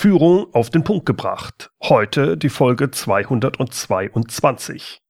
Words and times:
Führung 0.00 0.52
auf 0.54 0.70
den 0.70 0.82
Punkt 0.82 1.04
gebracht. 1.04 1.70
Heute 1.82 2.38
die 2.38 2.48
Folge 2.48 2.90
222. 2.90 5.02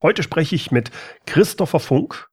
Heute 0.00 0.22
spreche 0.22 0.54
ich 0.54 0.70
mit 0.70 0.92
Christopher 1.26 1.80
Funk 1.80 2.28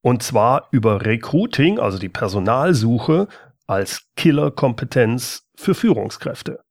und 0.00 0.22
zwar 0.22 0.68
über 0.70 1.04
Recruiting, 1.04 1.78
also 1.78 1.98
die 1.98 2.08
Personalsuche 2.08 3.28
als 3.66 4.06
Killerkompetenz 4.16 5.50
für 5.54 5.74
Führungskräfte. 5.74 6.62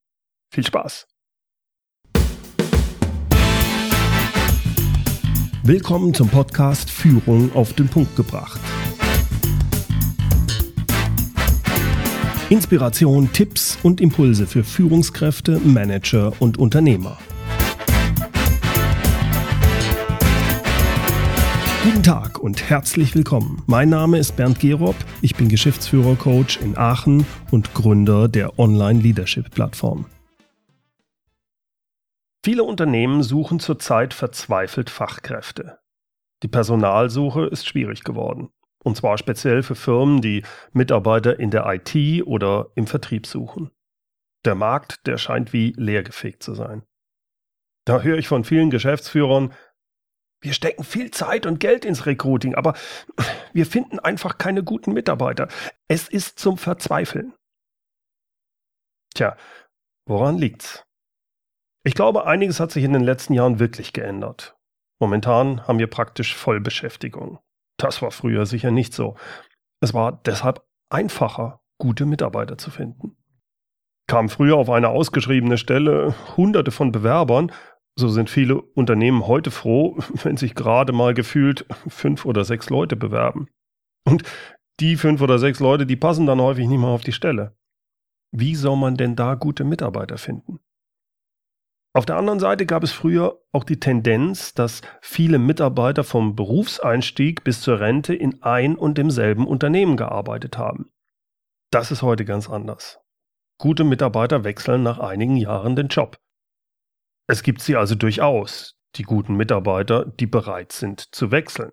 Viel 0.51 0.65
Spaß! 0.65 1.05
Willkommen 5.61 6.15
zum 6.15 6.29
Podcast 6.29 6.89
Führung 6.89 7.53
auf 7.53 7.73
den 7.73 7.89
Punkt 7.89 8.15
gebracht. 8.15 8.59
Inspiration, 12.49 13.31
Tipps 13.31 13.77
und 13.83 14.01
Impulse 14.01 14.47
für 14.47 14.63
Führungskräfte, 14.63 15.59
Manager 15.59 16.33
und 16.39 16.57
Unternehmer. 16.57 17.19
Guten 21.83 22.01
Tag 22.01 22.39
und 22.39 22.67
herzlich 22.67 23.13
willkommen. 23.13 23.61
Mein 23.67 23.89
Name 23.89 24.17
ist 24.17 24.35
Bernd 24.35 24.59
Gerob, 24.59 24.95
ich 25.21 25.35
bin 25.35 25.47
Geschäftsführer-Coach 25.47 26.57
in 26.61 26.75
Aachen 26.75 27.27
und 27.51 27.75
Gründer 27.75 28.27
der 28.27 28.57
Online-Leadership-Plattform. 28.57 30.05
Viele 32.43 32.63
Unternehmen 32.63 33.21
suchen 33.21 33.59
zurzeit 33.59 34.15
verzweifelt 34.15 34.89
Fachkräfte. 34.89 35.77
Die 36.41 36.47
Personalsuche 36.47 37.45
ist 37.45 37.67
schwierig 37.67 38.03
geworden. 38.03 38.49
Und 38.83 38.95
zwar 38.95 39.17
speziell 39.17 39.63
für 39.63 39.75
Firmen, 39.75 40.21
die 40.21 40.43
Mitarbeiter 40.71 41.39
in 41.39 41.51
der 41.51 41.65
IT 41.67 42.25
oder 42.25 42.71
im 42.75 42.87
Vertrieb 42.87 43.25
suchen. 43.25 43.71
Der 44.45 44.55
Markt, 44.55 45.05
der 45.05 45.17
scheint 45.17 45.51
wie 45.51 45.73
leergefegt 45.75 46.43
zu 46.43 46.53
sein. 46.53 46.83
Da 47.85 48.01
höre 48.01 48.17
ich 48.17 48.27
von 48.27 48.43
vielen 48.43 48.69
Geschäftsführern, 48.69 49.53
wir 50.41 50.53
stecken 50.53 50.83
viel 50.83 51.11
Zeit 51.11 51.45
und 51.45 51.59
Geld 51.59 51.83
ins 51.83 52.05
Recruiting, 52.05 52.55
aber 52.55 52.73
wir 53.53 53.65
finden 53.65 53.99
einfach 53.99 54.37
keine 54.37 54.63
guten 54.63 54.93
Mitarbeiter. 54.93 55.49
Es 55.89 56.07
ist 56.07 56.39
zum 56.39 56.57
Verzweifeln. 56.57 57.33
Tja, 59.13 59.35
woran 60.05 60.37
liegt's? 60.37 60.85
Ich 61.83 61.93
glaube, 61.93 62.25
einiges 62.25 62.59
hat 62.59 62.71
sich 62.71 62.83
in 62.83 62.93
den 62.93 63.03
letzten 63.03 63.33
Jahren 63.33 63.59
wirklich 63.59 63.91
geändert. 63.91 64.55
Momentan 65.01 65.67
haben 65.67 65.79
wir 65.79 65.87
praktisch 65.87 66.35
Vollbeschäftigung. 66.35 67.39
Das 67.79 68.01
war 68.01 68.11
früher 68.11 68.45
sicher 68.45 68.71
nicht 68.71 68.93
so. 68.93 69.15
Es 69.81 69.93
war 69.93 70.21
deshalb 70.25 70.63
einfacher, 70.89 71.61
gute 71.79 72.05
Mitarbeiter 72.05 72.57
zu 72.57 72.69
finden. 72.69 73.15
Kam 74.07 74.27
früher 74.27 74.57
auf 74.57 74.69
eine 74.69 74.89
ausgeschriebene 74.89 75.57
Stelle 75.57 76.13
hunderte 76.35 76.71
von 76.71 76.91
Bewerbern, 76.91 77.51
so 77.97 78.09
sind 78.09 78.29
viele 78.29 78.61
Unternehmen 78.61 79.27
heute 79.27 79.49
froh, 79.49 79.97
wenn 80.23 80.37
sich 80.37 80.55
gerade 80.55 80.93
mal 80.93 81.13
gefühlt 81.13 81.65
fünf 81.87 82.25
oder 82.25 82.43
sechs 82.43 82.69
Leute 82.69 82.95
bewerben. 82.95 83.47
Und 84.05 84.23
die 84.79 84.95
fünf 84.95 85.21
oder 85.21 85.39
sechs 85.39 85.59
Leute, 85.59 85.85
die 85.85 85.95
passen 85.95 86.25
dann 86.25 86.41
häufig 86.41 86.67
nicht 86.67 86.79
mehr 86.79 86.89
auf 86.89 87.03
die 87.03 87.11
Stelle. 87.11 87.55
Wie 88.31 88.55
soll 88.55 88.77
man 88.77 88.95
denn 88.95 89.15
da 89.15 89.35
gute 89.35 89.63
Mitarbeiter 89.63 90.17
finden? 90.17 90.59
Auf 91.93 92.05
der 92.05 92.17
anderen 92.17 92.39
Seite 92.39 92.65
gab 92.67 92.83
es 92.83 92.91
früher 92.91 93.41
auch 93.51 93.63
die 93.63 93.79
Tendenz, 93.79 94.53
dass 94.53 94.81
viele 95.01 95.39
Mitarbeiter 95.39 96.03
vom 96.03 96.35
Berufseinstieg 96.35 97.43
bis 97.43 97.61
zur 97.61 97.79
Rente 97.79 98.13
in 98.13 98.43
ein 98.43 98.75
und 98.75 98.97
demselben 98.97 99.47
Unternehmen 99.47 99.97
gearbeitet 99.97 100.57
haben. 100.57 100.91
Das 101.71 101.91
ist 101.91 102.03
heute 102.03 102.25
ganz 102.25 102.49
anders. 102.49 102.99
Gute 103.57 103.83
Mitarbeiter 103.83 104.43
wechseln 104.43 104.83
nach 104.83 104.99
einigen 104.99 105.35
Jahren 105.35 105.75
den 105.75 105.87
Job. 105.87 106.19
Es 107.27 107.43
gibt 107.43 107.61
sie 107.61 107.75
also 107.75 107.95
durchaus, 107.95 108.79
die 108.95 109.03
guten 109.03 109.35
Mitarbeiter, 109.35 110.05
die 110.05 110.27
bereit 110.27 110.71
sind 110.71 111.13
zu 111.13 111.31
wechseln. 111.31 111.71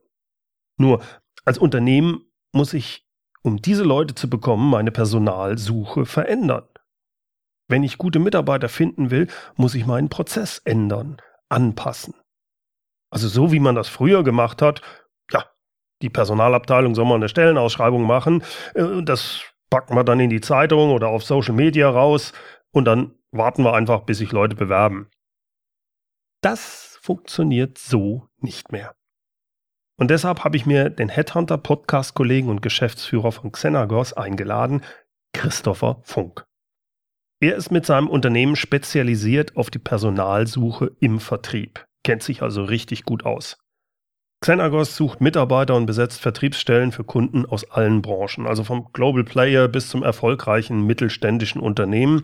Nur 0.79 1.03
als 1.45 1.59
Unternehmen 1.59 2.31
muss 2.53 2.75
ich, 2.75 3.07
um 3.43 3.59
diese 3.59 3.85
Leute 3.85 4.15
zu 4.15 4.29
bekommen, 4.29 4.69
meine 4.69 4.91
Personalsuche 4.91 6.07
verändern. 6.07 6.67
Wenn 7.69 7.83
ich 7.83 7.99
gute 7.99 8.19
Mitarbeiter 8.19 8.69
finden 8.69 9.11
will, 9.11 9.29
muss 9.57 9.75
ich 9.75 9.87
meinen 9.87 10.09
Prozess 10.09 10.61
ändern, 10.65 11.17
anpassen. 11.49 12.15
Also 13.11 13.29
so 13.29 13.53
wie 13.53 13.61
man 13.61 13.75
das 13.75 13.89
früher 13.89 14.23
gemacht 14.25 14.63
hat, 14.63 14.83
ja, 15.33 15.47
die 16.03 16.11
Personalabteilung 16.11 16.95
soll 16.95 17.07
mal 17.07 17.15
eine 17.17 17.29
Stellenausschreibung 17.29 18.03
machen, 18.03 18.43
äh, 18.75 19.03
das 19.03 19.43
packen 19.71 19.95
wir 19.95 20.05
dann 20.05 20.21
in 20.21 20.31
die 20.31 20.41
Zeitung 20.41 20.91
oder 20.91 21.09
auf 21.09 21.25
Social 21.25 21.55
Media 21.55 21.89
raus 21.91 22.33
und 22.71 22.85
dann 22.85 23.15
warten 23.33 23.65
wir 23.65 23.75
einfach, 23.75 24.03
bis 24.03 24.19
sich 24.19 24.33
Leute 24.33 24.55
bewerben. 24.57 25.09
Das 26.43 26.99
funktioniert 27.03 27.79
so 27.79 28.29
nicht 28.39 28.71
mehr. 28.73 28.95
Und 29.99 30.11
deshalb 30.11 30.45
habe 30.45 30.57
ich 30.57 30.67
mir 30.67 30.91
den 30.91 31.09
Headhunter 31.09 31.57
Podcast-Kollegen 31.57 32.51
und 32.51 32.61
Geschäftsführer 32.61 33.33
von 33.33 33.51
Xenagos 33.51 34.13
eingeladen, 34.13 34.83
Christopher 35.33 36.01
Funk. 36.03 36.47
Er 37.41 37.57
ist 37.57 37.71
mit 37.71 37.85
seinem 37.85 38.09
Unternehmen 38.09 38.57
spezialisiert 38.57 39.57
auf 39.57 39.71
die 39.71 39.79
Personalsuche 39.79 40.93
im 41.01 41.21
Vertrieb, 41.21 41.85
kennt 42.03 42.23
sich 42.23 42.41
also 42.43 42.65
richtig 42.65 43.05
gut 43.05 43.27
aus. 43.27 43.59
Xenagos 44.41 44.97
sucht 44.97 45.21
Mitarbeiter 45.21 45.75
und 45.75 45.87
besetzt 45.87 46.21
Vertriebsstellen 46.21 46.93
für 46.93 47.05
Kunden 47.05 47.47
aus 47.47 47.71
allen 47.71 48.03
Branchen, 48.03 48.47
also 48.47 48.65
vom 48.65 48.91
Global 48.93 49.25
Player 49.25 49.69
bis 49.69 49.89
zum 49.89 50.03
erfolgreichen 50.03 50.87
mittelständischen 50.87 51.61
Unternehmen. 51.61 52.23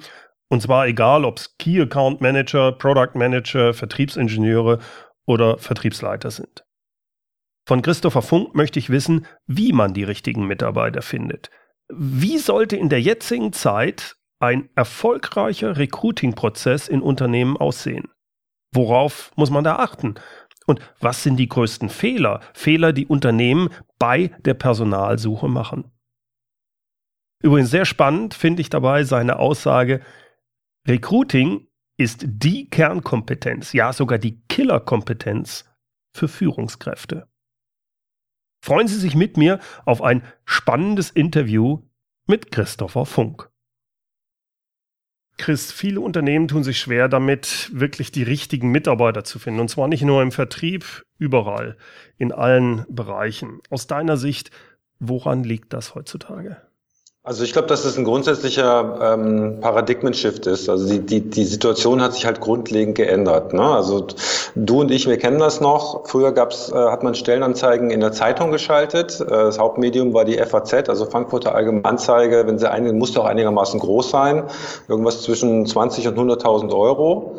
Und 0.49 0.63
zwar 0.63 0.87
egal, 0.87 1.25
ob 1.25 1.39
es 1.39 1.57
Key 1.59 1.81
Account 1.81 2.21
Manager, 2.21 2.73
Product 2.73 3.15
Manager, 3.15 3.73
Vertriebsingenieure 3.73 4.79
oder 5.27 5.59
Vertriebsleiter 5.59 6.31
sind. 6.31 6.65
Von 7.67 7.81
Christopher 7.81 8.23
Funk 8.23 8.55
möchte 8.55 8.79
ich 8.79 8.91
wissen, 8.91 9.27
wie 9.47 9.73
man 9.73 9.95
die 9.95 10.05
richtigen 10.05 10.47
Mitarbeiter 10.47 11.01
findet. 11.01 11.51
Wie 11.89 12.39
sollte 12.39 12.77
in 12.77 12.89
der 12.89 13.01
jetzigen 13.01 13.53
Zeit 13.53 14.17
ein 14.43 14.69
erfolgreicher 14.75 15.77
Recruiting-Prozess 15.77 16.89
in 16.89 17.01
Unternehmen 17.01 17.57
aussehen? 17.57 18.09
Worauf 18.75 19.31
muss 19.37 19.51
man 19.51 19.65
da 19.65 19.77
achten? 19.77 20.17
Und 20.67 20.81
was 21.01 21.23
sind 21.23 21.37
die 21.37 21.49
größten 21.49 21.89
Fehler? 21.89 22.41
Fehler, 22.53 22.93
die 22.93 23.07
Unternehmen 23.07 23.71
bei 23.99 24.29
der 24.45 24.55
Personalsuche 24.55 25.49
machen. 25.49 25.93
Übrigens 27.43 27.71
sehr 27.71 27.85
spannend 27.85 28.35
finde 28.35 28.63
ich 28.63 28.71
dabei 28.71 29.05
seine 29.05 29.39
Aussage, 29.39 30.01
Recruiting 30.89 31.69
ist 31.97 32.25
die 32.27 32.69
Kernkompetenz, 32.69 33.73
ja 33.73 33.93
sogar 33.93 34.19
die 34.19 34.43
Killerkompetenz 34.49 35.71
für 36.17 36.27
Führungskräfte. 36.27 37.29
Freuen 38.65 38.89
Sie 38.89 38.99
sich 38.99 39.15
mit 39.15 39.37
mir 39.37 39.61
auf 39.85 40.03
ein 40.03 40.23
spannendes 40.45 41.11
Interview 41.11 41.83
mit 42.27 42.51
Christopher 42.51 43.07
Funk. 43.07 43.52
Chris, 45.39 45.73
viele 45.73 46.01
Unternehmen 46.01 46.47
tun 46.49 46.63
sich 46.63 46.79
schwer 46.79 47.09
damit, 47.09 47.71
wirklich 47.73 48.13
die 48.13 48.23
richtigen 48.23 48.71
Mitarbeiter 48.71 49.25
zu 49.25 49.39
finden. 49.39 49.61
Und 49.61 49.69
zwar 49.69 49.89
nicht 49.89 50.03
nur 50.03 50.23
im 50.23 50.33
Vertrieb, 50.33 51.05
überall, 51.19 51.77
in 52.19 52.33
allen 52.33 52.85
Bereichen. 52.89 53.61
Aus 53.71 53.87
deiner 53.87 54.17
Sicht, 54.17 54.51
woran 55.01 55.43
liegt 55.43 55.73
das 55.73 55.95
heutzutage? 55.95 56.61
Also 57.25 57.45
ich 57.45 57.53
glaube, 57.53 57.69
dass 57.69 57.85
es 57.85 57.97
ein 57.97 58.03
grundsätzlicher 58.03 59.15
ähm, 59.15 59.61
Paradigmen-Shift 59.61 60.45
ist. 60.49 60.69
Also 60.69 60.89
die, 60.89 60.99
die, 60.99 61.21
die 61.21 61.45
Situation 61.45 62.03
hat 62.03 62.15
sich 62.15 62.27
halt 62.27 62.41
grundlegend 62.41 62.97
geändert. 62.97 63.53
Ne? 63.53 63.63
Also 63.63 64.09
du 64.57 64.81
und 64.81 64.91
ich, 64.91 65.07
wir 65.07 65.19
kennen 65.19 65.39
das 65.39 65.61
noch. 65.61 66.09
Früher 66.09 66.33
gab's, 66.33 66.73
äh, 66.73 66.75
hat 66.75 67.05
man 67.05 67.15
Stellenanzeigen 67.15 67.91
in 67.91 68.01
der 68.01 68.11
Zeitung 68.11 68.51
geschaltet. 68.51 69.21
Äh, 69.21 69.27
das 69.27 69.61
Hauptmedium 69.61 70.13
war 70.15 70.25
die 70.25 70.37
FAZ, 70.37 70.89
also 70.89 71.07
Frankfurter 71.07 71.55
Allgemeinanzeige. 71.55 72.45
Wenn 72.45 72.59
sie 72.59 72.69
einig, 72.69 72.93
musste 72.93 73.21
auch 73.21 73.27
einigermaßen 73.27 73.79
groß 73.79 74.11
sein. 74.11 74.43
Irgendwas 74.89 75.23
zwischen 75.23 75.65
20 75.65 76.09
und 76.09 76.19
100.000 76.19 76.77
Euro. 76.77 77.37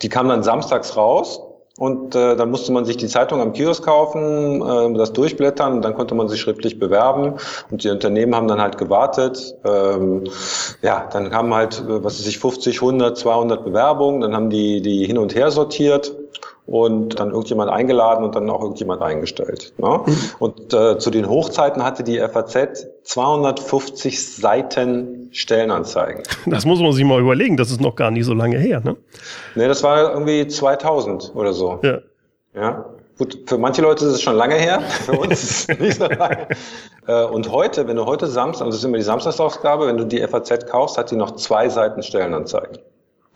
Die 0.00 0.08
kam 0.08 0.30
dann 0.30 0.44
samstags 0.44 0.96
raus 0.96 1.42
und 1.78 2.14
äh, 2.14 2.36
dann 2.36 2.50
musste 2.50 2.72
man 2.72 2.86
sich 2.86 2.96
die 2.96 3.06
Zeitung 3.06 3.40
am 3.40 3.52
Kiosk 3.52 3.84
kaufen, 3.84 4.62
äh, 4.62 4.96
das 4.96 5.12
durchblättern 5.12 5.74
und 5.74 5.82
dann 5.82 5.94
konnte 5.94 6.14
man 6.14 6.28
sich 6.28 6.40
schriftlich 6.40 6.78
bewerben. 6.78 7.34
Und 7.70 7.84
die 7.84 7.90
Unternehmen 7.90 8.34
haben 8.34 8.48
dann 8.48 8.60
halt 8.60 8.78
gewartet. 8.78 9.54
Ähm, 9.64 10.24
ja, 10.80 11.06
dann 11.12 11.30
kamen 11.30 11.52
halt, 11.52 11.80
äh, 11.86 12.02
was 12.02 12.18
weiß 12.18 12.26
ich, 12.26 12.38
50, 12.38 12.80
100, 12.80 13.18
200 13.18 13.64
Bewerbungen. 13.64 14.22
Dann 14.22 14.34
haben 14.34 14.48
die 14.48 14.80
die 14.80 15.04
hin 15.04 15.18
und 15.18 15.34
her 15.34 15.50
sortiert 15.50 16.14
und 16.66 17.20
dann 17.20 17.30
irgendjemand 17.30 17.70
eingeladen 17.70 18.24
und 18.24 18.34
dann 18.34 18.50
auch 18.50 18.60
irgendjemand 18.60 19.00
eingestellt. 19.00 19.72
Ne? 19.78 20.00
Mhm. 20.04 20.18
Und 20.40 20.74
äh, 20.74 20.98
zu 20.98 21.10
den 21.10 21.28
Hochzeiten 21.28 21.84
hatte 21.84 22.02
die 22.02 22.18
FAZ 22.18 22.88
250 23.04 24.36
Seiten 24.36 25.28
Stellenanzeigen. 25.32 26.22
Das 26.46 26.64
muss 26.64 26.80
man 26.80 26.92
sich 26.92 27.04
mal 27.04 27.20
überlegen, 27.20 27.56
das 27.56 27.70
ist 27.70 27.80
noch 27.80 27.96
gar 27.96 28.10
nicht 28.10 28.24
so 28.24 28.32
lange 28.32 28.58
her, 28.58 28.80
ne? 28.80 28.96
Nee, 29.54 29.68
das 29.68 29.82
war 29.82 30.12
irgendwie 30.12 30.46
2000 30.46 31.32
oder 31.34 31.52
so. 31.52 31.80
Ja. 31.82 31.98
Ja. 32.54 32.84
Gut, 33.18 33.38
für 33.46 33.58
manche 33.58 33.82
Leute 33.82 34.04
ist 34.04 34.12
es 34.12 34.22
schon 34.22 34.36
lange 34.36 34.54
her, 34.56 34.80
für 35.04 35.12
uns 35.12 35.42
ist 35.42 35.70
es 35.70 35.78
nicht 35.78 35.98
so 35.98 36.06
lange. 36.06 36.48
Äh, 37.08 37.22
und 37.22 37.52
heute, 37.52 37.86
wenn 37.86 37.94
du 37.94 38.04
heute 38.04 38.26
Samstag, 38.26 38.64
also 38.64 38.72
das 38.72 38.78
ist 38.80 38.84
immer 38.84 38.96
die 38.96 39.04
Samstagsausgabe, 39.04 39.86
wenn 39.86 39.96
du 39.96 40.04
die 40.04 40.18
FAZ 40.26 40.66
kaufst, 40.66 40.98
hat 40.98 41.12
die 41.12 41.14
noch 41.14 41.36
zwei 41.36 41.68
Seiten 41.68 42.02
Stellenanzeigen. 42.02 42.78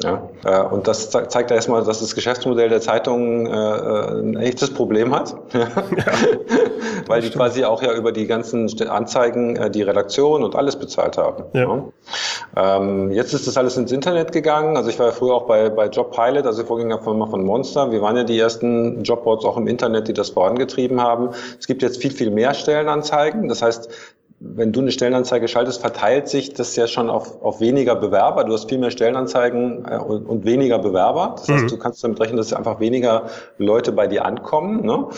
Ja, 0.02 0.29
äh, 0.44 0.62
und 0.62 0.88
das 0.88 1.11
zeigt 1.11 1.50
ja 1.50 1.56
erstmal, 1.56 1.85
dass 1.85 2.00
das 2.00 2.14
Geschäftsmodell 2.14 2.69
der 2.69 2.81
Zeitung 2.81 3.47
äh, 3.47 3.50
ein 3.50 4.37
echtes 4.37 4.73
Problem 4.73 5.14
hat, 5.14 5.35
ja. 5.52 5.69
weil 7.06 7.20
die 7.20 7.31
quasi 7.31 7.64
auch 7.64 7.82
ja 7.82 7.93
über 7.93 8.12
die 8.12 8.26
ganzen 8.26 8.69
Anzeigen 8.88 9.56
äh, 9.56 9.70
die 9.70 9.82
Redaktion 9.82 10.43
und 10.43 10.56
alles 10.56 10.76
bezahlt 10.76 11.19
haben. 11.19 11.44
Ja. 11.52 11.85
Ähm, 12.56 13.11
jetzt 13.11 13.35
ist 13.35 13.47
das 13.47 13.56
alles 13.56 13.76
ins 13.76 13.93
Internet 13.93 14.32
gegangen. 14.32 14.76
Also 14.76 14.88
ich 14.91 14.99
war 14.99 15.06
ja 15.06 15.12
früher 15.12 15.35
auch 15.35 15.47
bei, 15.47 15.69
bei 15.69 15.87
Jobpilot, 15.87 16.47
also 16.47 16.64
Vorgängerfirma 16.64 17.26
von 17.26 17.44
Monster. 17.44 17.93
Wir 17.93 18.00
waren 18.00 18.17
ja 18.17 18.25
die 18.25 18.38
ersten 18.38 19.02
Jobboards 19.02 19.44
auch 19.44 19.56
im 19.56 19.67
Internet, 19.67 20.08
die 20.08 20.14
das 20.14 20.31
vorangetrieben 20.31 21.00
haben. 21.00 21.31
Es 21.58 21.67
gibt 21.67 21.82
jetzt 21.82 22.00
viel, 22.00 22.11
viel 22.11 22.31
mehr 22.31 22.55
Stellenanzeigen. 22.55 23.49
Das 23.49 23.62
heißt, 23.62 23.91
wenn 24.43 24.73
du 24.73 24.81
eine 24.81 24.91
Stellenanzeige 24.91 25.49
schaltest, 25.49 25.83
verteilt 25.83 26.29
sich 26.29 26.55
das 26.55 26.75
ja 26.75 26.87
schon 26.87 27.11
auf, 27.11 27.43
auf 27.43 27.61
weniger 27.61 27.95
Bewerber. 27.95 28.45
Du 28.45 28.55
hast 28.55 28.71
viel 28.71 28.79
mehr 28.79 28.91
Stellenanzeigen 28.91 29.85
äh, 29.85 29.99
und, 29.99 30.25
und, 30.25 30.45
weniger 30.47 30.79
Bewerber. 30.79 31.35
Das 31.37 31.49
heißt, 31.49 31.65
mhm. 31.65 31.69
du 31.69 31.77
kannst 31.77 32.03
damit 32.03 32.19
rechnen, 32.21 32.39
dass 32.39 32.55
einfach 32.55 32.81
weniger 32.81 33.27
Leute 33.59 33.93
bei 33.93 34.07
dir 34.07 34.25
ankommen. 34.25 34.83
Ne? 34.85 35.09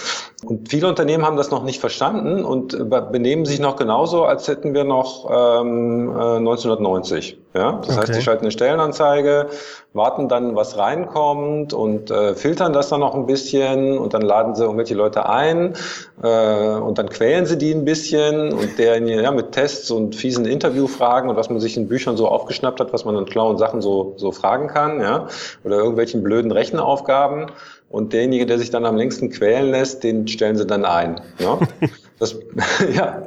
Und 0.44 0.68
viele 0.68 0.88
Unternehmen 0.88 1.24
haben 1.24 1.36
das 1.36 1.52
noch 1.52 1.62
nicht 1.62 1.78
verstanden 1.78 2.44
und 2.44 2.74
äh, 2.74 2.84
benehmen 2.84 3.44
sich 3.44 3.60
noch 3.60 3.76
genauso, 3.76 4.24
als 4.24 4.48
hätten 4.48 4.74
wir 4.74 4.82
noch 4.82 5.30
ähm, 5.30 6.08
äh, 6.08 6.36
1990. 6.38 7.41
Ja? 7.54 7.80
Das 7.84 7.96
okay. 7.96 8.00
heißt, 8.00 8.14
die 8.18 8.22
schalten 8.22 8.44
eine 8.44 8.50
Stellenanzeige, 8.50 9.48
warten 9.92 10.28
dann, 10.28 10.56
was 10.56 10.78
reinkommt 10.78 11.74
und 11.74 12.10
äh, 12.10 12.34
filtern 12.34 12.72
das 12.72 12.88
dann 12.88 13.00
noch 13.00 13.14
ein 13.14 13.26
bisschen 13.26 13.98
und 13.98 14.14
dann 14.14 14.22
laden 14.22 14.54
sie 14.54 14.62
irgendwelche 14.62 14.94
Leute 14.94 15.28
ein 15.28 15.74
äh, 16.22 16.74
und 16.76 16.98
dann 16.98 17.10
quälen 17.10 17.44
sie 17.46 17.58
die 17.58 17.72
ein 17.72 17.84
bisschen 17.84 18.52
und 18.52 18.78
der 18.78 18.98
ja, 19.02 19.30
mit 19.30 19.52
Tests 19.52 19.90
und 19.90 20.16
fiesen 20.16 20.46
Interviewfragen 20.46 21.28
und 21.28 21.36
was 21.36 21.50
man 21.50 21.60
sich 21.60 21.76
in 21.76 21.88
Büchern 21.88 22.16
so 22.16 22.28
aufgeschnappt 22.28 22.80
hat, 22.80 22.92
was 22.92 23.04
man 23.04 23.16
an 23.16 23.26
schlauen 23.26 23.58
Sachen 23.58 23.82
so, 23.82 24.14
so 24.16 24.32
fragen 24.32 24.68
kann, 24.68 25.00
ja, 25.00 25.26
oder 25.64 25.76
irgendwelchen 25.76 26.22
blöden 26.22 26.52
Rechenaufgaben 26.52 27.46
und 27.90 28.14
derjenige, 28.14 28.46
der 28.46 28.58
sich 28.58 28.70
dann 28.70 28.86
am 28.86 28.96
längsten 28.96 29.30
quälen 29.30 29.70
lässt, 29.70 30.02
den 30.02 30.26
stellen 30.26 30.56
sie 30.56 30.66
dann 30.66 30.86
ein. 30.86 31.20
Ja? 31.38 31.58
Das, 32.18 32.36
ja, 32.94 33.22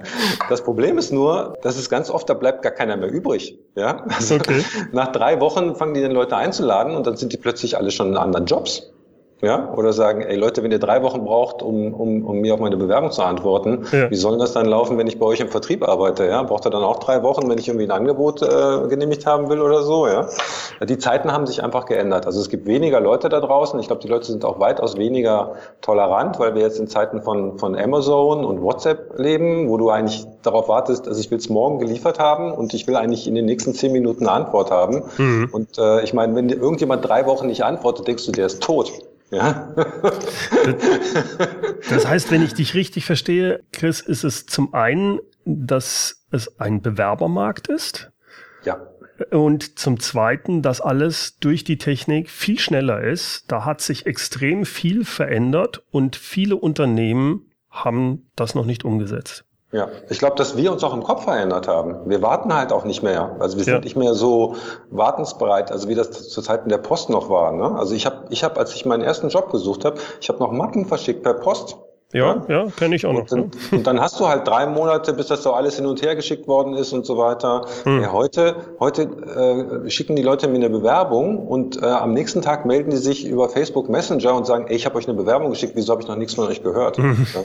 das 0.50 0.64
Problem 0.64 0.98
ist 0.98 1.12
nur, 1.12 1.58
dass 1.62 1.78
es 1.78 1.90
ganz 1.90 2.10
oft, 2.10 2.30
da 2.30 2.34
bleibt 2.34 2.62
gar 2.62 2.72
keiner 2.72 2.98
mehr 2.98 3.12
übrig. 3.12 3.58
Ja? 3.76 4.06
Also 4.08 4.36
okay. 4.36 4.64
Nach 4.92 5.12
drei 5.12 5.40
Wochen 5.40 5.76
fangen 5.76 5.94
die 5.94 6.02
den 6.02 6.12
Leute 6.12 6.38
einzuladen 6.38 6.96
und 6.96 7.06
dann 7.08 7.18
sind 7.18 7.34
die 7.34 7.38
plötzlich 7.38 7.78
alle 7.78 7.92
schon 7.92 8.10
in 8.10 8.18
anderen 8.18 8.46
Jobs 8.46 8.92
ja, 9.42 9.74
oder 9.76 9.92
sagen, 9.92 10.22
ey 10.22 10.36
Leute, 10.38 10.64
wenn 10.64 10.72
ihr 10.72 10.80
drei 10.80 11.04
Wochen 11.04 11.24
braucht, 11.26 11.62
um, 11.62 11.94
um, 11.94 12.26
um 12.26 12.40
mir 12.40 12.54
auf 12.54 12.60
meine 12.60 12.78
Bewerbung 12.78 13.12
zu 13.12 13.22
antworten, 13.22 13.86
ja. 13.92 14.10
wie 14.10 14.16
soll 14.16 14.38
das 14.38 14.54
dann 14.54 14.66
laufen, 14.66 14.98
wenn 14.98 15.08
ich 15.08 15.20
bei 15.20 15.26
euch 15.26 15.42
im 15.42 15.50
Vertrieb 15.50 15.88
arbeite? 15.88 16.26
Ja, 16.26 16.42
braucht 16.44 16.66
er 16.66 16.72
dann 16.72 16.84
auch 16.84 17.00
drei 17.00 17.22
Wochen, 17.22 17.50
wenn 17.50 17.58
ich 17.58 17.68
irgendwie 17.68 17.86
ein 17.86 17.92
Angebot 17.92 18.42
äh, 18.42 18.88
genehmigt 18.88 19.26
haben 19.26 19.50
will 19.50 19.62
oder 19.62 19.84
so? 19.84 20.08
Ja, 20.08 20.28
die 20.86 20.98
Zeiten 20.98 21.32
haben 21.32 21.46
sich 21.48 21.64
einfach 21.64 21.86
geändert. 21.86 22.26
Also 22.26 22.40
es 22.40 22.50
gibt 22.50 22.66
weniger 22.66 23.02
Leute 23.02 23.28
da 23.28 23.42
draußen. 23.42 23.80
Ich 23.80 23.88
glaube, 23.88 24.02
die 24.02 24.08
Leute 24.08 24.26
sind 24.26 24.46
auch 24.46 24.60
weitaus 24.60 24.98
weniger 24.98 25.56
tolerant, 25.82 26.40
weil 26.40 26.56
wir 26.56 26.62
jetzt 26.62 26.80
in 26.80 26.88
Zeiten 26.88 27.22
von 27.22 27.60
von 27.60 27.78
Amazon 27.78 28.46
und 28.46 28.62
WhatsApp 28.62 29.20
leben, 29.20 29.70
wo 29.70 29.78
du 29.78 29.90
eigentlich 29.90 30.26
darauf 30.44 30.70
wartest, 30.70 31.08
also 31.08 31.20
ich 31.20 31.30
will 31.30 31.38
es 31.38 31.50
morgen 31.50 31.80
geliefert 31.80 32.20
haben 32.20 32.52
und 32.52 32.74
ich 32.74 32.88
will 32.88 32.96
eigentlich 32.96 33.28
in 33.28 33.36
den 33.36 33.46
nächsten 33.46 33.74
zehn 33.74 33.92
Minuten 33.92 34.28
eine 34.28 34.46
Antwort 34.46 34.72
haben. 34.72 35.04
Mhm. 35.18 35.50
Und 35.52 35.78
äh, 35.78 36.04
ich 36.04 36.14
meine, 36.14 36.36
wenn 36.36 36.48
dir 36.48 36.58
irgendjemand 36.58 37.08
drei 37.08 37.26
Wochen 37.26 37.48
nicht 37.48 37.64
antwortet, 37.64 38.08
denkst 38.08 38.26
du, 38.26 38.32
der 38.32 38.46
ist 38.46 38.64
tot. 38.64 38.92
Ja. 39.32 39.74
das 41.90 42.08
heißt, 42.08 42.32
wenn 42.32 42.44
ich 42.44 42.54
dich 42.54 42.74
richtig 42.74 43.06
verstehe, 43.06 43.64
Chris, 43.72 44.02
ist 44.02 44.24
es 44.24 44.46
zum 44.46 44.74
einen, 44.74 45.20
dass 45.46 46.26
es 46.32 46.60
ein 46.60 46.82
Bewerbermarkt 46.82 47.68
ist. 47.68 48.12
Ja. 48.64 48.88
Und 49.32 49.80
zum 49.80 50.00
Zweiten, 50.00 50.62
dass 50.62 50.82
alles 50.82 51.38
durch 51.40 51.64
die 51.64 51.78
Technik 51.78 52.30
viel 52.30 52.60
schneller 52.60 53.02
ist. 53.02 53.46
Da 53.48 53.64
hat 53.64 53.82
sich 53.82 54.06
extrem 54.06 54.66
viel 54.66 55.06
verändert 55.06 55.84
und 55.92 56.16
viele 56.18 56.58
Unternehmen 56.58 57.52
haben 57.70 58.30
das 58.36 58.56
noch 58.56 58.66
nicht 58.66 58.84
umgesetzt. 58.84 59.46
Ja, 59.72 59.90
ich 60.10 60.20
glaube, 60.20 60.36
dass 60.36 60.56
wir 60.56 60.72
uns 60.72 60.84
auch 60.84 60.94
im 60.94 61.04
Kopf 61.04 61.24
verändert 61.24 61.68
haben. 61.68 62.10
Wir 62.10 62.22
warten 62.22 62.54
halt 62.54 62.72
auch 62.72 62.86
nicht 62.86 63.04
mehr. 63.04 63.36
Also 63.40 63.58
wir 63.58 63.64
sind 63.64 63.74
ja. 63.74 63.80
nicht 63.80 63.96
mehr 63.98 64.14
so 64.14 64.56
wartensbereit, 64.90 65.72
also 65.72 65.90
wie 65.90 65.96
das 65.96 66.30
zu 66.30 66.42
Zeiten 66.42 66.70
der 66.70 66.78
Post 66.78 67.10
noch 67.10 67.30
war. 67.30 67.52
Ne? 67.52 67.78
Also 67.78 67.96
ich 67.96 68.06
habe, 68.06 68.26
ich 68.30 68.44
hab, 68.44 68.58
als 68.58 68.74
ich 68.76 68.86
meinen 68.86 69.04
ersten 69.04 69.30
Job 69.30 69.52
gesucht 69.52 69.84
habe, 69.84 69.98
ich 70.22 70.30
habe 70.30 70.40
noch 70.40 70.52
Mappen 70.52 70.86
verschickt 70.86 71.24
per 71.24 71.34
Post. 71.34 71.78
Ja, 72.16 72.46
ja, 72.48 72.68
kenne 72.78 72.96
ich 72.96 73.06
auch 73.06 73.12
noch. 73.12 73.30
Und 73.30 73.32
dann, 73.32 73.52
und 73.72 73.88
dann, 73.88 74.00
hast 74.00 74.18
du 74.22 74.28
halt 74.28 74.48
drei 74.48 74.66
Monate, 74.66 75.12
bis 75.12 75.28
das 75.28 75.44
so 75.44 75.52
alles 75.52 75.76
hin 75.76 75.86
und 75.86 76.02
her 76.02 76.16
geschickt 76.16 76.48
worden 76.48 76.74
ist 76.76 76.94
und 76.94 77.06
so 77.06 77.18
weiter. 77.18 77.66
Hm. 77.84 78.02
Ja, 78.04 78.14
heute 78.14 78.56
heute 78.80 79.04
äh, 79.86 79.90
schicken 79.90 80.16
die 80.16 80.22
Leute 80.22 80.48
mir 80.48 80.56
eine 80.56 80.70
Bewerbung 80.70 81.46
und 81.46 81.82
äh, 81.82 81.86
am 81.86 82.14
nächsten 82.14 82.42
Tag 82.42 82.66
melden 82.66 82.90
die 82.90 82.98
sich 82.98 83.28
über 83.28 83.50
Facebook 83.50 83.90
Messenger 83.90 84.34
und 84.34 84.48
sagen, 84.48 84.68
ey, 84.68 84.78
ich 84.78 84.86
habe 84.86 84.96
euch 84.96 85.10
eine 85.10 85.18
Bewerbung 85.18 85.50
geschickt, 85.50 85.74
wieso 85.76 85.92
habe 85.92 86.04
ich 86.04 86.08
noch 86.08 86.16
nichts 86.16 86.36
von 86.36 86.48
euch 86.48 86.64
gehört? 86.64 86.98
Hm. 86.98 87.28
Ja. 87.34 87.44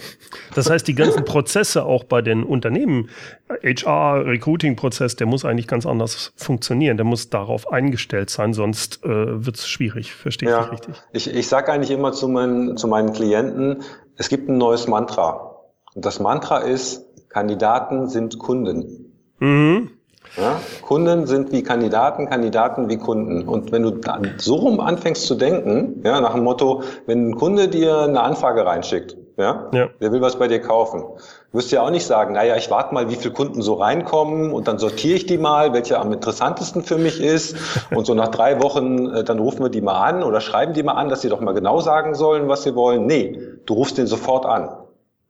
Das 0.55 0.71
heißt, 0.71 0.87
die 0.87 0.95
ganzen 0.95 1.25
Prozesse 1.25 1.85
auch 1.85 2.05
bei 2.05 2.23
den 2.23 2.45
Unternehmen, 2.45 3.11
HR, 3.49 4.25
Recruiting-Prozess, 4.25 5.17
der 5.17 5.27
muss 5.27 5.45
eigentlich 5.45 5.67
ganz 5.67 5.85
anders 5.85 6.33
funktionieren. 6.37 6.97
Der 6.97 7.05
muss 7.05 7.29
darauf 7.29 7.73
eingestellt 7.73 8.31
sein, 8.31 8.55
sonst 8.55 9.05
äh, 9.05 9.09
wird 9.45 9.57
es 9.57 9.67
schwierig. 9.67 10.13
Verstehe 10.15 10.49
ich 10.49 10.73
richtig? 10.73 10.95
Ich, 11.13 11.35
ich 11.35 11.49
sage 11.49 11.73
eigentlich 11.73 11.91
immer 11.91 12.13
zu 12.13 12.29
meinen, 12.29 12.77
zu 12.77 12.87
meinen 12.87 13.13
Klienten, 13.13 13.83
es 14.21 14.29
gibt 14.29 14.51
ein 14.51 14.59
neues 14.59 14.87
Mantra. 14.87 15.57
Und 15.95 16.05
das 16.05 16.21
Mantra 16.21 16.59
ist, 16.59 17.07
Kandidaten 17.31 18.07
sind 18.07 18.39
Kunden. 18.39 19.15
Mhm. 19.39 19.93
Ja, 20.37 20.61
Kunden 20.83 21.27
sind 21.27 21.53
wie 21.53 21.63
Kandidaten, 21.63 22.29
Kandidaten 22.29 22.91
wie 22.91 22.99
Kunden. 22.99 23.49
Und 23.49 23.73
wenn 23.73 23.83
du 23.83 23.99
so 24.37 24.57
rum 24.57 24.79
anfängst 24.79 25.27
zu 25.27 25.37
denken, 25.37 26.03
ja, 26.05 26.21
nach 26.21 26.35
dem 26.35 26.45
Motto, 26.45 26.83
wenn 27.07 27.31
ein 27.31 27.37
Kunde 27.37 27.69
dir 27.69 28.01
eine 28.01 28.21
Anfrage 28.21 28.67
reinschickt, 28.67 29.17
ja, 29.41 29.71
ja. 29.73 29.89
der 30.01 30.13
will 30.13 30.21
was 30.21 30.39
bei 30.39 30.49
dir 30.49 30.61
kaufen, 30.61 31.05
wirst 31.53 31.73
du 31.73 31.77
ja 31.77 31.83
auch 31.83 31.91
nicht 31.91 32.07
sagen, 32.07 32.35
naja, 32.35 32.57
ich 32.57 32.71
warte 32.71 32.95
mal, 32.95 33.11
wie 33.11 33.17
viele 33.17 33.35
Kunden 33.35 33.63
so 33.63 33.75
reinkommen 33.75 34.53
und 34.53 34.69
dann 34.69 34.79
sortiere 34.79 35.17
ich 35.17 35.27
die 35.27 35.39
mal, 35.39 35.73
welche 35.73 35.99
am 35.99 36.13
interessantesten 36.13 36.83
für 36.83 36.99
mich 36.99 37.21
ist. 37.21 37.57
Und 37.95 38.07
so 38.07 38.15
nach 38.15 38.29
drei 38.29 38.63
Wochen, 38.63 39.13
äh, 39.13 39.25
dann 39.25 39.39
rufen 39.39 39.63
wir 39.63 39.69
die 39.69 39.81
mal 39.81 40.01
an 40.01 40.23
oder 40.23 40.41
schreiben 40.41 40.75
die 40.75 40.83
mal 40.83 40.93
an, 40.93 41.09
dass 41.09 41.23
sie 41.23 41.29
doch 41.29 41.41
mal 41.41 41.53
genau 41.53 41.81
sagen 41.81 42.15
sollen, 42.15 42.49
was 42.49 42.63
sie 42.63 42.75
wollen. 42.75 43.07
Nee, 43.07 43.39
du 43.67 43.75
rufst 43.75 43.99
den 43.99 44.07
sofort 44.07 44.47
an. 44.47 44.71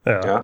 Ja. 0.05 0.21
ja. 0.25 0.43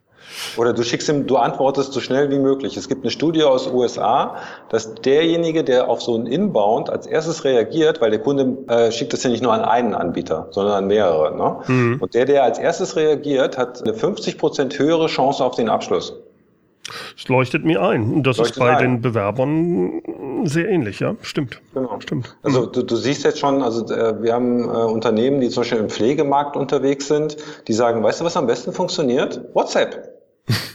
Oder 0.57 0.73
du 0.73 0.83
schickst 0.83 1.09
ihm, 1.09 1.27
du 1.27 1.37
antwortest 1.37 1.93
so 1.93 2.01
schnell 2.01 2.31
wie 2.31 2.39
möglich. 2.39 2.77
Es 2.77 2.89
gibt 2.89 3.05
eine 3.05 3.11
Studie 3.11 3.43
aus 3.43 3.67
USA, 3.69 4.37
dass 4.69 4.95
derjenige, 4.95 5.65
der 5.65 5.89
auf 5.89 6.03
so 6.03 6.15
einen 6.15 6.27
Inbound 6.27 6.91
als 6.91 7.07
erstes 7.07 7.45
reagiert, 7.45 8.01
weil 8.01 8.11
der 8.11 8.21
Kunde 8.21 8.57
äh, 8.69 8.93
schickt 8.93 9.13
das 9.13 9.23
ja 9.23 9.31
nicht 9.31 9.43
nur 9.43 9.53
an 9.53 9.63
einen 9.63 9.95
Anbieter, 9.95 10.49
sondern 10.51 10.75
an 10.75 10.87
mehrere. 10.87 11.37
Ne? 11.37 11.57
Mhm. 11.67 11.97
Und 12.01 12.15
der, 12.15 12.25
der 12.25 12.45
als 12.45 12.59
erstes 12.59 12.97
reagiert, 12.97 13.59
hat 13.59 13.83
eine 13.83 13.95
50 13.95 14.39
Prozent 14.39 14.79
höhere 14.79 15.07
Chance 15.07 15.45
auf 15.45 15.57
den 15.57 15.69
Abschluss. 15.69 16.15
Das 17.17 17.29
leuchtet 17.29 17.65
mir 17.65 17.83
ein. 17.83 18.13
Und 18.13 18.27
das 18.27 18.37
leuchtet 18.37 18.57
ist 18.57 18.61
bei 18.61 18.77
ein. 18.77 18.79
den 18.79 19.01
Bewerbern 19.01 20.03
sehr 20.45 20.69
ähnlich, 20.69 21.01
ja. 21.01 21.17
Stimmt. 21.23 21.61
Genau. 21.75 21.99
Stimmt. 22.01 22.37
Also 22.43 22.67
du, 22.67 22.83
du 22.83 22.97
siehst 22.97 23.25
jetzt 23.25 23.39
schon, 23.39 23.63
also 23.63 23.85
äh, 23.93 24.23
wir 24.23 24.33
haben 24.33 24.65
äh, 24.65 24.73
Unternehmen, 24.73 25.41
die 25.41 25.49
zum 25.49 25.63
Beispiel 25.63 25.79
im 25.79 25.89
Pflegemarkt 25.89 26.57
unterwegs 26.57 27.09
sind, 27.09 27.37
die 27.67 27.73
sagen, 27.73 28.03
weißt 28.03 28.21
du, 28.21 28.25
was 28.25 28.37
am 28.37 28.47
besten 28.47 28.73
funktioniert? 28.73 29.41
WhatsApp. 29.55 30.16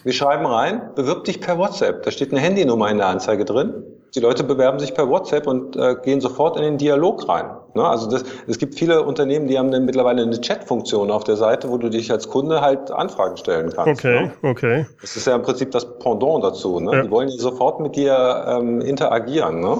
Wir 0.03 0.13
schreiben 0.13 0.45
rein, 0.45 0.93
bewirb 0.95 1.23
dich 1.25 1.39
per 1.39 1.57
WhatsApp. 1.57 2.03
Da 2.03 2.11
steht 2.11 2.31
eine 2.31 2.41
Handynummer 2.41 2.89
in 2.89 2.97
der 2.97 3.07
Anzeige 3.07 3.45
drin. 3.45 3.83
Die 4.15 4.19
Leute 4.19 4.43
bewerben 4.43 4.79
sich 4.79 4.93
per 4.93 5.09
WhatsApp 5.09 5.47
und 5.47 5.75
äh, 5.75 5.95
gehen 6.03 6.19
sofort 6.19 6.57
in 6.57 6.63
den 6.63 6.77
Dialog 6.77 7.29
rein. 7.29 7.45
Ne? 7.75 7.87
Also 7.87 8.09
das, 8.09 8.23
es 8.47 8.57
gibt 8.57 8.75
viele 8.75 9.03
Unternehmen, 9.03 9.47
die 9.47 9.57
haben 9.57 9.71
dann 9.71 9.85
mittlerweile 9.85 10.23
eine 10.23 10.39
Chat-Funktion 10.39 11.11
auf 11.11 11.23
der 11.23 11.37
Seite, 11.37 11.69
wo 11.69 11.77
du 11.77 11.89
dich 11.89 12.11
als 12.11 12.27
Kunde 12.27 12.61
halt 12.61 12.91
Anfragen 12.91 13.37
stellen 13.37 13.71
kannst. 13.73 14.03
Okay, 14.03 14.23
ne? 14.23 14.49
okay. 14.49 14.85
Das 15.01 15.15
ist 15.15 15.27
ja 15.27 15.35
im 15.35 15.41
Prinzip 15.41 15.71
das 15.71 15.97
Pendant 15.99 16.43
dazu. 16.43 16.79
Ne? 16.79 16.91
Ja. 16.93 17.01
Die 17.03 17.11
wollen 17.11 17.29
ja 17.29 17.37
sofort 17.37 17.79
mit 17.79 17.95
dir 17.95 18.45
ähm, 18.47 18.81
interagieren. 18.81 19.61
Ne? 19.61 19.77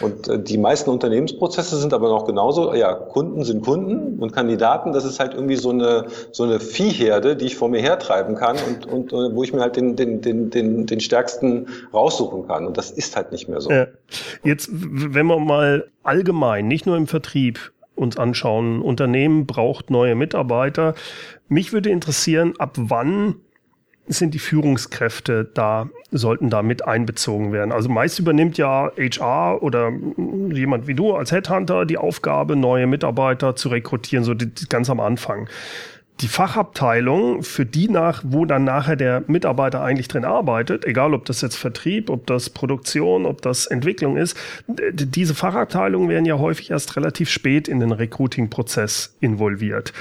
Und 0.00 0.28
äh, 0.28 0.38
die 0.42 0.58
meisten 0.58 0.90
Unternehmensprozesse 0.90 1.76
sind 1.76 1.92
aber 1.92 2.08
noch 2.08 2.26
genauso, 2.26 2.74
ja, 2.74 2.94
Kunden 2.94 3.44
sind 3.44 3.64
Kunden 3.64 4.18
und 4.20 4.32
Kandidaten, 4.32 4.92
das 4.92 5.04
ist 5.04 5.20
halt 5.20 5.34
irgendwie 5.34 5.56
so 5.56 5.70
eine, 5.70 6.06
so 6.32 6.44
eine 6.44 6.60
Viehherde, 6.60 7.36
die 7.36 7.46
ich 7.46 7.56
vor 7.56 7.68
mir 7.68 7.80
hertreiben 7.80 8.34
kann 8.34 8.56
und, 8.66 8.86
und 8.86 9.12
äh, 9.12 9.34
wo 9.34 9.42
ich 9.42 9.52
mir 9.52 9.60
halt 9.60 9.76
den, 9.76 9.96
den, 9.96 10.20
den, 10.20 10.50
den, 10.50 10.86
den 10.86 11.00
stärksten 11.00 11.66
raussuchen 11.92 12.46
kann. 12.46 12.66
Und 12.66 12.78
das 12.78 12.90
ist 12.90 13.16
halt 13.16 13.32
nicht 13.32 13.48
mehr 13.48 13.60
so. 13.60 13.70
Ja. 13.70 13.86
Jetzt, 14.42 14.68
wenn 14.72 15.26
wir 15.26 15.38
mal 15.38 15.88
allgemein, 16.04 16.68
nicht 16.68 16.86
nur 16.86 16.96
im 16.96 17.06
Vertrieb, 17.06 17.72
uns 17.94 18.16
anschauen, 18.16 18.82
Unternehmen 18.82 19.46
braucht 19.46 19.90
neue 19.90 20.14
Mitarbeiter. 20.14 20.94
Mich 21.48 21.72
würde 21.72 21.90
interessieren, 21.90 22.54
ab 22.58 22.72
wann 22.76 23.36
sind 24.06 24.34
die 24.34 24.38
Führungskräfte 24.38 25.50
da, 25.54 25.88
sollten 26.10 26.50
da 26.50 26.62
mit 26.62 26.86
einbezogen 26.86 27.52
werden. 27.52 27.72
Also 27.72 27.88
meist 27.88 28.18
übernimmt 28.18 28.58
ja 28.58 28.90
HR 28.98 29.62
oder 29.62 29.92
jemand 30.52 30.86
wie 30.86 30.94
du 30.94 31.14
als 31.14 31.32
Headhunter 31.32 31.86
die 31.86 31.96
Aufgabe, 31.96 32.54
neue 32.54 32.86
Mitarbeiter 32.86 33.56
zu 33.56 33.70
rekrutieren, 33.70 34.24
so 34.24 34.34
ganz 34.68 34.90
am 34.90 35.00
Anfang. 35.00 35.48
Die 36.20 36.28
Fachabteilung, 36.28 37.42
für 37.42 37.66
die 37.66 37.88
nach, 37.88 38.22
wo 38.24 38.44
dann 38.44 38.62
nachher 38.64 38.94
der 38.94 39.24
Mitarbeiter 39.26 39.82
eigentlich 39.82 40.06
drin 40.06 40.24
arbeitet, 40.24 40.84
egal 40.84 41.12
ob 41.12 41.24
das 41.24 41.40
jetzt 41.40 41.56
Vertrieb, 41.56 42.08
ob 42.08 42.26
das 42.26 42.50
Produktion, 42.50 43.26
ob 43.26 43.42
das 43.42 43.66
Entwicklung 43.66 44.16
ist, 44.16 44.36
diese 44.68 45.34
Fachabteilungen 45.34 46.08
werden 46.08 46.24
ja 46.24 46.38
häufig 46.38 46.70
erst 46.70 46.96
relativ 46.96 47.30
spät 47.30 47.66
in 47.66 47.80
den 47.80 47.90
Recruiting-Prozess 47.90 49.16
involviert. 49.20 49.92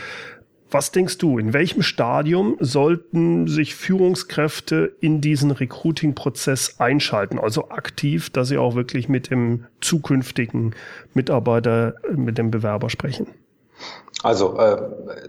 Was 0.70 0.91
denkst 0.91 1.20
du, 1.20 1.38
in 1.38 1.53
welchem 1.53 1.84
Stadium 1.84 2.58
sollten 2.60 3.48
sich 3.48 3.75
Führungskräfte 3.75 4.96
in 5.01 5.22
diesen 5.22 5.51
Recruiting-Prozess 5.51 6.79
einschalten? 6.79 7.38
Also 7.38 7.70
aktiv, 7.70 8.32
dass 8.32 8.48
sie 8.48 8.58
auch 8.58 8.74
wirklich 8.74 9.08
mit 9.08 9.29
dem 9.29 9.65
zukünftigen 9.82 10.74
Mitarbeiter, 11.13 11.96
mit 12.15 12.39
dem 12.39 12.50
Bewerber 12.50 12.89
sprechen? 12.89 13.27
Also 14.23 14.57
äh, 14.57 14.77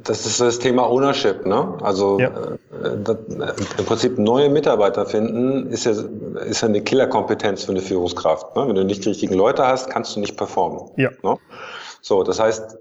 das 0.04 0.24
ist 0.24 0.40
das 0.40 0.60
Thema 0.60 0.88
Ownership. 0.88 1.44
Ne? 1.44 1.76
Also 1.82 2.20
ja. 2.20 2.28
äh, 2.28 2.96
das, 3.02 3.16
äh, 3.16 3.52
im 3.78 3.84
Prinzip 3.84 4.18
neue 4.18 4.48
Mitarbeiter 4.48 5.04
finden 5.04 5.66
ist 5.66 5.84
ja, 5.84 5.92
ist 6.46 6.60
ja 6.62 6.68
eine 6.68 6.80
Killerkompetenz 6.80 7.64
für 7.64 7.72
eine 7.72 7.80
Führungskraft. 7.80 8.54
Ne? 8.56 8.68
Wenn 8.68 8.76
du 8.76 8.84
nicht 8.84 9.04
die 9.04 9.08
richtigen 9.08 9.34
Leute 9.34 9.66
hast, 9.66 9.90
kannst 9.90 10.14
du 10.14 10.20
nicht 10.20 10.36
performen. 10.36 10.90
Ja. 10.96 11.10
Ne? 11.22 11.36
So, 12.06 12.22
das 12.22 12.38
heißt, 12.38 12.76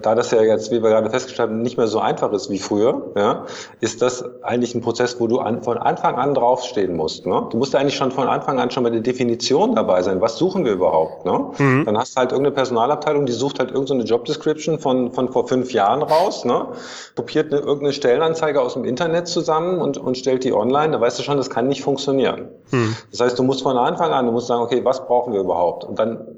da 0.00 0.14
das 0.14 0.30
ja 0.30 0.40
jetzt, 0.40 0.70
wie 0.70 0.80
wir 0.80 0.90
gerade 0.90 1.10
festgestellt 1.10 1.50
haben, 1.50 1.62
nicht 1.62 1.76
mehr 1.76 1.88
so 1.88 1.98
einfach 1.98 2.30
ist 2.30 2.48
wie 2.48 2.60
früher, 2.60 3.10
ja, 3.16 3.44
ist 3.80 4.02
das 4.02 4.24
eigentlich 4.44 4.72
ein 4.76 4.82
Prozess, 4.82 5.18
wo 5.18 5.26
du 5.26 5.40
an, 5.40 5.64
von 5.64 5.78
Anfang 5.78 6.14
an 6.14 6.32
draufstehen 6.32 6.94
musst. 6.94 7.26
Ne? 7.26 7.48
Du 7.50 7.56
musst 7.56 7.74
eigentlich 7.74 7.96
schon 7.96 8.12
von 8.12 8.28
Anfang 8.28 8.60
an 8.60 8.70
schon 8.70 8.84
bei 8.84 8.90
der 8.90 9.00
Definition 9.00 9.74
dabei 9.74 10.02
sein. 10.02 10.20
Was 10.20 10.36
suchen 10.36 10.64
wir 10.64 10.70
überhaupt? 10.70 11.24
Ne? 11.24 11.50
Mhm. 11.58 11.86
Dann 11.86 11.98
hast 11.98 12.14
du 12.14 12.20
halt 12.20 12.30
irgendeine 12.30 12.54
Personalabteilung, 12.54 13.26
die 13.26 13.32
sucht 13.32 13.58
halt 13.58 13.72
irgendeine 13.72 14.04
Job 14.04 14.26
Description 14.26 14.78
von, 14.78 15.10
von 15.10 15.28
vor 15.32 15.48
fünf 15.48 15.72
Jahren 15.72 16.04
raus, 16.04 16.44
ne? 16.44 16.68
kopiert 17.16 17.52
eine, 17.52 17.60
irgendeine 17.60 17.92
Stellenanzeige 17.92 18.60
aus 18.62 18.74
dem 18.74 18.84
Internet 18.84 19.26
zusammen 19.26 19.80
und, 19.80 19.98
und 19.98 20.16
stellt 20.16 20.44
die 20.44 20.52
online. 20.52 20.92
Da 20.92 21.00
weißt 21.00 21.18
du 21.18 21.24
schon, 21.24 21.36
das 21.36 21.50
kann 21.50 21.66
nicht 21.66 21.82
funktionieren. 21.82 22.50
Mhm. 22.70 22.94
Das 23.10 23.18
heißt, 23.18 23.36
du 23.40 23.42
musst 23.42 23.64
von 23.64 23.76
Anfang 23.76 24.12
an, 24.12 24.26
du 24.26 24.30
musst 24.30 24.46
sagen, 24.46 24.62
okay, 24.62 24.84
was 24.84 25.04
brauchen 25.04 25.32
wir 25.32 25.40
überhaupt? 25.40 25.82
Und 25.82 25.98
dann 25.98 26.37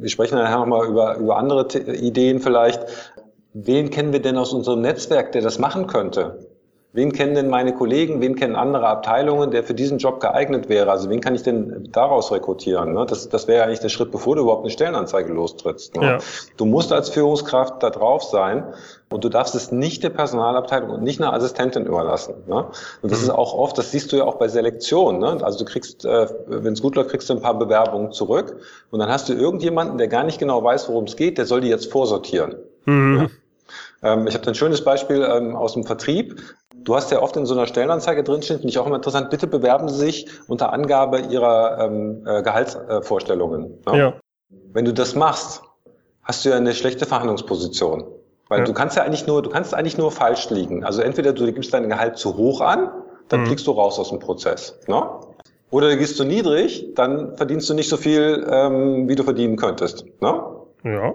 wir 0.00 0.08
sprechen 0.08 0.36
nachher 0.36 0.58
nochmal 0.58 0.88
über, 0.88 1.16
über 1.16 1.36
andere 1.36 1.66
Ideen 1.96 2.40
vielleicht. 2.40 2.80
Wen 3.52 3.90
kennen 3.90 4.12
wir 4.12 4.20
denn 4.20 4.36
aus 4.36 4.52
unserem 4.52 4.80
Netzwerk, 4.82 5.32
der 5.32 5.42
das 5.42 5.58
machen 5.58 5.86
könnte? 5.86 6.47
Wen 6.94 7.12
kennen 7.12 7.34
denn 7.34 7.48
meine 7.48 7.74
Kollegen, 7.74 8.22
wen 8.22 8.34
kennen 8.34 8.56
andere 8.56 8.86
Abteilungen, 8.86 9.50
der 9.50 9.62
für 9.62 9.74
diesen 9.74 9.98
Job 9.98 10.20
geeignet 10.20 10.70
wäre? 10.70 10.90
Also 10.90 11.10
wen 11.10 11.20
kann 11.20 11.34
ich 11.34 11.42
denn 11.42 11.90
daraus 11.92 12.32
rekrutieren? 12.32 12.94
Ne? 12.94 13.04
Das, 13.04 13.28
das 13.28 13.46
wäre 13.46 13.64
eigentlich 13.64 13.80
der 13.80 13.90
Schritt, 13.90 14.10
bevor 14.10 14.36
du 14.36 14.42
überhaupt 14.42 14.62
eine 14.62 14.70
Stellenanzeige 14.70 15.30
lostrittst. 15.30 15.96
Ne? 15.96 16.06
Ja. 16.06 16.18
Du 16.56 16.64
musst 16.64 16.90
als 16.90 17.10
Führungskraft 17.10 17.82
da 17.82 17.90
drauf 17.90 18.24
sein 18.24 18.64
und 19.10 19.22
du 19.22 19.28
darfst 19.28 19.54
es 19.54 19.70
nicht 19.70 20.02
der 20.02 20.08
Personalabteilung 20.08 20.88
und 20.88 21.02
nicht 21.02 21.20
einer 21.20 21.34
Assistentin 21.34 21.84
überlassen. 21.84 22.36
Ne? 22.46 22.64
Und 23.02 23.12
das 23.12 23.18
mhm. 23.18 23.24
ist 23.24 23.30
auch 23.30 23.52
oft, 23.52 23.76
das 23.76 23.90
siehst 23.90 24.10
du 24.12 24.16
ja 24.16 24.24
auch 24.24 24.36
bei 24.36 24.48
Selektion. 24.48 25.18
Ne? 25.18 25.38
Also 25.42 25.58
du 25.58 25.66
kriegst, 25.66 26.06
äh, 26.06 26.26
wenn 26.46 26.72
es 26.72 26.80
gut 26.80 26.96
läuft, 26.96 27.10
kriegst 27.10 27.28
du 27.28 27.34
ein 27.34 27.42
paar 27.42 27.58
Bewerbungen 27.58 28.12
zurück 28.12 28.56
und 28.90 28.98
dann 28.98 29.10
hast 29.10 29.28
du 29.28 29.34
irgendjemanden, 29.34 29.98
der 29.98 30.08
gar 30.08 30.24
nicht 30.24 30.38
genau 30.38 30.64
weiß, 30.64 30.88
worum 30.88 31.04
es 31.04 31.16
geht, 31.16 31.36
der 31.36 31.44
soll 31.44 31.60
die 31.60 31.68
jetzt 31.68 31.92
vorsortieren. 31.92 32.56
Mhm. 32.86 33.18
Ja? 33.20 33.28
Ähm, 34.02 34.26
ich 34.26 34.34
habe 34.34 34.46
ein 34.46 34.54
schönes 34.54 34.82
Beispiel 34.82 35.22
ähm, 35.22 35.56
aus 35.56 35.74
dem 35.74 35.84
Vertrieb. 35.84 36.40
Du 36.88 36.96
hast 36.96 37.10
ja 37.10 37.20
oft 37.20 37.36
in 37.36 37.44
so 37.44 37.52
einer 37.52 37.66
Stellenanzeige 37.66 38.24
drinstehen, 38.24 38.60
finde 38.60 38.70
ich 38.70 38.78
auch 38.78 38.86
immer 38.86 38.96
interessant, 38.96 39.28
bitte 39.28 39.46
bewerben 39.46 39.90
Sie 39.90 39.98
sich 39.98 40.26
unter 40.48 40.72
Angabe 40.72 41.18
Ihrer 41.18 41.84
ähm, 41.84 42.26
äh, 42.26 42.42
Gehaltsvorstellungen. 42.42 43.82
Ne? 43.86 43.98
Ja. 43.98 44.14
Wenn 44.72 44.86
du 44.86 44.94
das 44.94 45.14
machst, 45.14 45.60
hast 46.22 46.46
du 46.46 46.48
ja 46.48 46.56
eine 46.56 46.72
schlechte 46.72 47.04
Verhandlungsposition. 47.04 48.06
Weil 48.48 48.60
ja. 48.60 48.64
du 48.64 48.72
kannst 48.72 48.96
ja 48.96 49.02
eigentlich 49.02 49.26
nur, 49.26 49.42
du 49.42 49.50
kannst 49.50 49.74
eigentlich 49.74 49.98
nur 49.98 50.10
falsch 50.10 50.48
liegen. 50.48 50.82
Also 50.82 51.02
entweder 51.02 51.34
du 51.34 51.52
gibst 51.52 51.74
dein 51.74 51.90
Gehalt 51.90 52.16
zu 52.16 52.38
hoch 52.38 52.62
an, 52.62 52.90
dann 53.28 53.40
mhm. 53.40 53.46
fliegst 53.48 53.66
du 53.66 53.72
raus 53.72 53.98
aus 53.98 54.08
dem 54.08 54.18
Prozess. 54.18 54.80
Ne? 54.86 55.10
Oder 55.70 55.90
du 55.90 55.98
gehst 55.98 56.16
zu 56.16 56.24
niedrig, 56.24 56.94
dann 56.94 57.36
verdienst 57.36 57.68
du 57.68 57.74
nicht 57.74 57.90
so 57.90 57.98
viel, 57.98 58.46
ähm, 58.50 59.10
wie 59.10 59.14
du 59.14 59.24
verdienen 59.24 59.56
könntest. 59.56 60.06
Ne? 60.22 60.42
Ja. 60.84 61.14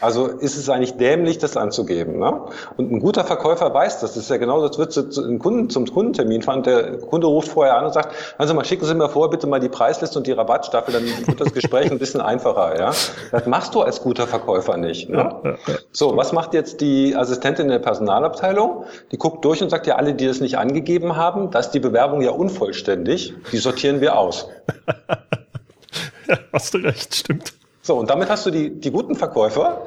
Also 0.00 0.26
ist 0.26 0.56
es 0.56 0.68
eigentlich 0.68 0.96
dämlich, 0.96 1.38
das 1.38 1.56
anzugeben. 1.56 2.18
Ne? 2.18 2.40
Und 2.76 2.90
ein 2.90 3.00
guter 3.00 3.24
Verkäufer 3.24 3.72
weiß 3.72 4.00
das. 4.00 4.14
Das 4.14 4.24
ist 4.24 4.30
ja 4.30 4.38
genau, 4.38 4.66
das 4.66 4.78
wird 4.78 4.92
zu, 4.92 5.22
einen 5.22 5.38
Kunden, 5.38 5.68
zum 5.70 5.86
Kundentermin 5.86 6.42
fahren. 6.42 6.62
Der 6.62 6.98
Kunde 6.98 7.26
ruft 7.26 7.48
vorher 7.48 7.76
an 7.76 7.86
und 7.86 7.92
sagt, 7.92 8.14
also 8.38 8.54
mal, 8.54 8.64
schicken 8.64 8.86
Sie 8.86 8.94
mir 8.94 9.08
vor, 9.08 9.30
bitte 9.30 9.46
mal 9.46 9.60
die 9.60 9.68
Preisliste 9.68 10.18
und 10.18 10.26
die 10.26 10.32
Rabattstaffel, 10.32 10.94
dann 10.94 11.04
wird 11.26 11.40
das 11.40 11.52
Gespräch 11.52 11.90
ein 11.90 11.98
bisschen 11.98 12.20
einfacher. 12.20 12.78
Ja? 12.78 12.92
Das 13.30 13.46
machst 13.46 13.74
du 13.74 13.82
als 13.82 14.00
guter 14.00 14.26
Verkäufer 14.26 14.76
nicht. 14.76 15.10
Ne? 15.10 15.58
So, 15.92 16.16
was 16.16 16.32
macht 16.32 16.54
jetzt 16.54 16.80
die 16.80 17.14
Assistentin 17.14 17.66
in 17.66 17.72
der 17.72 17.78
Personalabteilung? 17.78 18.84
Die 19.12 19.18
guckt 19.18 19.44
durch 19.44 19.62
und 19.62 19.70
sagt 19.70 19.86
ja, 19.86 19.96
alle, 19.96 20.14
die 20.14 20.26
das 20.26 20.40
nicht 20.40 20.56
angegeben 20.56 21.16
haben, 21.16 21.50
da 21.50 21.58
ist 21.58 21.72
die 21.72 21.80
Bewerbung 21.80 22.22
ja 22.22 22.30
unvollständig, 22.30 23.34
die 23.52 23.58
sortieren 23.58 24.00
wir 24.00 24.16
aus. 24.16 24.48
ja, 26.28 26.38
hast 26.52 26.74
du 26.74 26.78
recht, 26.78 27.14
stimmt. 27.14 27.59
So, 27.90 27.98
und 27.98 28.08
damit 28.08 28.30
hast 28.30 28.46
du 28.46 28.52
die, 28.52 28.70
die 28.78 28.92
guten 28.92 29.16
Verkäufer 29.16 29.82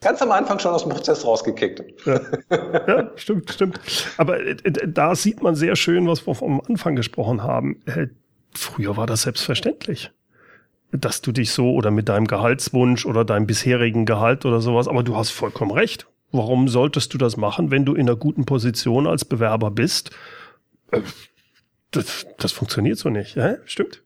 ganz 0.00 0.22
am 0.22 0.32
Anfang 0.32 0.58
schon 0.58 0.72
aus 0.72 0.84
dem 0.84 0.92
Prozess 0.92 1.22
rausgekickt. 1.22 1.84
Ja, 2.06 2.18
ja 2.88 3.10
stimmt, 3.14 3.50
stimmt. 3.50 3.78
Aber 4.16 4.40
äh, 4.40 4.56
da 4.86 5.14
sieht 5.14 5.42
man 5.42 5.54
sehr 5.54 5.76
schön, 5.76 6.08
was 6.08 6.26
wir 6.26 6.34
vom 6.34 6.62
Anfang 6.66 6.96
gesprochen 6.96 7.42
haben. 7.42 7.82
Äh, 7.84 8.06
früher 8.54 8.96
war 8.96 9.06
das 9.06 9.22
selbstverständlich 9.22 10.10
dass 10.92 11.20
du 11.22 11.32
dich 11.32 11.50
so 11.50 11.72
oder 11.72 11.90
mit 11.90 12.08
deinem 12.08 12.26
Gehaltswunsch 12.26 13.04
oder 13.06 13.24
deinem 13.24 13.46
bisherigen 13.46 14.04
Gehalt 14.06 14.44
oder 14.44 14.60
sowas, 14.60 14.88
aber 14.88 15.02
du 15.02 15.16
hast 15.16 15.30
vollkommen 15.30 15.70
recht. 15.70 16.06
Warum 16.32 16.68
solltest 16.68 17.12
du 17.12 17.18
das 17.18 17.36
machen, 17.38 17.70
wenn 17.70 17.84
du 17.84 17.94
in 17.94 18.08
einer 18.08 18.16
guten 18.16 18.44
Position 18.46 19.06
als 19.06 19.26
Bewerber 19.26 19.70
bist? 19.70 20.10
Äh, 20.90 21.02
das, 21.90 22.26
das 22.38 22.52
funktioniert 22.52 22.96
so 22.98 23.10
nicht, 23.10 23.36
ja? 23.36 23.56
Stimmt. 23.66 24.02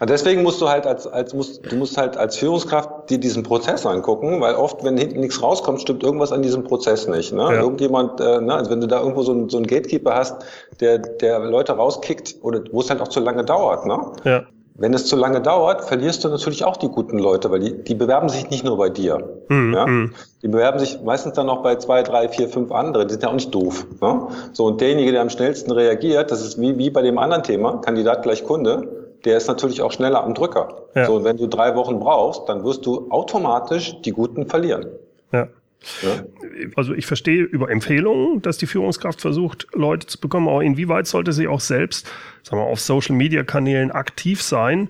Deswegen 0.00 0.42
musst 0.42 0.60
du 0.60 0.68
halt 0.68 0.86
als, 0.86 1.06
als 1.06 1.34
musst, 1.34 1.70
du 1.70 1.76
musst 1.76 1.96
halt 1.96 2.16
als 2.16 2.36
Führungskraft 2.36 3.10
dir 3.10 3.18
diesen 3.18 3.42
Prozess 3.42 3.84
angucken, 3.84 4.40
weil 4.40 4.54
oft, 4.54 4.84
wenn 4.84 4.96
hinten 4.96 5.20
nichts 5.20 5.42
rauskommt, 5.42 5.80
stimmt 5.80 6.04
irgendwas 6.04 6.30
an 6.30 6.42
diesem 6.42 6.64
Prozess 6.64 7.08
nicht. 7.08 7.32
Ne? 7.32 7.42
Ja. 7.42 7.60
Irgendjemand, 7.60 8.20
äh, 8.20 8.40
ne? 8.40 8.54
also 8.54 8.70
wenn 8.70 8.80
du 8.80 8.86
da 8.86 9.00
irgendwo 9.00 9.22
so, 9.22 9.32
ein, 9.32 9.48
so 9.48 9.56
einen 9.56 9.66
Gatekeeper 9.66 10.14
hast, 10.14 10.44
der, 10.80 10.98
der 10.98 11.40
Leute 11.40 11.72
rauskickt 11.72 12.36
oder 12.42 12.62
wo 12.70 12.80
es 12.80 12.90
halt 12.90 13.00
auch 13.00 13.08
zu 13.08 13.20
lange 13.20 13.44
dauert, 13.44 13.86
ne? 13.86 14.12
Ja. 14.24 14.42
Wenn 14.80 14.94
es 14.94 15.06
zu 15.06 15.16
lange 15.16 15.40
dauert, 15.40 15.82
verlierst 15.82 16.22
du 16.22 16.28
natürlich 16.28 16.64
auch 16.64 16.76
die 16.76 16.86
guten 16.86 17.18
Leute, 17.18 17.50
weil 17.50 17.58
die, 17.58 17.82
die 17.82 17.96
bewerben 17.96 18.28
sich 18.28 18.48
nicht 18.48 18.64
nur 18.64 18.78
bei 18.78 18.88
dir. 18.88 19.18
Mhm. 19.48 19.74
Ja? 19.74 19.86
Hm. 19.86 20.14
Die 20.40 20.46
bewerben 20.46 20.78
sich 20.78 21.02
meistens 21.02 21.32
dann 21.32 21.46
noch 21.46 21.64
bei 21.64 21.74
zwei, 21.74 22.04
drei, 22.04 22.28
vier, 22.28 22.48
fünf 22.48 22.70
anderen. 22.70 23.08
Die 23.08 23.14
sind 23.14 23.24
ja 23.24 23.28
auch 23.28 23.34
nicht 23.34 23.52
doof. 23.52 23.88
Ne? 24.00 24.28
So, 24.52 24.66
und 24.66 24.80
derjenige, 24.80 25.10
der 25.10 25.22
am 25.22 25.30
schnellsten 25.30 25.72
reagiert, 25.72 26.30
das 26.30 26.42
ist 26.42 26.60
wie, 26.60 26.78
wie 26.78 26.90
bei 26.90 27.02
dem 27.02 27.18
anderen 27.18 27.42
Thema, 27.42 27.78
Kandidat 27.78 28.22
gleich 28.22 28.44
Kunde, 28.44 28.97
der 29.24 29.36
ist 29.36 29.48
natürlich 29.48 29.82
auch 29.82 29.92
schneller 29.92 30.22
am 30.22 30.34
Drücker. 30.34 30.82
Ja. 30.94 31.06
So, 31.06 31.24
wenn 31.24 31.36
du 31.36 31.46
drei 31.46 31.74
Wochen 31.74 31.98
brauchst, 31.98 32.48
dann 32.48 32.64
wirst 32.64 32.86
du 32.86 33.10
automatisch 33.10 33.94
die 34.02 34.12
Guten 34.12 34.46
verlieren. 34.46 34.86
Ja. 35.32 35.48
Ja. 36.02 36.24
Also 36.74 36.92
ich 36.92 37.06
verstehe 37.06 37.42
über 37.42 37.70
Empfehlungen, 37.70 38.42
dass 38.42 38.58
die 38.58 38.66
Führungskraft 38.66 39.20
versucht, 39.20 39.68
Leute 39.74 40.06
zu 40.08 40.20
bekommen, 40.20 40.48
aber 40.48 40.62
inwieweit 40.62 41.06
sollte 41.06 41.32
sie 41.32 41.46
auch 41.46 41.60
selbst, 41.60 42.10
sagen 42.42 42.60
wir, 42.60 42.66
auf 42.66 42.80
Social-Media-Kanälen 42.80 43.92
aktiv 43.92 44.42
sein 44.42 44.88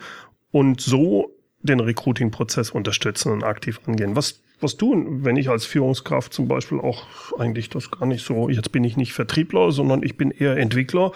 und 0.51 0.81
so 0.81 1.31
den 1.61 1.81
Recruiting-Prozess 1.81 2.71
unterstützen 2.71 3.33
und 3.33 3.45
aktiv 3.45 3.81
angehen. 3.87 4.17
Was, 4.17 4.41
was 4.61 4.77
tun, 4.77 5.25
wenn 5.25 5.37
ich 5.37 5.51
als 5.51 5.67
Führungskraft 5.67 6.33
zum 6.33 6.49
Beispiel 6.49 6.81
auch 6.81 7.05
eigentlich 7.39 7.69
das 7.69 7.91
gar 7.91 8.07
nicht 8.07 8.25
so, 8.25 8.49
jetzt 8.49 8.73
bin 8.73 8.85
ich 8.85 8.97
nicht 8.97 9.13
Vertriebler, 9.13 9.73
sondern 9.73 10.03
ich 10.03 10.17
bin 10.17 10.31
eher 10.31 10.57
Entwickler 10.57 11.13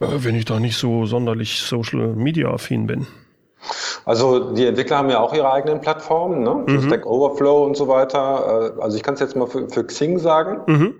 wenn 0.00 0.34
ich 0.34 0.46
da 0.46 0.58
nicht 0.58 0.76
so 0.76 1.06
sonderlich 1.06 1.62
Social 1.62 2.14
Media 2.14 2.50
affin 2.50 2.86
bin. 2.86 3.06
Also 4.06 4.54
die 4.54 4.66
Entwickler 4.66 4.96
haben 4.96 5.10
ja 5.10 5.20
auch 5.20 5.34
ihre 5.34 5.52
eigenen 5.52 5.80
Plattformen, 5.80 6.42
ne? 6.42 6.64
Mhm. 6.66 6.82
Stack 6.82 7.04
Overflow 7.04 7.64
und 7.64 7.76
so 7.76 7.88
weiter. 7.88 8.74
Äh, 8.78 8.82
also 8.82 8.96
ich 8.96 9.02
kann 9.02 9.14
es 9.14 9.20
jetzt 9.20 9.36
mal 9.36 9.46
für, 9.46 9.68
für 9.68 9.84
Xing 9.84 10.18
sagen. 10.18 10.60
Mhm. 10.66 10.99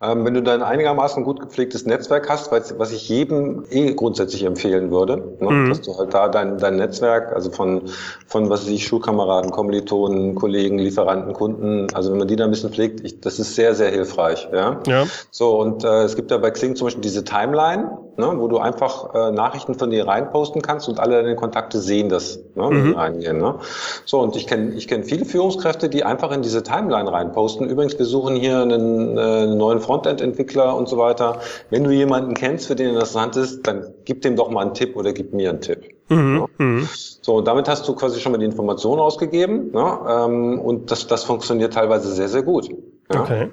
Ähm, 0.00 0.24
wenn 0.24 0.34
du 0.34 0.44
dann 0.44 0.62
einigermaßen 0.62 1.24
gut 1.24 1.40
gepflegtes 1.40 1.84
Netzwerk 1.84 2.30
hast, 2.30 2.52
was 2.52 2.92
ich 2.92 3.08
jedem 3.08 3.64
eh 3.68 3.94
grundsätzlich 3.94 4.44
empfehlen 4.44 4.92
würde, 4.92 5.36
ne, 5.40 5.50
mhm. 5.50 5.68
dass 5.70 5.80
du 5.80 5.98
halt 5.98 6.14
da 6.14 6.28
dein, 6.28 6.56
dein 6.58 6.76
Netzwerk, 6.76 7.32
also 7.32 7.50
von, 7.50 7.82
von 8.28 8.48
was 8.48 8.62
weiß 8.62 8.68
ich, 8.68 8.86
Schulkameraden, 8.86 9.50
Kommilitonen, 9.50 10.36
Kollegen, 10.36 10.78
Lieferanten, 10.78 11.32
Kunden, 11.32 11.88
also 11.94 12.12
wenn 12.12 12.18
man 12.18 12.28
die 12.28 12.36
da 12.36 12.44
ein 12.44 12.50
bisschen 12.50 12.70
pflegt, 12.70 13.00
ich, 13.04 13.20
das 13.20 13.40
ist 13.40 13.56
sehr, 13.56 13.74
sehr 13.74 13.90
hilfreich. 13.90 14.48
Ja. 14.52 14.80
ja. 14.86 15.04
So, 15.32 15.58
und 15.58 15.82
äh, 15.82 16.04
es 16.04 16.14
gibt 16.14 16.30
ja 16.30 16.38
bei 16.38 16.52
Xing 16.52 16.76
zum 16.76 16.86
Beispiel 16.86 17.02
diese 17.02 17.24
Timeline, 17.24 17.90
ne, 18.18 18.32
wo 18.36 18.46
du 18.46 18.58
einfach 18.58 19.14
äh, 19.14 19.32
Nachrichten 19.32 19.74
von 19.74 19.90
dir 19.90 20.06
reinposten 20.06 20.62
kannst 20.62 20.88
und 20.88 21.00
alle 21.00 21.22
deine 21.22 21.34
Kontakte 21.34 21.80
sehen 21.80 22.08
das, 22.08 22.38
ne, 22.54 22.70
mhm. 22.70 22.94
reingehen. 22.94 23.38
Ne? 23.38 23.56
So, 24.04 24.20
und 24.20 24.36
ich 24.36 24.46
kenne 24.46 24.74
ich 24.74 24.86
kenn 24.86 25.02
viele 25.02 25.24
Führungskräfte, 25.24 25.88
die 25.88 26.04
einfach 26.04 26.30
in 26.30 26.42
diese 26.42 26.62
Timeline 26.62 27.10
reinposten. 27.10 27.68
Übrigens, 27.68 27.98
wir 27.98 28.06
suchen 28.06 28.36
hier 28.36 28.62
einen 28.62 29.18
äh, 29.18 29.46
neuen 29.46 29.80
Frontend-Entwickler 29.88 30.76
und 30.76 30.86
so 30.88 30.98
weiter. 30.98 31.40
Wenn 31.70 31.82
du 31.82 31.90
jemanden 31.90 32.34
kennst, 32.34 32.66
für 32.66 32.76
den 32.76 32.90
interessant 32.90 33.36
ist, 33.36 33.66
dann 33.66 33.94
gib 34.04 34.20
dem 34.20 34.36
doch 34.36 34.50
mal 34.50 34.60
einen 34.60 34.74
Tipp 34.74 34.96
oder 34.96 35.12
gib 35.12 35.32
mir 35.32 35.48
einen 35.48 35.62
Tipp. 35.62 35.88
Mhm. 36.10 36.36
Ja. 36.58 36.64
Mhm. 36.64 36.88
So, 37.22 37.36
und 37.36 37.48
damit 37.48 37.68
hast 37.68 37.88
du 37.88 37.94
quasi 37.94 38.20
schon 38.20 38.32
mal 38.32 38.38
die 38.38 38.44
Information 38.44 38.98
ausgegeben. 38.98 39.70
Ne? 39.72 39.98
Ähm, 40.08 40.60
und 40.60 40.90
das, 40.90 41.06
das 41.06 41.24
funktioniert 41.24 41.72
teilweise 41.72 42.12
sehr, 42.12 42.28
sehr 42.28 42.42
gut. 42.42 42.68
Ja? 43.12 43.22
Okay. 43.22 43.48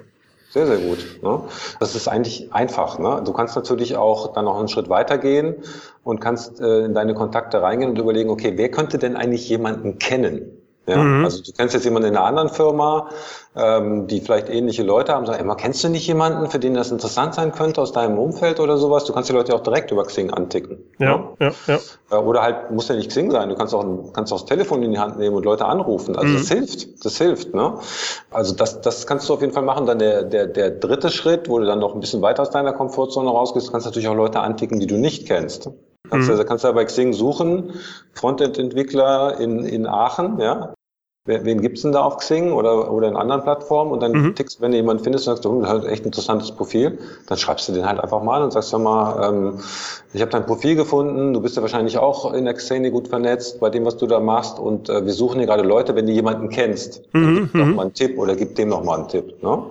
Sehr, 0.50 0.66
sehr 0.66 0.78
gut. 0.78 1.22
Ne? 1.22 1.40
Das 1.80 1.94
ist 1.94 2.06
eigentlich 2.06 2.52
einfach. 2.52 2.98
Ne? 2.98 3.22
Du 3.24 3.32
kannst 3.32 3.56
natürlich 3.56 3.96
auch 3.96 4.32
dann 4.32 4.44
noch 4.44 4.58
einen 4.58 4.68
Schritt 4.68 4.88
weiter 4.88 5.18
gehen 5.18 5.56
und 6.04 6.20
kannst 6.20 6.60
äh, 6.60 6.84
in 6.84 6.94
deine 6.94 7.14
Kontakte 7.14 7.62
reingehen 7.62 7.90
und 7.90 7.98
überlegen, 7.98 8.30
okay, 8.30 8.52
wer 8.56 8.70
könnte 8.70 8.98
denn 8.98 9.16
eigentlich 9.16 9.48
jemanden 9.48 9.98
kennen? 9.98 10.65
Ja, 10.86 10.98
mhm. 10.98 11.24
Also 11.24 11.42
du 11.42 11.52
kennst 11.52 11.74
jetzt 11.74 11.84
jemanden 11.84 12.08
in 12.08 12.16
einer 12.16 12.26
anderen 12.26 12.48
Firma, 12.48 13.10
ähm, 13.56 14.06
die 14.06 14.20
vielleicht 14.20 14.48
ähnliche 14.48 14.82
Leute 14.82 15.14
haben, 15.14 15.26
sagen, 15.26 15.40
immer 15.40 15.56
kennst 15.56 15.82
du 15.82 15.88
nicht 15.88 16.06
jemanden, 16.06 16.48
für 16.48 16.58
den 16.58 16.74
das 16.74 16.92
interessant 16.92 17.34
sein 17.34 17.52
könnte 17.52 17.80
aus 17.80 17.92
deinem 17.92 18.18
Umfeld 18.18 18.60
oder 18.60 18.76
sowas? 18.76 19.04
Du 19.04 19.12
kannst 19.12 19.28
die 19.28 19.32
Leute 19.32 19.54
auch 19.54 19.62
direkt 19.62 19.90
über 19.90 20.04
Xing 20.04 20.30
anticken. 20.30 20.78
Ja, 20.98 21.30
ja, 21.40 21.48
ja. 21.48 21.52
ja. 21.66 21.78
Äh, 22.10 22.22
oder 22.22 22.42
halt, 22.42 22.70
muss 22.70 22.88
ja 22.88 22.94
nicht 22.94 23.08
Xing 23.08 23.30
sein, 23.30 23.48
du 23.48 23.56
kannst 23.56 23.74
auch, 23.74 24.12
kannst 24.12 24.32
auch 24.32 24.40
das 24.40 24.46
Telefon 24.46 24.82
in 24.82 24.92
die 24.92 24.98
Hand 24.98 25.18
nehmen 25.18 25.34
und 25.34 25.44
Leute 25.44 25.64
anrufen. 25.64 26.16
Also 26.16 26.28
mhm. 26.28 26.38
das 26.38 26.48
hilft, 26.48 27.04
das 27.04 27.18
hilft. 27.18 27.54
Ne? 27.54 27.78
Also 28.30 28.54
das, 28.54 28.80
das 28.80 29.06
kannst 29.06 29.28
du 29.28 29.34
auf 29.34 29.40
jeden 29.40 29.52
Fall 29.52 29.64
machen. 29.64 29.86
Dann 29.86 29.98
der, 29.98 30.22
der, 30.22 30.46
der 30.46 30.70
dritte 30.70 31.10
Schritt, 31.10 31.48
wo 31.48 31.58
du 31.58 31.66
dann 31.66 31.80
noch 31.80 31.94
ein 31.94 32.00
bisschen 32.00 32.22
weiter 32.22 32.42
aus 32.42 32.50
deiner 32.50 32.72
Komfortzone 32.72 33.28
rausgehst, 33.28 33.72
kannst 33.72 33.86
du 33.86 33.88
natürlich 33.88 34.08
auch 34.08 34.14
Leute 34.14 34.40
anticken, 34.40 34.78
die 34.78 34.86
du 34.86 34.96
nicht 34.96 35.26
kennst. 35.26 35.70
Kannst, 36.10 36.30
mhm. 36.30 36.36
du, 36.36 36.44
kannst 36.44 36.64
du 36.64 36.68
ja 36.68 36.72
bei 36.72 36.84
Xing 36.84 37.12
suchen, 37.12 37.74
Frontend-Entwickler 38.12 39.40
in, 39.40 39.64
in 39.64 39.86
Aachen, 39.86 40.38
ja, 40.40 40.74
wen 41.26 41.60
gibt's 41.60 41.82
denn 41.82 41.92
da 41.92 42.02
auf 42.02 42.18
Xing 42.18 42.52
oder, 42.52 42.90
oder 42.92 43.08
in 43.08 43.16
anderen 43.16 43.42
Plattformen 43.42 43.90
und 43.90 44.00
dann 44.00 44.12
mhm. 44.12 44.34
tickst, 44.34 44.60
wenn 44.60 44.70
du 44.70 44.76
jemanden 44.76 45.02
findest 45.02 45.26
und 45.26 45.34
sagst, 45.34 45.44
du 45.44 45.66
hast 45.66 45.84
echt 45.84 46.02
ein 46.02 46.06
interessantes 46.06 46.52
Profil, 46.52 46.98
dann 47.26 47.36
schreibst 47.36 47.68
du 47.68 47.72
den 47.72 47.86
halt 47.86 48.00
einfach 48.00 48.22
mal 48.22 48.42
und 48.42 48.52
sagst 48.52 48.70
sag 48.70 48.80
mal, 48.80 49.28
ähm, 49.28 49.58
ich 50.12 50.20
habe 50.20 50.30
dein 50.30 50.46
Profil 50.46 50.76
gefunden, 50.76 51.34
du 51.34 51.40
bist 51.40 51.56
ja 51.56 51.62
wahrscheinlich 51.62 51.98
auch 51.98 52.32
in 52.32 52.44
der 52.44 52.54
Xeni 52.54 52.90
gut 52.90 53.08
vernetzt 53.08 53.60
bei 53.60 53.70
dem, 53.70 53.84
was 53.84 53.96
du 53.96 54.06
da 54.06 54.20
machst 54.20 54.58
und 54.58 54.88
äh, 54.88 55.04
wir 55.04 55.12
suchen 55.12 55.38
hier 55.38 55.46
gerade 55.46 55.62
Leute, 55.62 55.94
wenn 55.96 56.06
du 56.06 56.12
jemanden 56.12 56.48
kennst, 56.48 57.02
mhm. 57.12 57.50
gib 57.52 57.54
noch 57.54 57.66
mal 57.74 57.82
einen 57.82 57.94
Tipp 57.94 58.18
oder 58.18 58.36
gib 58.36 58.54
dem 58.54 58.68
noch 58.68 58.84
mal 58.84 58.98
einen 58.98 59.08
Tipp. 59.08 59.42
Ne? 59.42 59.62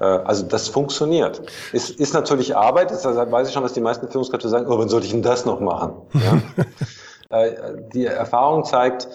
Äh, 0.00 0.04
also 0.04 0.44
das 0.44 0.68
funktioniert. 0.68 1.42
Ist, 1.72 1.98
ist 1.98 2.14
natürlich 2.14 2.56
Arbeit, 2.56 2.90
ist, 2.90 3.04
deshalb 3.04 3.32
weiß 3.32 3.48
ich 3.48 3.54
schon, 3.54 3.62
dass 3.62 3.72
die 3.72 3.80
meisten 3.80 4.08
Führungskräfte 4.08 4.48
sagen, 4.48 4.66
oh, 4.68 4.78
wann 4.78 4.88
soll 4.88 5.02
ich 5.02 5.10
denn 5.10 5.22
das 5.22 5.46
noch 5.46 5.60
machen? 5.60 5.92
Ja? 6.14 7.38
äh, 7.38 7.52
die 7.94 8.06
Erfahrung 8.06 8.64
zeigt, 8.64 9.08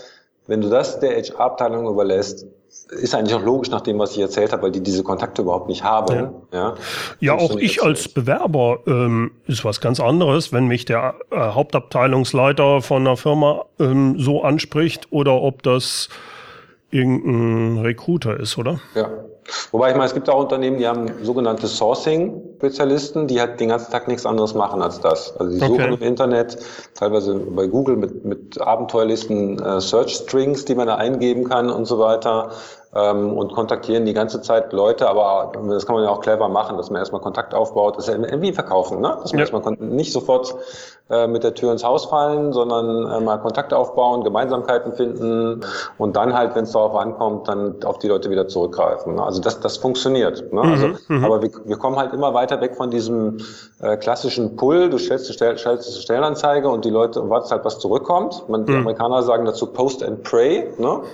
wenn 0.48 0.62
du 0.62 0.70
das 0.70 1.00
der 1.00 1.16
HR-Abteilung 1.16 1.88
überlässt, 1.88 2.46
ist 2.90 3.16
eigentlich 3.16 3.34
auch 3.34 3.44
logisch 3.44 3.70
nach 3.70 3.82
dem, 3.82 3.98
was 4.00 4.12
ich 4.12 4.20
erzählt 4.20 4.52
habe, 4.52 4.64
weil 4.64 4.72
die 4.72 4.82
diese 4.82 5.04
Kontakte 5.04 5.42
überhaupt 5.42 5.68
nicht 5.68 5.84
haben. 5.84 6.14
Ja, 6.14 6.34
ja. 6.52 6.76
ja 7.20 7.34
auch 7.34 7.56
ich 7.56 7.82
als 7.82 8.10
Bewerber 8.10 8.80
ähm, 8.86 9.32
ist 9.48 9.66
was 9.66 9.82
ganz 9.82 10.00
anderes, 10.00 10.52
wenn 10.52 10.68
mich 10.68 10.86
der 10.86 11.16
äh, 11.32 11.38
Hauptabteilungsleiter 11.38 12.82
von 12.82 13.02
einer 13.02 13.18
Firma 13.18 13.66
ähm, 13.80 14.20
so 14.20 14.44
anspricht 14.44 15.08
oder 15.12 15.42
ob 15.42 15.64
das 15.64 16.10
irgendein 16.96 17.84
Recruiter 17.84 18.40
ist, 18.40 18.58
oder? 18.58 18.80
Ja. 18.96 19.10
Wobei 19.72 19.90
ich 19.90 19.96
meine, 19.96 20.08
es 20.08 20.14
gibt 20.14 20.28
auch 20.30 20.40
Unternehmen, 20.40 20.78
die 20.80 20.88
haben 20.88 21.06
sogenannte 21.22 21.68
Sourcing-Spezialisten, 21.68 23.28
die 23.28 23.40
halt 23.40 23.60
den 23.60 23.70
ganzen 23.70 23.92
Tag 23.92 24.08
nichts 24.08 24.26
anderes 24.26 24.56
machen 24.56 24.82
als 24.82 25.00
das. 25.02 25.38
Also 25.38 25.52
die 25.52 25.60
suchen 25.60 25.84
okay. 25.84 25.94
im 25.94 26.02
Internet, 26.02 26.58
teilweise 26.96 27.36
bei 27.36 27.68
Google 27.68 27.96
mit, 27.98 28.26
mit 28.26 28.60
Abenteuerlisten, 28.60 29.60
äh, 29.60 29.80
Search-Strings, 29.80 30.66
die 30.66 30.74
man 30.74 30.88
da 30.88 30.96
eingeben 30.96 31.44
kann 31.44 31.70
und 31.70 31.86
so 31.86 32.00
weiter 32.00 32.52
ähm, 32.96 33.38
und 33.38 33.54
kontaktieren 33.54 34.06
die 34.06 34.14
ganze 34.14 34.42
Zeit 34.42 34.72
Leute, 34.72 35.10
aber 35.10 35.52
das 35.70 35.86
kann 35.86 35.96
man 35.96 36.04
ja 36.06 36.10
auch 36.10 36.22
clever 36.22 36.48
machen, 36.48 36.78
dass 36.78 36.90
man 36.90 37.00
erstmal 37.00 37.22
Kontakt 37.22 37.54
aufbaut. 37.54 37.98
Das 37.98 38.08
ist 38.08 38.14
ja 38.14 38.20
irgendwie 38.20 38.54
verkaufen, 38.54 39.02
ne? 39.02 39.18
dass 39.22 39.34
man 39.34 39.40
ja. 39.40 39.46
erstmal 39.46 39.74
nicht 39.80 40.14
sofort 40.14 40.56
äh, 41.10 41.28
mit 41.28 41.44
der 41.44 41.54
Tür 41.54 41.72
ins 41.72 41.84
Haus 41.84 42.06
fallen, 42.06 42.54
sondern 42.54 43.12
äh, 43.12 43.20
mal 43.20 43.38
Kontakt 43.38 43.74
aufbauen, 43.74 44.24
Gemeinsamkeiten 44.24 44.94
finden 44.94 45.62
und 45.98 46.16
dann 46.16 46.34
halt, 46.34 46.56
wenn 46.56 46.64
es 46.64 46.72
darauf 46.72 46.96
ankommt, 46.96 47.48
dann 47.48 47.84
auf 47.84 48.00
die 48.00 48.08
Leute 48.08 48.30
wieder 48.32 48.48
zurückgreifen. 48.48 49.16
Ne? 49.16 49.24
Also 49.24 49.42
das, 49.42 49.60
das 49.60 49.78
funktioniert. 49.78 50.52
Ne? 50.52 50.64
Mhm, 50.64 50.72
also, 50.72 50.88
mhm. 51.10 51.26
Aber 51.26 51.42
wir, 51.42 51.52
wir 51.66 51.78
kommen 51.78 51.98
halt 51.98 52.14
immer 52.14 52.34
weiter 52.34 52.60
weg 52.62 52.76
von 52.76 52.90
diesem 52.90 53.38
äh, 53.82 53.98
klassischen 53.98 54.56
Pull. 54.56 54.90
Du 54.90 54.98
stellst, 54.98 55.32
stell, 55.34 55.58
stellst 55.58 55.90
eine 55.90 56.02
Stellenanzeige 56.02 56.70
und 56.70 56.86
die 56.86 56.90
Leute 56.90 57.30
warten 57.30 57.52
halt, 57.52 57.66
was 57.66 57.78
zurückkommt. 57.78 58.48
Man, 58.48 58.66
die 58.66 58.72
mhm. 58.72 58.80
Amerikaner 58.80 59.22
sagen 59.22 59.46
dazu 59.46 59.68
Post 59.68 60.02
and 60.02 60.24
Pray. 60.24 60.70
Ne? 60.78 61.02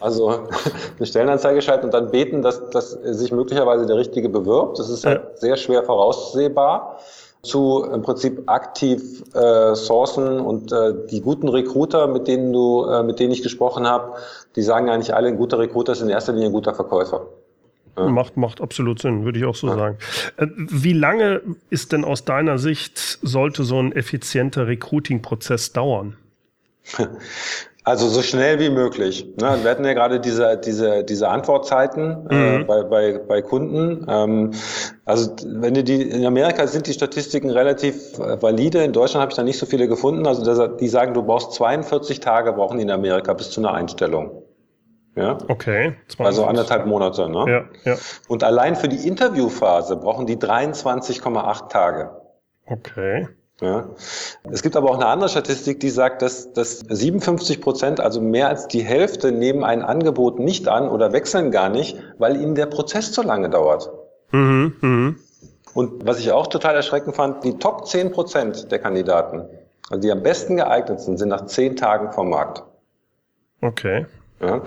Also 0.00 0.32
Stellenanzeige 1.12 1.60
schalten 1.60 1.86
und 1.86 1.94
dann 1.94 2.10
beten, 2.10 2.40
dass, 2.40 2.70
dass 2.70 2.92
sich 2.92 3.32
möglicherweise 3.32 3.86
der 3.86 3.96
Richtige 3.96 4.30
bewirbt. 4.30 4.78
Das 4.78 4.88
ist 4.88 5.04
halt 5.04 5.22
ja. 5.22 5.36
sehr 5.36 5.56
schwer 5.56 5.82
voraussehbar 5.82 6.98
zu 7.42 7.84
im 7.92 8.02
Prinzip 8.02 8.48
aktiv 8.48 9.22
äh, 9.34 9.74
sourcen 9.74 10.40
und 10.40 10.72
äh, 10.72 10.94
die 11.10 11.20
guten 11.20 11.48
Recruiter, 11.48 12.06
mit 12.06 12.28
denen 12.28 12.52
du, 12.52 12.86
äh, 12.86 13.02
mit 13.02 13.18
denen 13.18 13.32
ich 13.32 13.42
gesprochen 13.42 13.86
habe, 13.86 14.14
die 14.56 14.62
sagen 14.62 14.88
eigentlich 14.88 15.14
alle, 15.14 15.28
ein 15.28 15.36
guter 15.36 15.58
Recruiter 15.58 15.92
ist 15.92 16.00
in 16.00 16.08
erster 16.08 16.32
Linie 16.32 16.48
ein 16.48 16.52
guter 16.52 16.74
Verkäufer. 16.74 17.26
Ja. 17.96 18.08
Macht, 18.08 18.38
macht 18.38 18.62
absolut 18.62 19.00
Sinn, 19.00 19.24
würde 19.26 19.38
ich 19.38 19.44
auch 19.44 19.54
so 19.54 19.66
ja. 19.66 19.74
sagen. 19.74 19.98
Äh, 20.38 20.46
wie 20.56 20.94
lange 20.94 21.42
ist 21.68 21.92
denn 21.92 22.06
aus 22.06 22.24
deiner 22.24 22.56
Sicht, 22.56 23.18
sollte 23.20 23.64
so 23.64 23.78
ein 23.78 23.92
effizienter 23.92 24.66
Recruiting-Prozess 24.66 25.72
dauern? 25.72 26.16
Also 27.84 28.08
so 28.08 28.22
schnell 28.22 28.60
wie 28.60 28.70
möglich. 28.70 29.26
Ne? 29.40 29.58
Wir 29.62 29.70
hatten 29.70 29.84
ja 29.84 29.92
gerade 29.92 30.20
diese, 30.20 30.56
diese, 30.56 31.02
diese 31.02 31.28
Antwortzeiten 31.28 32.28
äh, 32.30 32.58
mhm. 32.58 32.66
bei, 32.66 32.82
bei, 32.84 33.18
bei 33.18 33.42
Kunden. 33.42 34.06
Ähm, 34.08 34.52
also 35.04 35.34
wenn 35.44 35.74
du 35.74 35.82
die 35.82 36.02
in 36.02 36.24
Amerika 36.24 36.68
sind 36.68 36.86
die 36.86 36.92
Statistiken 36.92 37.50
relativ 37.50 38.18
äh, 38.20 38.40
valide. 38.40 38.84
In 38.84 38.92
Deutschland 38.92 39.22
habe 39.22 39.32
ich 39.32 39.36
da 39.36 39.42
nicht 39.42 39.58
so 39.58 39.66
viele 39.66 39.88
gefunden. 39.88 40.28
Also 40.28 40.44
das, 40.44 40.76
die 40.76 40.86
sagen, 40.86 41.12
du 41.12 41.24
brauchst 41.24 41.52
42 41.54 42.20
Tage 42.20 42.52
brauchen 42.52 42.76
die 42.76 42.84
in 42.84 42.90
Amerika 42.90 43.32
bis 43.32 43.50
zu 43.50 43.60
einer 43.60 43.74
Einstellung. 43.74 44.42
Ja. 45.16 45.38
Okay. 45.48 45.96
20. 46.06 46.20
Also 46.20 46.44
anderthalb 46.44 46.86
Monate. 46.86 47.28
Ne? 47.28 47.44
Ja, 47.84 47.92
ja. 47.92 47.98
Und 48.28 48.44
allein 48.44 48.76
für 48.76 48.88
die 48.88 49.08
Interviewphase 49.08 49.96
brauchen 49.96 50.26
die 50.26 50.36
23,8 50.36 51.68
Tage. 51.68 52.10
Okay. 52.66 53.28
Ja. 53.62 53.86
Es 54.50 54.62
gibt 54.62 54.76
aber 54.76 54.90
auch 54.90 54.96
eine 54.96 55.06
andere 55.06 55.28
Statistik, 55.28 55.78
die 55.78 55.90
sagt, 55.90 56.20
dass, 56.20 56.52
dass 56.52 56.80
57 56.80 57.60
Prozent, 57.60 58.00
also 58.00 58.20
mehr 58.20 58.48
als 58.48 58.66
die 58.66 58.82
Hälfte, 58.82 59.30
nehmen 59.30 59.62
ein 59.62 59.82
Angebot 59.82 60.40
nicht 60.40 60.66
an 60.66 60.88
oder 60.88 61.12
wechseln 61.12 61.52
gar 61.52 61.68
nicht, 61.68 61.96
weil 62.18 62.40
ihnen 62.40 62.56
der 62.56 62.66
Prozess 62.66 63.12
zu 63.12 63.22
lange 63.22 63.48
dauert. 63.50 63.88
Mhm, 64.32 64.74
mh. 64.80 65.14
Und 65.74 66.04
was 66.04 66.18
ich 66.18 66.32
auch 66.32 66.48
total 66.48 66.74
erschreckend 66.74 67.14
fand, 67.14 67.44
die 67.44 67.56
Top 67.58 67.86
10 67.86 68.10
Prozent 68.10 68.72
der 68.72 68.80
Kandidaten, 68.80 69.44
also 69.88 70.00
die 70.02 70.10
am 70.10 70.24
besten 70.24 70.56
geeignet 70.56 71.00
sind, 71.00 71.18
sind 71.18 71.28
nach 71.28 71.46
zehn 71.46 71.76
Tagen 71.76 72.12
vom 72.12 72.30
Markt. 72.30 72.64
Okay. 73.60 74.06
Ja. 74.42 74.60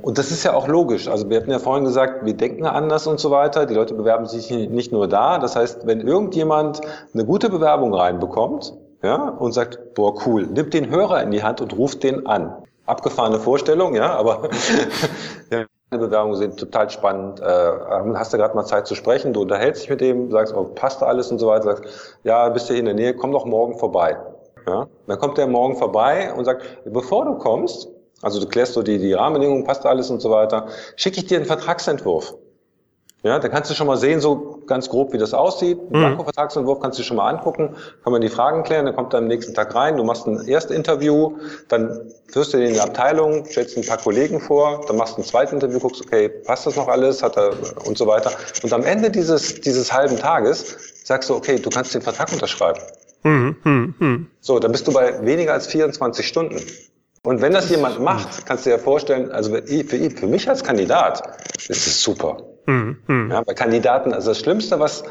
Und 0.00 0.16
das 0.16 0.30
ist 0.30 0.42
ja 0.42 0.54
auch 0.54 0.68
logisch. 0.68 1.06
Also 1.08 1.28
wir 1.28 1.36
hatten 1.36 1.50
ja 1.50 1.58
vorhin 1.58 1.84
gesagt, 1.84 2.24
wir 2.24 2.34
denken 2.34 2.64
anders 2.64 3.06
und 3.06 3.20
so 3.20 3.30
weiter. 3.30 3.66
Die 3.66 3.74
Leute 3.74 3.94
bewerben 3.94 4.26
sich 4.26 4.50
nicht 4.50 4.90
nur 4.90 5.06
da. 5.06 5.38
Das 5.38 5.54
heißt, 5.54 5.86
wenn 5.86 6.00
irgendjemand 6.00 6.80
eine 7.12 7.24
gute 7.24 7.50
Bewerbung 7.50 7.94
reinbekommt, 7.94 8.72
ja, 9.02 9.28
und 9.28 9.52
sagt, 9.52 9.94
boah, 9.94 10.14
cool, 10.26 10.46
nimmt 10.46 10.74
den 10.74 10.88
Hörer 10.88 11.22
in 11.22 11.32
die 11.32 11.42
Hand 11.42 11.60
und 11.60 11.76
ruft 11.76 12.04
den 12.04 12.26
an. 12.26 12.54
Abgefahrene 12.86 13.40
Vorstellung, 13.40 13.94
ja, 13.94 14.14
aber 14.14 14.48
ja, 15.50 15.64
Bewerbungen 15.90 16.36
sind 16.36 16.58
total 16.58 16.88
spannend. 16.88 17.40
Äh, 17.40 17.44
hast 18.14 18.32
du 18.32 18.38
gerade 18.38 18.54
mal 18.54 18.64
Zeit 18.64 18.86
zu 18.86 18.94
sprechen? 18.94 19.32
Du 19.32 19.42
unterhältst 19.42 19.82
dich 19.82 19.90
mit 19.90 20.00
dem, 20.00 20.30
sagst, 20.30 20.54
oh, 20.56 20.64
passt 20.64 21.02
alles 21.02 21.30
und 21.30 21.38
so 21.38 21.48
weiter. 21.48 21.64
Sagst, 21.64 22.18
ja, 22.22 22.48
bist 22.48 22.68
du 22.68 22.74
hier 22.74 22.80
in 22.80 22.86
der 22.86 22.94
Nähe, 22.94 23.14
komm 23.14 23.32
doch 23.32 23.44
morgen 23.44 23.76
vorbei. 23.78 24.16
Ja? 24.66 24.86
Dann 25.06 25.18
kommt 25.18 25.36
der 25.36 25.48
morgen 25.48 25.76
vorbei 25.76 26.32
und 26.32 26.44
sagt, 26.44 26.62
bevor 26.84 27.24
du 27.24 27.34
kommst, 27.34 27.88
also 28.22 28.40
du 28.40 28.46
klärst 28.46 28.74
so 28.74 28.82
die, 28.82 28.98
die 28.98 29.12
Rahmenbedingungen, 29.12 29.64
passt 29.64 29.84
alles 29.84 30.10
und 30.10 30.20
so 30.20 30.30
weiter. 30.30 30.68
Schicke 30.96 31.18
ich 31.18 31.26
dir 31.26 31.36
einen 31.36 31.46
Vertragsentwurf. 31.46 32.34
Ja, 33.24 33.38
da 33.38 33.48
kannst 33.48 33.70
du 33.70 33.74
schon 33.74 33.86
mal 33.86 33.96
sehen, 33.96 34.20
so 34.20 34.62
ganz 34.66 34.88
grob, 34.88 35.12
wie 35.12 35.18
das 35.18 35.32
aussieht. 35.32 35.78
Einen 35.92 36.14
mhm. 36.14 36.24
Vertragsentwurf 36.24 36.80
kannst 36.80 36.98
du 36.98 37.04
schon 37.04 37.18
mal 37.18 37.28
angucken, 37.28 37.76
kann 38.02 38.12
man 38.12 38.20
die 38.20 38.28
Fragen 38.28 38.64
klären, 38.64 38.84
dann 38.86 38.96
kommt 38.96 39.14
er 39.14 39.18
am 39.18 39.28
nächsten 39.28 39.54
Tag 39.54 39.72
rein, 39.76 39.96
du 39.96 40.02
machst 40.02 40.26
ein 40.26 40.48
Erstinterview, 40.48 41.36
dann 41.68 42.00
führst 42.26 42.52
du 42.52 42.56
den 42.56 42.68
in 42.68 42.74
die 42.74 42.80
Abteilung, 42.80 43.44
stellst 43.44 43.76
ein 43.76 43.86
paar 43.86 43.98
Kollegen 43.98 44.40
vor, 44.40 44.84
dann 44.88 44.96
machst 44.96 45.16
du 45.16 45.22
ein 45.22 45.24
zweites 45.24 45.52
Interview, 45.52 45.78
guckst, 45.78 46.02
okay, 46.04 46.28
passt 46.28 46.66
das 46.66 46.74
noch 46.74 46.88
alles, 46.88 47.22
hat 47.22 47.36
er 47.36 47.52
und 47.86 47.96
so 47.96 48.08
weiter. 48.08 48.32
Und 48.64 48.72
am 48.72 48.82
Ende 48.82 49.08
dieses, 49.08 49.60
dieses 49.60 49.92
halben 49.92 50.16
Tages 50.16 50.76
sagst 51.04 51.30
du, 51.30 51.34
okay, 51.34 51.60
du 51.60 51.70
kannst 51.70 51.94
den 51.94 52.02
Vertrag 52.02 52.32
unterschreiben. 52.32 52.80
Mhm. 53.22 53.56
Mhm. 53.62 54.26
So, 54.40 54.58
dann 54.58 54.72
bist 54.72 54.88
du 54.88 54.92
bei 54.92 55.24
weniger 55.24 55.52
als 55.52 55.68
24 55.68 56.26
Stunden. 56.26 56.60
Und 57.24 57.40
wenn 57.40 57.52
das 57.52 57.70
jemand 57.70 58.00
macht, 58.00 58.46
kannst 58.46 58.66
du 58.66 58.70
dir 58.70 58.78
vorstellen, 58.78 59.30
also 59.30 59.54
für, 59.54 60.10
für 60.10 60.26
mich 60.26 60.48
als 60.48 60.64
Kandidat 60.64 61.38
ist 61.68 61.86
es 61.86 62.02
super. 62.02 62.38
Mhm. 62.66 62.98
mhm. 63.06 63.30
Ja, 63.30 63.42
bei 63.42 63.54
Kandidaten, 63.54 64.12
also 64.12 64.30
das 64.30 64.40
Schlimmste, 64.40 64.80
was, 64.80 65.04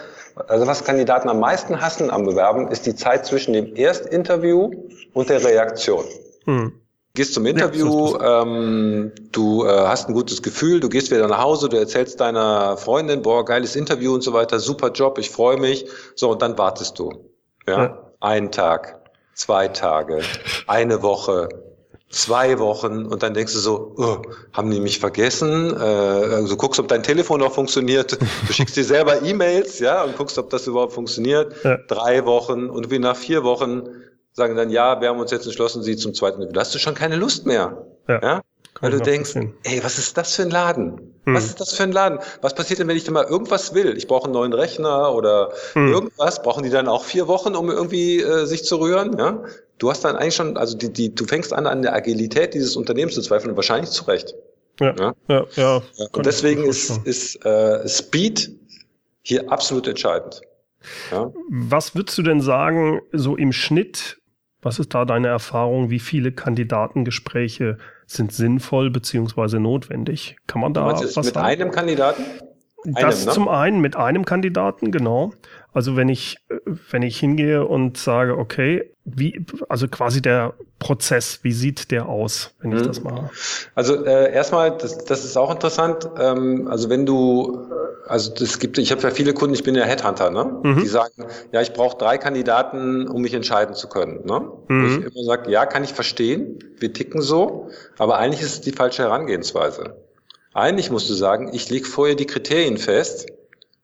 also 0.48 0.68
was 0.68 0.84
Kandidaten 0.84 1.30
am 1.30 1.40
meisten 1.40 1.80
hassen 1.80 2.12
am 2.12 2.26
Bewerben, 2.26 2.68
ist 2.68 2.86
die 2.86 2.96
Zeit 2.96 3.26
zwischen 3.26 3.54
dem 3.54 3.76
Erstinterview 3.76 4.72
und 5.14 5.30
der 5.30 5.44
Reaktion. 5.44 6.04
Mhm. 6.46 6.74
Gehst 7.14 7.34
zum 7.34 7.46
Interview, 7.46 8.16
ja, 8.18 8.42
ähm, 8.42 9.12
du 9.34 9.66
äh, 9.66 9.70
hast 9.70 10.08
ein 10.08 10.14
gutes 10.14 10.42
Gefühl, 10.42 10.80
du 10.80 10.88
gehst 10.88 11.12
wieder 11.12 11.28
nach 11.28 11.42
Hause, 11.42 11.68
du 11.68 11.78
erzählst 11.78 12.22
deiner 12.22 12.78
Freundin, 12.78 13.22
boah, 13.22 13.44
geiles 13.44 13.76
Interview 13.76 14.14
und 14.14 14.22
so 14.22 14.32
weiter, 14.32 14.60
super 14.60 14.92
Job, 14.92 15.18
ich 15.18 15.30
freue 15.30 15.58
mich. 15.58 15.86
So, 16.16 16.32
und 16.32 16.42
dann 16.42 16.58
wartest 16.58 17.00
du. 17.00 17.12
Ja? 17.68 17.84
ja. 17.84 17.98
Einen 18.22 18.52
Tag, 18.52 19.02
zwei 19.34 19.68
Tage, 19.68 20.22
eine 20.68 21.02
Woche, 21.02 21.50
zwei 22.12 22.60
Wochen 22.60 23.06
und 23.06 23.24
dann 23.24 23.34
denkst 23.34 23.54
du 23.54 23.60
so, 23.60 23.96
oh, 23.98 24.22
haben 24.54 24.70
die 24.70 24.80
mich 24.80 25.00
vergessen? 25.00 25.76
Äh, 25.76 25.80
also 25.80 26.58
guckst, 26.58 26.80
ob 26.80 26.88
dein 26.88 27.04
Telefon 27.04 27.40
noch 27.40 27.54
funktioniert. 27.54 28.20
Du 28.48 28.54
schickst 28.54 28.76
dir 28.76 28.84
selber 28.84 29.24
E-Mails, 29.24 29.80
ja, 29.80 30.04
und 30.04 30.18
guckst, 30.18 30.38
ob 30.38 30.50
das 30.50 30.68
überhaupt 30.68 30.94
funktioniert. 30.94 31.56
Ja. 31.64 31.78
Drei 31.88 32.26
Wochen 32.26 32.70
und 32.70 32.92
wie 32.92 33.00
nach 33.00 33.16
vier 33.16 33.44
Wochen 33.44 33.84
sagen 34.34 34.56
dann, 34.56 34.70
ja, 34.70 35.02
wir 35.02 35.10
haben 35.10 35.20
uns 35.20 35.32
jetzt 35.32 35.46
entschlossen, 35.46 35.84
sie 35.84 35.96
zum 35.98 36.14
zweiten. 36.14 36.52
Da 36.52 36.62
hast 36.62 36.74
du 36.76 36.80
schon 36.80 36.96
keine 36.96 37.16
Lust 37.16 37.46
mehr. 37.46 37.86
Ja. 38.08 38.20
ja? 38.22 38.42
Weil 38.80 38.92
du 38.92 39.00
denkst, 39.00 39.36
ey, 39.64 39.84
was 39.84 40.00
ist 40.00 40.18
das 40.18 40.36
für 40.36 40.44
ein 40.44 40.50
Laden? 40.50 41.14
Hm. 41.26 41.36
Was 41.36 41.46
ist 41.46 41.60
das 41.60 41.74
für 41.74 41.84
ein 41.84 41.92
Laden? 41.92 42.20
Was 42.42 42.56
passiert 42.56 42.80
denn, 42.80 42.88
wenn 42.88 42.98
ich 42.98 43.04
da 43.04 43.12
mal 43.12 43.26
irgendwas 43.26 43.76
will? 43.76 43.96
Ich 43.96 44.08
brauche 44.08 44.26
einen 44.26 44.34
neuen 44.34 44.54
Rechner 44.54 45.14
oder 45.14 45.52
hm. 45.74 45.88
irgendwas. 45.88 46.42
Brauchen 46.42 46.64
die 46.64 46.70
dann 46.70 46.88
auch 46.88 47.04
vier 47.04 47.28
Wochen, 47.28 47.56
um 47.56 47.70
irgendwie 47.70 48.22
äh, 48.22 48.46
sich 48.46 48.64
zu 48.64 48.78
rühren? 48.78 49.18
Ja? 49.20 49.44
Du 49.82 49.90
hast 49.90 50.06
dann 50.06 50.16
eigentlich 50.16 50.36
schon, 50.36 50.58
also 50.58 50.78
die, 50.78 50.94
die, 50.94 51.16
du 51.16 51.26
fängst 51.26 51.52
an, 51.52 51.66
an 51.66 51.82
der 51.82 51.96
Agilität 51.96 52.54
dieses 52.54 52.76
Unternehmens 52.76 53.16
zu 53.16 53.22
zweifeln 53.24 53.56
wahrscheinlich 53.56 53.90
zu 53.90 54.04
Recht. 54.06 54.36
Ja, 54.80 54.94
ja, 55.00 55.16
ja. 55.28 55.46
ja 55.56 55.82
und 56.12 56.24
deswegen 56.24 56.66
ist, 56.66 57.04
ist 57.08 57.44
äh, 57.44 57.88
Speed 57.88 58.52
hier 59.24 59.52
absolut 59.52 59.88
entscheidend. 59.88 60.42
Ja. 61.12 61.32
Was 61.50 61.96
würdest 61.96 62.16
du 62.16 62.22
denn 62.22 62.42
sagen, 62.42 63.02
so 63.12 63.36
im 63.36 63.52
Schnitt, 63.52 64.20
was 64.62 64.78
ist 64.78 64.94
da 64.94 65.04
deine 65.04 65.30
Erfahrung, 65.30 65.90
wie 65.90 66.00
viele 66.00 66.32
Kandidatengespräche 66.32 67.80
sind 68.06 68.34
sinnvoll 68.34 68.92
beziehungsweise 68.92 69.60
notwendig. 69.60 70.36
Kann 70.46 70.62
man 70.62 70.76
da 70.76 70.86
was 70.86 71.16
mit 71.16 71.36
haben? 71.36 71.44
einem 71.44 71.72
Kandidaten? 71.72 72.24
Das 72.84 73.26
ne? 73.26 73.32
zum 73.32 73.48
einen 73.48 73.80
mit 73.80 73.96
einem 73.96 74.26
Kandidaten, 74.26 74.92
genau. 74.92 75.34
Also 75.74 75.96
wenn 75.96 76.10
ich, 76.10 76.38
wenn 76.90 77.02
ich 77.02 77.20
hingehe 77.20 77.66
und 77.66 77.98
sage, 77.98 78.38
okay, 78.38 78.92
wie, 79.04 79.46
also 79.68 79.88
quasi 79.88 80.22
der 80.22 80.54
Prozess, 80.80 81.40
wie 81.44 81.54
sieht 81.54 81.92
der 81.92 82.08
aus, 82.08 82.54
wenn 82.60 82.74
ich 82.74 82.82
mhm. 82.82 82.88
das 82.88 83.02
mache? 83.02 83.30
Also 83.74 84.06
äh, 84.06 84.32
erstmal, 84.34 84.78
das, 84.78 85.06
das 85.06 85.24
ist 85.24 85.38
auch 85.38 85.52
interessant. 85.52 86.10
Ähm, 86.20 86.68
also 86.68 86.90
wenn 86.90 87.06
du, 87.06 87.68
also 88.08 88.34
das 88.34 88.60
gibt, 88.60 88.78
ich 88.78 88.92
habe 88.92 89.02
ja 89.02 89.12
viele 89.12 89.34
Kunden, 89.34 89.56
ich 89.56 89.64
bin 89.64 89.74
ja 89.76 89.86
Headhunter, 89.86 90.30
ne? 90.30 90.60
Mhm. 90.64 90.82
Die 90.82 90.88
sagen, 90.88 91.26
ja, 91.52 91.62
ich 91.62 91.74
brauche 91.74 91.98
drei 91.98 92.18
Kandidaten, 92.18 93.08
um 93.08 93.22
mich 93.22 93.34
entscheiden 93.34 93.74
zu 93.74 93.88
können. 93.88 94.26
Ne? 94.26 94.42
Mhm. 94.68 94.84
Wo 94.84 94.88
ich 94.88 95.16
immer 95.16 95.24
sage, 95.24 95.50
ja, 95.50 95.66
kann 95.66 95.84
ich 95.84 95.94
verstehen, 95.94 96.60
wir 96.78 96.94
ticken 96.94 97.22
so, 97.22 97.70
aber 97.98 98.18
eigentlich 98.18 98.42
ist 98.42 98.54
es 98.54 98.62
die 98.62 98.72
falsche 98.72 99.04
Herangehensweise. 99.04 99.96
Eigentlich 100.54 100.92
musst 100.92 101.10
du 101.10 101.14
sagen, 101.14 101.50
ich 101.54 101.70
lege 101.70 101.86
vorher 101.86 102.16
die 102.16 102.26
Kriterien 102.26 102.78
fest, 102.78 103.32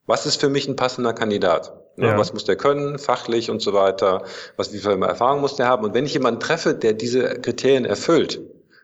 was 0.07 0.25
ist 0.25 0.41
für 0.41 0.49
mich 0.49 0.67
ein 0.67 0.75
passender 0.75 1.13
Kandidat? 1.13 1.73
Ne? 1.97 2.07
Ja. 2.07 2.17
Was 2.17 2.33
muss 2.33 2.45
der 2.45 2.55
können, 2.55 2.97
fachlich 2.97 3.51
und 3.51 3.61
so 3.61 3.73
weiter? 3.73 4.23
Was, 4.55 4.73
wie 4.73 4.79
viel 4.79 5.03
Erfahrung 5.03 5.41
muss 5.41 5.55
der 5.57 5.67
haben? 5.67 5.83
Und 5.83 5.93
wenn 5.93 6.05
ich 6.05 6.13
jemanden 6.13 6.39
treffe, 6.39 6.73
der 6.73 6.93
diese 6.93 7.39
Kriterien 7.41 7.85
erfüllt, 7.85 8.41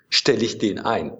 stelle 0.09 0.43
ich 0.43 0.59
den 0.59 0.79
ein. 0.79 1.17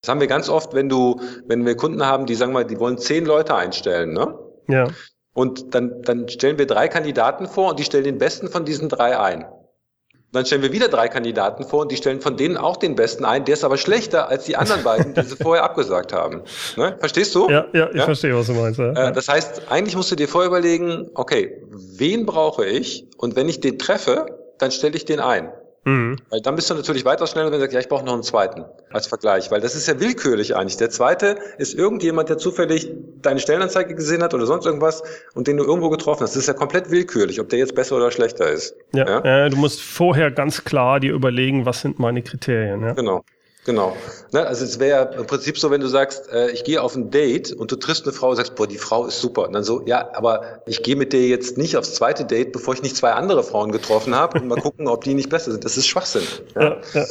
Das 0.00 0.10
haben 0.10 0.20
wir 0.20 0.26
ganz 0.26 0.48
oft, 0.48 0.74
wenn 0.74 0.88
du, 0.88 1.20
wenn 1.46 1.66
wir 1.66 1.76
Kunden 1.76 2.06
haben, 2.06 2.26
die 2.26 2.34
sagen 2.34 2.52
mal, 2.52 2.64
die 2.64 2.78
wollen 2.78 2.98
zehn 2.98 3.24
Leute 3.26 3.54
einstellen, 3.54 4.12
ne? 4.12 4.38
Ja. 4.68 4.88
Und 5.32 5.74
dann, 5.74 6.02
dann 6.02 6.28
stellen 6.28 6.58
wir 6.58 6.66
drei 6.66 6.88
Kandidaten 6.88 7.48
vor 7.48 7.70
und 7.70 7.78
die 7.78 7.84
stellen 7.84 8.04
den 8.04 8.18
besten 8.18 8.48
von 8.48 8.64
diesen 8.64 8.88
drei 8.88 9.18
ein. 9.18 9.46
Dann 10.34 10.44
stellen 10.44 10.62
wir 10.62 10.72
wieder 10.72 10.88
drei 10.88 11.08
Kandidaten 11.08 11.64
vor 11.64 11.82
und 11.82 11.92
die 11.92 11.96
stellen 11.96 12.20
von 12.20 12.36
denen 12.36 12.56
auch 12.56 12.76
den 12.76 12.96
besten 12.96 13.24
ein. 13.24 13.44
Der 13.44 13.54
ist 13.54 13.64
aber 13.64 13.76
schlechter 13.76 14.28
als 14.28 14.44
die 14.44 14.56
anderen 14.56 14.82
beiden, 14.82 15.14
die 15.14 15.22
sie 15.22 15.36
vorher 15.36 15.64
abgesagt 15.64 16.12
haben. 16.12 16.42
Ne? 16.76 16.96
Verstehst 16.98 17.34
du? 17.34 17.48
Ja, 17.48 17.66
ja, 17.72 17.88
ich 17.90 17.96
ja? 17.96 18.04
verstehe, 18.04 18.34
was 18.34 18.46
du 18.48 18.52
meinst. 18.54 18.80
Ja. 18.80 19.08
Äh, 19.08 19.12
das 19.12 19.28
heißt, 19.28 19.62
eigentlich 19.70 19.94
musst 19.94 20.10
du 20.10 20.16
dir 20.16 20.26
vorher 20.26 20.48
überlegen, 20.48 21.08
okay, 21.14 21.62
wen 21.70 22.26
brauche 22.26 22.66
ich? 22.66 23.06
Und 23.16 23.36
wenn 23.36 23.48
ich 23.48 23.60
den 23.60 23.78
treffe, 23.78 24.26
dann 24.58 24.72
stelle 24.72 24.96
ich 24.96 25.04
den 25.04 25.20
ein. 25.20 25.52
Mhm. 25.84 26.16
Weil 26.30 26.40
dann 26.40 26.56
bist 26.56 26.70
du 26.70 26.74
natürlich 26.74 27.04
weiter 27.04 27.26
schneller, 27.26 27.46
wenn 27.46 27.54
du 27.54 27.60
sagst, 27.60 27.74
ja, 27.74 27.80
ich 27.80 27.88
brauche 27.88 28.04
noch 28.04 28.14
einen 28.14 28.22
zweiten 28.22 28.64
als 28.90 29.06
Vergleich, 29.06 29.50
weil 29.50 29.60
das 29.60 29.74
ist 29.74 29.86
ja 29.86 30.00
willkürlich 30.00 30.56
eigentlich. 30.56 30.76
Der 30.76 30.90
zweite 30.90 31.36
ist 31.58 31.74
irgendjemand, 31.74 32.28
der 32.28 32.38
zufällig 32.38 32.90
deine 33.22 33.40
Stellenanzeige 33.40 33.94
gesehen 33.94 34.22
hat 34.22 34.34
oder 34.34 34.46
sonst 34.46 34.66
irgendwas 34.66 35.02
und 35.34 35.46
den 35.46 35.56
du 35.56 35.64
irgendwo 35.64 35.90
getroffen 35.90 36.22
hast. 36.22 36.30
Das 36.30 36.42
ist 36.42 36.48
ja 36.48 36.54
komplett 36.54 36.90
willkürlich, 36.90 37.40
ob 37.40 37.48
der 37.48 37.58
jetzt 37.58 37.74
besser 37.74 37.96
oder 37.96 38.10
schlechter 38.10 38.50
ist. 38.50 38.74
Ja, 38.92 39.08
ja? 39.08 39.46
Äh, 39.46 39.50
du 39.50 39.56
musst 39.56 39.82
vorher 39.82 40.30
ganz 40.30 40.64
klar 40.64 41.00
dir 41.00 41.12
überlegen, 41.12 41.66
was 41.66 41.80
sind 41.80 41.98
meine 41.98 42.22
Kriterien. 42.22 42.82
Ja? 42.82 42.92
Genau. 42.92 43.24
Genau. 43.64 43.96
Ne, 44.32 44.46
also 44.46 44.64
es 44.64 44.78
wäre 44.78 45.14
im 45.14 45.26
Prinzip 45.26 45.58
so, 45.58 45.70
wenn 45.70 45.80
du 45.80 45.86
sagst, 45.86 46.30
äh, 46.30 46.50
ich 46.50 46.64
gehe 46.64 46.82
auf 46.82 46.94
ein 46.94 47.10
Date 47.10 47.52
und 47.52 47.72
du 47.72 47.76
triffst 47.76 48.04
eine 48.04 48.12
Frau 48.12 48.30
und 48.30 48.36
sagst, 48.36 48.54
boah, 48.56 48.66
die 48.66 48.78
Frau 48.78 49.06
ist 49.06 49.20
super. 49.20 49.46
Und 49.46 49.54
dann 49.54 49.64
so, 49.64 49.82
ja, 49.86 50.10
aber 50.14 50.60
ich 50.66 50.82
gehe 50.82 50.96
mit 50.96 51.12
dir 51.12 51.26
jetzt 51.26 51.56
nicht 51.56 51.76
aufs 51.76 51.94
zweite 51.94 52.24
Date, 52.26 52.52
bevor 52.52 52.74
ich 52.74 52.82
nicht 52.82 52.96
zwei 52.96 53.12
andere 53.12 53.42
Frauen 53.42 53.72
getroffen 53.72 54.14
habe 54.14 54.40
und 54.40 54.48
mal 54.48 54.60
gucken, 54.60 54.86
ob 54.86 55.04
die 55.04 55.14
nicht 55.14 55.30
besser 55.30 55.52
sind. 55.52 55.64
Das 55.64 55.76
ist 55.76 55.86
Schwachsinn. 55.86 56.24
Ja? 56.54 56.62
Ja, 56.62 56.80
ja. 56.92 57.04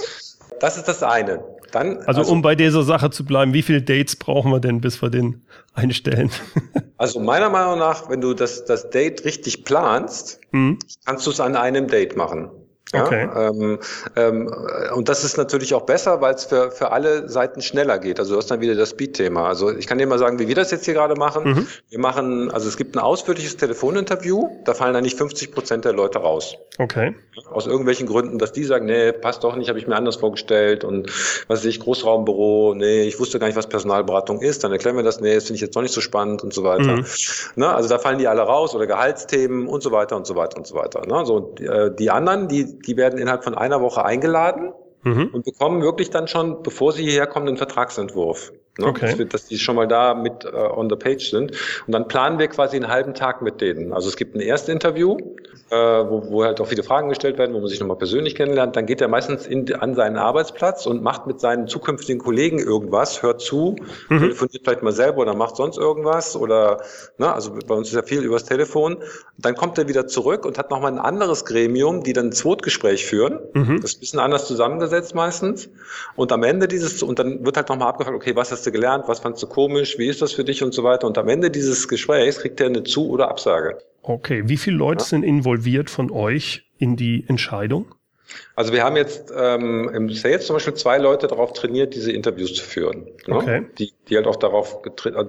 Das 0.60 0.78
ist 0.78 0.88
das 0.88 1.02
eine. 1.02 1.44
Dann, 1.72 1.98
also, 2.06 2.22
also, 2.22 2.32
um 2.32 2.44
bei 2.44 2.54
dieser 2.54 2.84
Sache 2.84 3.10
zu 3.10 3.26
bleiben, 3.26 3.54
wie 3.54 3.64
viele 3.64 3.82
Dates 3.82 4.16
brauchen 4.16 4.52
wir 4.52 4.60
denn, 4.60 4.80
bis 4.80 5.02
wir 5.02 5.10
den 5.10 5.44
einstellen? 5.74 6.30
also 6.98 7.20
meiner 7.20 7.50
Meinung 7.50 7.80
nach, 7.80 8.10
wenn 8.12 8.22
du 8.22 8.36
das, 8.36 8.64
das 8.66 8.92
Date 8.92 9.26
richtig 9.26 9.66
planst, 9.66 10.40
mhm. 10.52 10.78
kannst 11.04 11.26
du 11.26 11.32
es 11.32 11.40
an 11.40 11.56
einem 11.56 11.88
Date 11.88 12.16
machen. 12.16 12.52
Ja, 12.94 13.06
okay. 13.06 13.28
Ähm, 13.36 13.80
ähm, 14.16 14.54
und 14.96 15.10
das 15.10 15.24
ist 15.24 15.38
natürlich 15.38 15.74
auch 15.74 15.82
besser, 15.82 16.22
weil 16.22 16.36
es 16.36 16.46
für, 16.46 16.72
für 16.72 16.92
alle 16.92 17.28
Seiten 17.28 17.62
schneller 17.62 17.98
geht. 17.98 18.20
Also 18.20 18.34
du 18.34 18.38
hast 18.38 18.52
dann 18.52 18.62
wieder 18.62 18.76
das 18.76 18.92
Speed-Thema. 18.92 19.48
Also 19.48 19.76
ich 19.76 19.88
kann 19.88 19.98
dir 19.98 20.06
mal 20.06 20.20
sagen, 20.20 20.38
wie 20.38 20.48
wir 20.48 20.56
das 20.56 20.70
jetzt 20.72 20.86
hier 20.86 20.94
gerade 20.94 21.16
machen. 21.16 21.44
Mhm. 21.44 21.68
Wir 21.90 22.00
machen, 22.00 22.52
also 22.52 22.68
es 22.68 22.78
gibt 22.78 22.96
ein 22.96 23.00
ausführliches 23.00 23.58
Telefoninterview, 23.58 24.50
da 24.66 24.74
fallen 24.76 24.94
dann 24.94 25.04
nicht 25.04 25.18
50 25.18 25.52
Prozent 25.52 25.86
der 25.86 25.94
Leute 25.94 26.20
raus. 26.20 26.56
Okay. 26.78 27.16
Aus 27.52 27.66
irgendwelchen 27.66 28.08
Gründen, 28.08 28.38
dass 28.38 28.52
die 28.52 28.64
sagen, 28.64 28.86
nee, 28.86 29.12
passt 29.12 29.44
doch 29.44 29.56
nicht, 29.56 29.70
habe 29.70 29.80
ich 29.80 29.88
mir 29.88 29.96
anders 29.96 30.18
vorgestellt 30.18 30.84
und 30.84 31.10
was 31.48 31.60
weiß 31.60 31.66
ich, 31.66 31.80
Großraumbüro, 31.80 32.74
nee, 32.76 33.04
ich 33.04 33.20
wusste 33.20 33.40
gar 33.40 33.48
nicht, 33.48 33.56
was 33.56 33.68
Personalberatung 33.68 34.42
ist, 34.42 34.64
dann 34.64 34.72
erklären 34.72 34.96
wir 34.96 35.04
das, 35.04 35.20
nee, 35.20 35.34
das 35.34 35.46
finde 35.46 35.56
ich 35.56 35.62
jetzt 35.62 35.76
noch 35.76 35.82
nicht 35.82 35.94
so 35.94 36.02
spannend 36.02 36.44
und 36.44 36.54
so 36.54 36.64
weiter. 36.64 36.98
Mhm. 36.98 37.06
Na, 37.56 37.76
also 37.76 37.90
da 37.90 37.98
fallen 37.98 38.20
die 38.20 38.28
alle 38.28 38.42
raus 38.42 38.76
oder 38.76 38.88
Gehaltsthemen 38.88 39.68
und 39.68 39.82
so 39.82 39.92
weiter 39.92 40.16
und 40.16 40.28
so 40.28 40.36
weiter 40.36 40.58
und 40.58 40.68
so 40.68 40.76
weiter. 40.76 41.06
Ne? 41.08 41.26
So, 41.26 41.40
die, 41.40 41.66
äh, 41.66 41.94
die 41.96 42.12
anderen, 42.12 42.48
die 42.48 42.80
die 42.86 42.98
werden 42.98 43.20
innerhalb 43.20 43.44
von 43.44 43.56
einer 43.56 43.82
Woche 43.82 44.06
eingeladen 44.06 44.74
mhm. 45.04 45.30
und 45.34 45.46
bekommen 45.46 45.82
wirklich 45.82 46.10
dann 46.10 46.28
schon, 46.28 46.64
bevor 46.64 46.92
sie 46.92 47.04
hierher 47.04 47.28
kommen, 47.28 47.48
einen 47.48 47.58
Vertragsentwurf. 47.58 48.52
Ne? 48.80 48.88
Okay. 48.88 49.06
Dass, 49.08 49.18
wir, 49.20 49.26
dass, 49.26 49.46
die 49.46 49.60
schon 49.60 49.76
mal 49.76 49.88
da 49.88 50.16
mit 50.16 50.46
uh, 50.46 50.58
on 50.76 50.90
the 50.90 50.96
page 50.96 51.30
sind. 51.30 51.52
Und 51.86 51.94
dann 51.94 52.08
planen 52.08 52.40
wir 52.40 52.48
quasi 52.48 52.76
einen 52.76 52.88
halben 52.88 53.14
Tag 53.14 53.44
mit 53.44 53.62
denen. 53.62 53.94
Also 53.94 54.10
es 54.10 54.18
gibt 54.18 54.36
ein 54.36 54.42
Erstinterview, 54.42 55.18
äh, 55.70 55.76
wo, 55.76 56.32
wo 56.32 56.44
halt 56.44 56.60
auch 56.60 56.68
viele 56.68 56.82
Fragen 56.82 57.10
gestellt 57.10 57.38
werden, 57.38 57.54
wo 57.54 57.60
man 57.60 57.68
sich 57.68 57.80
nochmal 57.80 57.98
persönlich 57.98 58.34
kennenlernt. 58.34 58.76
Dann 58.76 58.88
geht 58.88 59.00
er 59.00 59.10
meistens 59.10 59.46
in, 59.46 59.72
an 59.76 59.94
seinen 59.94 60.18
Arbeitsplatz 60.18 60.88
und 60.88 61.04
macht 61.04 61.28
mit 61.28 61.40
seinen 61.40 61.68
zukünftigen 61.68 62.20
Kollegen 62.20 62.58
irgendwas, 62.58 63.22
hört 63.22 63.42
zu, 63.42 63.76
mhm. 64.10 64.20
telefoniert 64.20 64.64
vielleicht 64.64 64.82
mal 64.82 64.92
selber 64.92 65.20
oder 65.20 65.36
macht 65.36 65.56
sonst 65.56 65.78
irgendwas. 65.78 66.36
Oder 66.36 66.82
ne, 67.20 67.32
also 67.32 67.54
bei 67.68 67.76
uns 67.76 67.90
ist 67.90 67.96
ja 67.96 68.02
viel 68.02 68.24
übers 68.24 68.46
Telefon. 68.46 68.98
Dann 69.38 69.56
kommt 69.56 69.78
er 69.78 69.88
wieder 69.88 70.08
zurück 70.08 70.46
und 70.46 70.58
hat 70.58 70.72
nochmal 70.72 70.92
ein 70.92 71.00
anderes 71.00 71.46
Gremium, 71.46 72.04
die 72.04 72.14
dann 72.14 72.28
ein 72.28 72.32
Zweitgespräch 72.32 73.06
führen. 73.06 73.40
Mhm. 73.54 73.82
Das 73.82 73.92
ist 73.92 73.98
ein 73.98 74.00
bisschen 74.00 74.20
anders 74.20 74.48
zusammengesetzt 74.48 75.14
meistens. 75.14 75.70
Und 76.16 76.32
am 76.32 76.42
Ende 76.42 76.68
dieses, 76.68 77.04
und 77.04 77.20
dann 77.20 77.46
wird 77.46 77.56
halt 77.56 77.70
nochmal 77.70 77.90
abgefragt, 77.90 78.16
okay, 78.16 78.36
was 78.36 78.52
hast 78.52 78.63
hast 78.64 78.68
du 78.68 78.72
gelernt, 78.72 79.10
was 79.10 79.20
fandst 79.20 79.44
du 79.44 79.48
komisch, 79.48 79.98
wie 79.98 80.08
ist 80.08 80.22
das 80.22 80.32
für 80.32 80.46
dich 80.46 80.64
und 80.64 80.74
so 80.74 80.86
weiter. 80.86 81.06
Und 81.06 81.18
am 81.18 81.28
Ende 81.28 81.52
dieses 81.52 81.90
Gesprächs 81.90 82.40
kriegt 82.40 82.62
er 82.62 82.68
eine 82.68 82.84
Zu- 82.84 83.10
oder 83.10 83.28
Absage. 83.28 83.78
Okay, 84.04 84.44
wie 84.46 84.56
viele 84.56 84.78
Leute 84.78 85.04
ja? 85.04 85.06
sind 85.06 85.24
involviert 85.24 85.90
von 85.90 86.10
euch 86.12 86.64
in 86.78 86.96
die 86.96 87.26
Entscheidung? 87.28 87.94
Also 88.56 88.72
wir 88.72 88.84
haben 88.84 88.96
jetzt 88.96 89.34
ähm, 89.36 89.90
im 89.94 90.10
Sales 90.10 90.46
zum 90.46 90.56
Beispiel 90.56 90.76
zwei 90.76 90.98
Leute 90.98 91.28
darauf 91.28 91.54
trainiert, 91.54 91.96
diese 91.96 92.12
Interviews 92.12 92.54
zu 92.54 92.64
führen. 92.64 93.08
Ne? 93.26 93.36
Okay. 93.36 93.66
Die, 93.80 93.94
die 94.08 94.16
halt 94.16 94.28
auch 94.28 94.36
darauf 94.36 94.80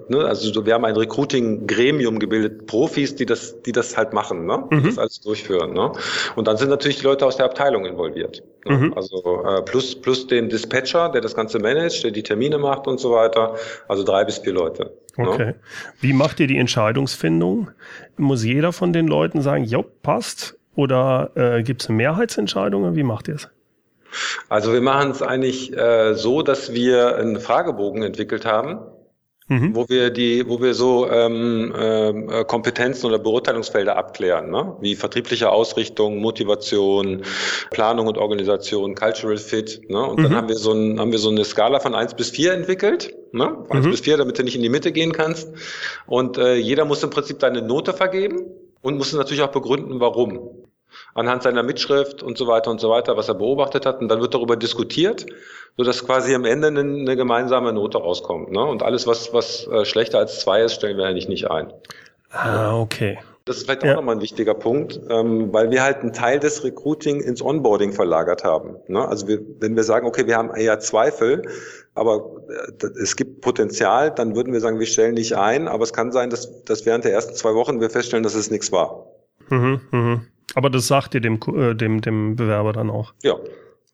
ne? 0.08 0.24
also 0.24 0.66
wir 0.66 0.74
haben 0.74 0.84
ein 0.84 0.96
Recruiting-Gremium 0.96 2.18
gebildet, 2.18 2.66
Profis, 2.66 3.14
die 3.14 3.26
das, 3.26 3.62
die 3.62 3.72
das 3.72 3.96
halt 3.96 4.12
machen, 4.12 4.46
ne? 4.46 4.64
mhm. 4.70 4.84
das 4.84 4.98
alles 4.98 5.20
durchführen. 5.20 5.72
Ne? 5.72 5.92
Und 6.36 6.46
dann 6.46 6.56
sind 6.56 6.68
natürlich 6.68 6.98
die 6.98 7.04
Leute 7.04 7.26
aus 7.26 7.36
der 7.36 7.46
Abteilung 7.46 7.86
involviert. 7.86 8.42
Ne? 8.66 8.76
Mhm. 8.76 8.94
Also 8.94 9.44
äh, 9.46 9.62
plus 9.62 9.94
plus 10.00 10.26
den 10.26 10.48
Dispatcher, 10.48 11.08
der 11.08 11.20
das 11.20 11.34
Ganze 11.34 11.58
managt, 11.58 12.04
der 12.04 12.10
die 12.10 12.22
Termine 12.22 12.58
macht 12.58 12.86
und 12.86 13.00
so 13.00 13.10
weiter. 13.10 13.56
Also 13.88 14.04
drei 14.04 14.24
bis 14.24 14.38
vier 14.38 14.52
Leute. 14.52 14.92
Ne? 15.16 15.28
Okay. 15.28 15.46
Ne? 15.46 15.54
Wie 16.00 16.12
macht 16.12 16.40
ihr 16.40 16.46
die 16.46 16.58
Entscheidungsfindung? 16.58 17.70
Muss 18.16 18.44
jeder 18.44 18.72
von 18.72 18.92
den 18.92 19.06
Leuten 19.06 19.40
sagen, 19.42 19.64
jo, 19.64 19.84
passt? 20.02 20.58
Oder 20.76 21.30
äh, 21.34 21.62
gibt 21.62 21.82
es 21.82 21.88
Mehrheitsentscheidungen? 21.88 22.96
Wie 22.96 23.02
macht 23.02 23.28
ihr 23.28 23.36
es? 23.36 23.48
Also 24.48 24.72
wir 24.72 24.80
machen 24.80 25.10
es 25.10 25.22
eigentlich 25.22 25.76
äh, 25.76 26.14
so, 26.14 26.42
dass 26.42 26.72
wir 26.72 27.16
einen 27.16 27.40
Fragebogen 27.40 28.02
entwickelt 28.02 28.44
haben, 28.44 28.78
mhm. 29.48 29.74
wo 29.74 29.88
wir 29.88 30.10
die, 30.10 30.48
wo 30.48 30.60
wir 30.60 30.74
so 30.74 31.10
ähm, 31.10 31.72
äh, 31.76 32.44
Kompetenzen 32.44 33.06
oder 33.06 33.18
Beurteilungsfelder 33.18 33.96
abklären, 33.96 34.50
ne? 34.50 34.76
wie 34.80 34.94
vertriebliche 34.94 35.50
Ausrichtung, 35.50 36.18
Motivation, 36.18 37.22
Planung 37.70 38.06
und 38.06 38.18
Organisation, 38.18 38.94
Cultural 38.94 39.36
Fit. 39.36 39.82
Ne? 39.88 40.02
Und 40.02 40.18
mhm. 40.18 40.22
dann 40.24 40.36
haben 40.36 40.48
wir 40.48 40.56
so 40.56 40.72
ein, 40.72 41.00
haben 41.00 41.12
wir 41.12 41.18
so 41.18 41.30
eine 41.30 41.44
Skala 41.44 41.80
von 41.80 41.94
eins 41.94 42.14
bis 42.14 42.30
vier 42.30 42.52
entwickelt, 42.52 43.14
ne? 43.32 43.64
Von 43.66 43.76
eins 43.76 43.86
mhm. 43.86 43.90
bis 43.90 44.00
vier, 44.00 44.16
damit 44.16 44.38
du 44.38 44.44
nicht 44.44 44.56
in 44.56 44.62
die 44.62 44.68
Mitte 44.68 44.92
gehen 44.92 45.12
kannst. 45.12 45.52
Und 46.06 46.38
äh, 46.38 46.54
jeder 46.54 46.84
muss 46.84 47.02
im 47.02 47.10
Prinzip 47.10 47.40
deine 47.40 47.62
Note 47.62 47.92
vergeben 47.92 48.42
und 48.82 48.98
muss 48.98 49.12
natürlich 49.12 49.42
auch 49.42 49.52
begründen, 49.52 49.98
warum. 49.98 50.63
Anhand 51.14 51.42
seiner 51.42 51.62
Mitschrift 51.62 52.22
und 52.22 52.36
so 52.36 52.46
weiter 52.46 52.70
und 52.70 52.80
so 52.80 52.90
weiter, 52.90 53.16
was 53.16 53.28
er 53.28 53.34
beobachtet 53.34 53.86
hat. 53.86 54.00
Und 54.00 54.08
dann 54.08 54.20
wird 54.20 54.34
darüber 54.34 54.56
diskutiert, 54.56 55.26
sodass 55.76 56.04
quasi 56.04 56.34
am 56.34 56.44
Ende 56.44 56.68
eine, 56.68 56.80
eine 56.80 57.16
gemeinsame 57.16 57.72
Note 57.72 57.98
rauskommt. 57.98 58.50
Ne? 58.50 58.62
Und 58.64 58.82
alles, 58.82 59.06
was, 59.06 59.32
was 59.32 59.66
äh, 59.68 59.84
schlechter 59.84 60.18
als 60.18 60.40
zwei 60.40 60.62
ist, 60.62 60.74
stellen 60.74 60.98
wir 60.98 61.06
eigentlich 61.06 61.28
nicht 61.28 61.50
ein. 61.50 61.72
Ah, 62.30 62.78
okay. 62.78 63.18
Das 63.46 63.58
ist 63.58 63.64
vielleicht 63.64 63.84
auch 63.84 63.96
nochmal 63.96 64.16
ein 64.16 64.22
wichtiger 64.22 64.54
Punkt, 64.54 64.98
ähm, 65.10 65.52
weil 65.52 65.70
wir 65.70 65.82
halt 65.82 65.98
einen 65.98 66.14
Teil 66.14 66.40
des 66.40 66.64
Recruiting 66.64 67.20
ins 67.20 67.42
Onboarding 67.42 67.92
verlagert 67.92 68.42
haben. 68.42 68.76
Ne? 68.88 69.06
Also 69.06 69.28
wir, 69.28 69.38
wenn 69.60 69.76
wir 69.76 69.84
sagen, 69.84 70.06
okay, 70.06 70.26
wir 70.26 70.38
haben 70.38 70.54
eher 70.54 70.80
Zweifel, 70.80 71.42
aber 71.94 72.40
äh, 72.48 72.86
es 73.02 73.16
gibt 73.16 73.42
Potenzial, 73.42 74.10
dann 74.10 74.34
würden 74.34 74.54
wir 74.54 74.60
sagen, 74.60 74.78
wir 74.78 74.86
stellen 74.86 75.12
nicht 75.14 75.36
ein, 75.36 75.68
aber 75.68 75.84
es 75.84 75.92
kann 75.92 76.10
sein, 76.10 76.30
dass, 76.30 76.64
dass 76.64 76.86
während 76.86 77.04
der 77.04 77.12
ersten 77.12 77.34
zwei 77.34 77.54
Wochen 77.54 77.82
wir 77.82 77.90
feststellen, 77.90 78.22
dass 78.22 78.34
es 78.34 78.50
nichts 78.50 78.72
war. 78.72 79.08
Mhm, 79.50 79.80
mhm. 79.90 80.26
Aber 80.54 80.70
das 80.70 80.86
sagt 80.86 81.14
ihr 81.14 81.20
dem, 81.20 81.38
äh, 81.54 81.74
dem, 81.74 82.00
dem 82.00 82.36
Bewerber 82.36 82.72
dann 82.72 82.90
auch? 82.90 83.12
Ja, 83.22 83.36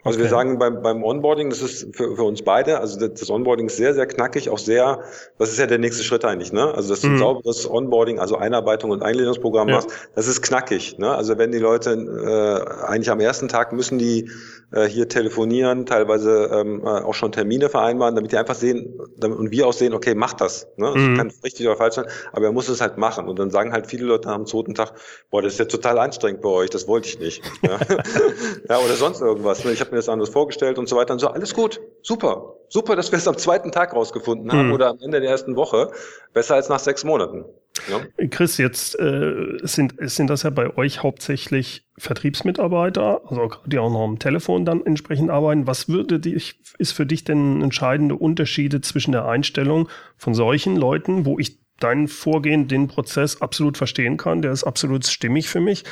also 0.04 0.16
okay. 0.16 0.24
wir 0.24 0.30
sagen 0.30 0.58
beim, 0.58 0.82
beim 0.82 1.02
Onboarding, 1.04 1.50
das 1.50 1.60
ist 1.60 1.94
für, 1.94 2.16
für 2.16 2.22
uns 2.22 2.42
beide, 2.42 2.80
also 2.80 3.06
das 3.06 3.30
Onboarding 3.30 3.66
ist 3.66 3.76
sehr, 3.76 3.94
sehr 3.94 4.06
knackig, 4.06 4.48
auch 4.48 4.58
sehr, 4.58 5.02
das 5.38 5.50
ist 5.50 5.58
ja 5.58 5.66
der 5.66 5.78
nächste 5.78 6.02
Schritt 6.02 6.24
eigentlich, 6.24 6.52
ne? 6.52 6.72
Also 6.74 6.90
dass 6.90 7.00
du 7.00 7.08
ein 7.08 7.14
mhm. 7.14 7.18
sauberes 7.18 7.70
Onboarding, 7.70 8.18
also 8.18 8.36
Einarbeitung 8.36 8.90
und 8.90 9.02
Eingliederungsprogramm 9.02 9.68
ja. 9.68 9.76
machst, 9.76 9.90
das 10.14 10.26
ist 10.26 10.42
knackig, 10.42 10.98
ne? 10.98 11.14
Also 11.14 11.38
wenn 11.38 11.52
die 11.52 11.58
Leute 11.58 11.90
äh, 11.92 12.84
eigentlich 12.86 13.10
am 13.10 13.20
ersten 13.20 13.48
Tag 13.48 13.72
müssen 13.72 13.98
die 13.98 14.30
äh, 14.72 14.86
hier 14.86 15.08
telefonieren, 15.08 15.84
teilweise 15.86 16.50
ähm, 16.52 16.82
äh, 16.84 16.88
auch 16.88 17.14
schon 17.14 17.32
Termine 17.32 17.68
vereinbaren, 17.68 18.14
damit 18.14 18.32
die 18.32 18.36
einfach 18.36 18.54
sehen 18.54 19.00
damit, 19.18 19.38
und 19.38 19.50
wir 19.50 19.66
auch 19.66 19.72
sehen, 19.72 19.94
okay, 19.94 20.14
mach 20.14 20.32
das. 20.32 20.68
Ne? 20.76 20.92
Das 20.94 21.02
mhm. 21.02 21.16
kann 21.16 21.32
richtig 21.42 21.66
oder 21.66 21.76
falsch 21.76 21.96
sein, 21.96 22.06
aber 22.32 22.46
er 22.46 22.52
muss 22.52 22.68
es 22.68 22.80
halt 22.80 22.96
machen. 22.96 23.28
Und 23.28 23.38
dann 23.38 23.50
sagen 23.50 23.72
halt 23.72 23.86
viele 23.86 24.04
Leute 24.04 24.28
am 24.28 24.46
zweiten 24.46 24.74
Tag, 24.74 24.92
boah, 25.30 25.42
das 25.42 25.54
ist 25.54 25.58
ja 25.58 25.64
total 25.64 25.98
anstrengend 25.98 26.42
bei 26.42 26.48
euch, 26.48 26.70
das 26.70 26.86
wollte 26.86 27.08
ich 27.08 27.18
nicht. 27.18 27.42
ja, 27.62 27.78
ja 28.68 28.78
oder 28.78 28.94
sonst 28.94 29.20
irgendwas. 29.20 29.64
Ne? 29.64 29.72
Ich 29.72 29.80
habe 29.80 29.89
mir 29.90 29.98
das 29.98 30.08
anders 30.08 30.28
vorgestellt 30.28 30.78
und 30.78 30.88
so 30.88 30.96
weiter 30.96 31.12
und 31.12 31.18
so. 31.18 31.28
Alles 31.28 31.54
gut, 31.54 31.80
super, 32.02 32.54
super, 32.68 32.96
dass 32.96 33.12
wir 33.12 33.18
es 33.18 33.28
am 33.28 33.36
zweiten 33.36 33.72
Tag 33.72 33.94
rausgefunden 33.94 34.50
haben 34.52 34.68
mhm. 34.68 34.74
oder 34.74 34.88
am 34.88 34.98
Ende 35.00 35.20
der 35.20 35.30
ersten 35.30 35.56
Woche. 35.56 35.90
Besser 36.32 36.54
als 36.54 36.68
nach 36.68 36.78
sechs 36.78 37.04
Monaten. 37.04 37.44
Ja. 37.88 38.26
Chris, 38.28 38.58
jetzt 38.58 38.98
äh, 38.98 39.58
sind, 39.62 39.94
sind 39.98 40.28
das 40.28 40.42
ja 40.42 40.50
bei 40.50 40.76
euch 40.76 41.02
hauptsächlich 41.02 41.86
Vertriebsmitarbeiter, 41.98 43.22
also 43.26 43.50
die 43.66 43.78
auch 43.78 43.90
noch 43.90 44.04
am 44.04 44.18
Telefon 44.18 44.64
dann 44.64 44.84
entsprechend 44.84 45.30
arbeiten. 45.30 45.66
Was 45.66 45.88
würde 45.88 46.20
dich, 46.20 46.60
ist 46.78 46.92
für 46.92 47.06
dich 47.06 47.24
denn 47.24 47.62
entscheidende 47.62 48.16
Unterschiede 48.16 48.80
zwischen 48.80 49.12
der 49.12 49.26
Einstellung 49.26 49.88
von 50.16 50.34
solchen 50.34 50.76
Leuten, 50.76 51.24
wo 51.24 51.38
ich 51.38 51.58
dein 51.78 52.08
Vorgehen, 52.08 52.68
den 52.68 52.88
Prozess 52.88 53.40
absolut 53.40 53.76
verstehen 53.76 54.16
kann, 54.16 54.42
der 54.42 54.52
ist 54.52 54.64
absolut 54.64 55.06
stimmig 55.06 55.48
für 55.48 55.60
mich, 55.60 55.84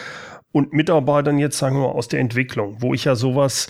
und 0.52 0.72
Mitarbeitern 0.72 1.38
jetzt, 1.38 1.58
sagen 1.58 1.76
wir 1.76 1.88
mal, 1.88 1.94
aus 1.94 2.08
der 2.08 2.20
Entwicklung, 2.20 2.76
wo 2.80 2.94
ich 2.94 3.04
ja 3.04 3.14
sowas 3.14 3.68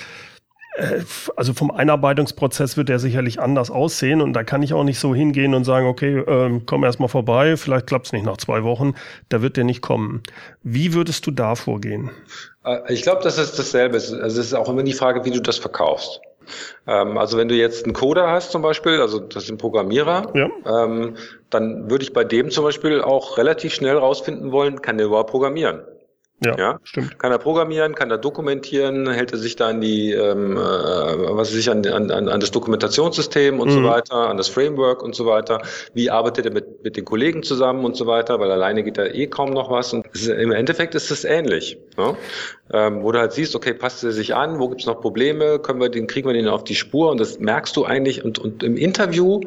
äh, 0.79 1.03
also 1.37 1.53
vom 1.53 1.71
Einarbeitungsprozess 1.71 2.77
wird 2.77 2.89
der 2.89 2.99
sicherlich 2.99 3.41
anders 3.41 3.71
aussehen 3.71 4.21
und 4.21 4.33
da 4.33 4.45
kann 4.45 4.63
ich 4.63 4.75
auch 4.75 4.85
nicht 4.85 5.01
so 5.01 5.15
hingehen 5.15 5.55
und 5.55 5.65
sagen, 5.65 5.87
okay, 5.87 6.19
ähm, 6.27 6.63
komm 6.67 6.85
erst 6.85 7.01
mal 7.01 7.09
vorbei, 7.09 7.57
vielleicht 7.57 7.87
klappt 7.87 8.07
es 8.07 8.13
nicht 8.13 8.25
nach 8.25 8.37
zwei 8.37 8.63
Wochen, 8.63 8.95
da 9.29 9.43
wird 9.43 9.57
der 9.57 9.65
nicht 9.65 9.83
kommen. 9.83 10.23
Wie 10.63 10.95
würdest 10.95 11.27
du 11.27 11.31
da 11.31 11.57
vorgehen? 11.57 12.11
Äh, 12.65 12.93
ich 12.93 13.03
glaube, 13.03 13.23
das 13.23 13.39
ist 13.39 13.59
dasselbe. 13.59 13.95
Also 13.95 14.17
es 14.17 14.37
ist 14.37 14.55
auch 14.55 14.69
immer 14.69 14.85
die 14.85 14.93
Frage, 14.93 15.25
wie 15.25 15.31
du 15.31 15.41
das 15.41 15.59
verkaufst. 15.59 16.21
Ähm, 16.87 17.19
also 17.19 17.37
wenn 17.37 17.49
du 17.49 17.55
jetzt 17.55 17.85
einen 17.85 17.93
Coder 17.93 18.31
hast 18.31 18.53
zum 18.53 18.63
Beispiel, 18.63 19.01
also 19.01 19.19
das 19.19 19.45
ist 19.45 19.51
ein 19.51 19.59
Programmierer, 19.59 20.33
ja. 20.35 20.49
ähm, 20.67 21.17
dann 21.51 21.91
würde 21.91 22.05
ich 22.05 22.13
bei 22.13 22.25
dem 22.25 22.51
zum 22.51 22.65
Beispiel 22.65 23.01
auch 23.01 23.37
relativ 23.37 23.75
schnell 23.75 23.97
rausfinden 23.97 24.53
wollen, 24.53 24.81
kann 24.81 24.97
der 24.97 25.07
überhaupt 25.07 25.31
programmieren? 25.31 25.81
Ja, 26.45 26.57
ja, 26.57 26.81
stimmt. 26.85 27.19
Kann 27.19 27.33
er 27.33 27.39
programmieren, 27.39 27.97
kann 27.97 28.11
er 28.13 28.19
dokumentieren, 28.19 29.11
hält 29.11 29.33
er 29.33 29.39
sich 29.39 29.57
da 29.57 29.69
an 29.69 29.81
die, 29.81 30.13
ähm, 30.13 30.57
äh, 30.57 30.61
was 30.61 31.51
sich 31.51 31.69
an, 31.69 31.85
an, 31.87 32.11
an 32.11 32.41
das 32.41 32.53
Dokumentationssystem 32.53 33.59
und 33.59 33.69
mhm. 33.69 33.73
so 33.73 33.83
weiter, 33.85 34.29
an 34.29 34.37
das 34.37 34.49
Framework 34.49 35.03
und 35.03 35.17
so 35.17 35.27
weiter. 35.27 35.61
Wie 35.95 36.11
arbeitet 36.11 36.47
er 36.47 36.53
mit, 36.53 36.85
mit 36.85 36.97
den 36.97 37.05
Kollegen 37.05 37.43
zusammen 37.43 37.85
und 37.85 37.97
so 37.97 38.07
weiter, 38.07 38.39
weil 38.39 38.53
alleine 38.53 38.85
geht 38.85 38.99
da 38.99 39.07
eh 39.07 39.27
kaum 39.27 39.51
noch 39.51 39.69
was. 39.71 39.93
Und 39.93 40.07
ist, 40.13 40.29
im 40.29 40.53
Endeffekt 40.53 40.95
ist 40.95 41.11
es 41.11 41.25
ähnlich. 41.25 41.77
Ne? 41.97 42.17
Ähm, 42.73 43.03
wo 43.03 43.11
du 43.11 43.19
halt 43.19 43.33
siehst, 43.33 43.57
okay, 43.57 43.75
passt 43.75 44.05
er 44.05 44.13
sich 44.13 44.37
an, 44.37 44.61
wo 44.61 44.69
gibt's 44.69 44.87
noch 44.87 45.01
Probleme, 45.01 45.59
können 45.59 45.81
wir 45.81 45.89
den, 45.89 46.07
kriegen 46.07 46.29
wir 46.29 46.35
den 46.35 46.47
auf 46.47 46.63
die 46.63 46.77
Spur 46.77 47.11
und 47.11 47.19
das 47.19 47.41
merkst 47.41 47.77
du 47.77 47.85
eigentlich 47.85 48.25
und, 48.25 48.39
und 48.39 48.63
im 48.63 48.77
Interview 48.77 49.41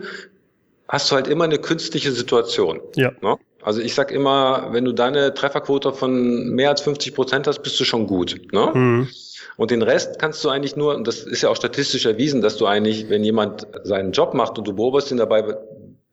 hast 0.90 1.10
du 1.10 1.16
halt 1.16 1.28
immer 1.30 1.46
eine 1.46 1.58
künstliche 1.58 2.12
Situation. 2.12 2.82
Ja. 2.96 3.12
Ne? 3.22 3.38
Also 3.62 3.82
ich 3.82 3.94
sag 3.94 4.12
immer, 4.12 4.70
wenn 4.72 4.86
du 4.86 4.92
deine 4.92 5.34
Trefferquote 5.34 5.94
von 5.94 6.50
mehr 6.50 6.70
als 6.70 6.82
50 6.82 7.14
Prozent 7.14 7.48
hast, 7.48 7.62
bist 7.62 7.80
du 7.80 7.84
schon 7.84 8.08
gut. 8.08 8.40
Ne? 8.52 8.72
Mhm. 8.74 9.10
Und 9.58 9.72
den 9.72 9.82
Rest 9.82 10.18
kannst 10.20 10.44
du 10.44 10.50
eigentlich 10.50 10.76
nur, 10.76 10.96
und 10.96 11.08
das 11.08 11.20
ist 11.20 11.42
ja 11.42 11.50
auch 11.50 11.56
statistisch 11.56 12.06
erwiesen, 12.06 12.42
dass 12.42 12.58
du 12.58 12.66
eigentlich, 12.66 13.10
wenn 13.10 13.24
jemand 13.24 13.68
seinen 13.84 14.12
Job 14.12 14.34
macht 14.34 14.58
und 14.58 14.68
du 14.68 14.74
beobachtest 14.74 15.12
ihn 15.12 15.18
dabei, 15.18 15.56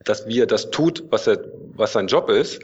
dass 0.05 0.27
wie 0.27 0.41
er 0.41 0.47
das 0.47 0.71
tut, 0.71 1.05
was 1.11 1.27
er, 1.27 1.45
was 1.75 1.93
sein 1.93 2.09
Job 2.09 2.29
ist, 2.29 2.61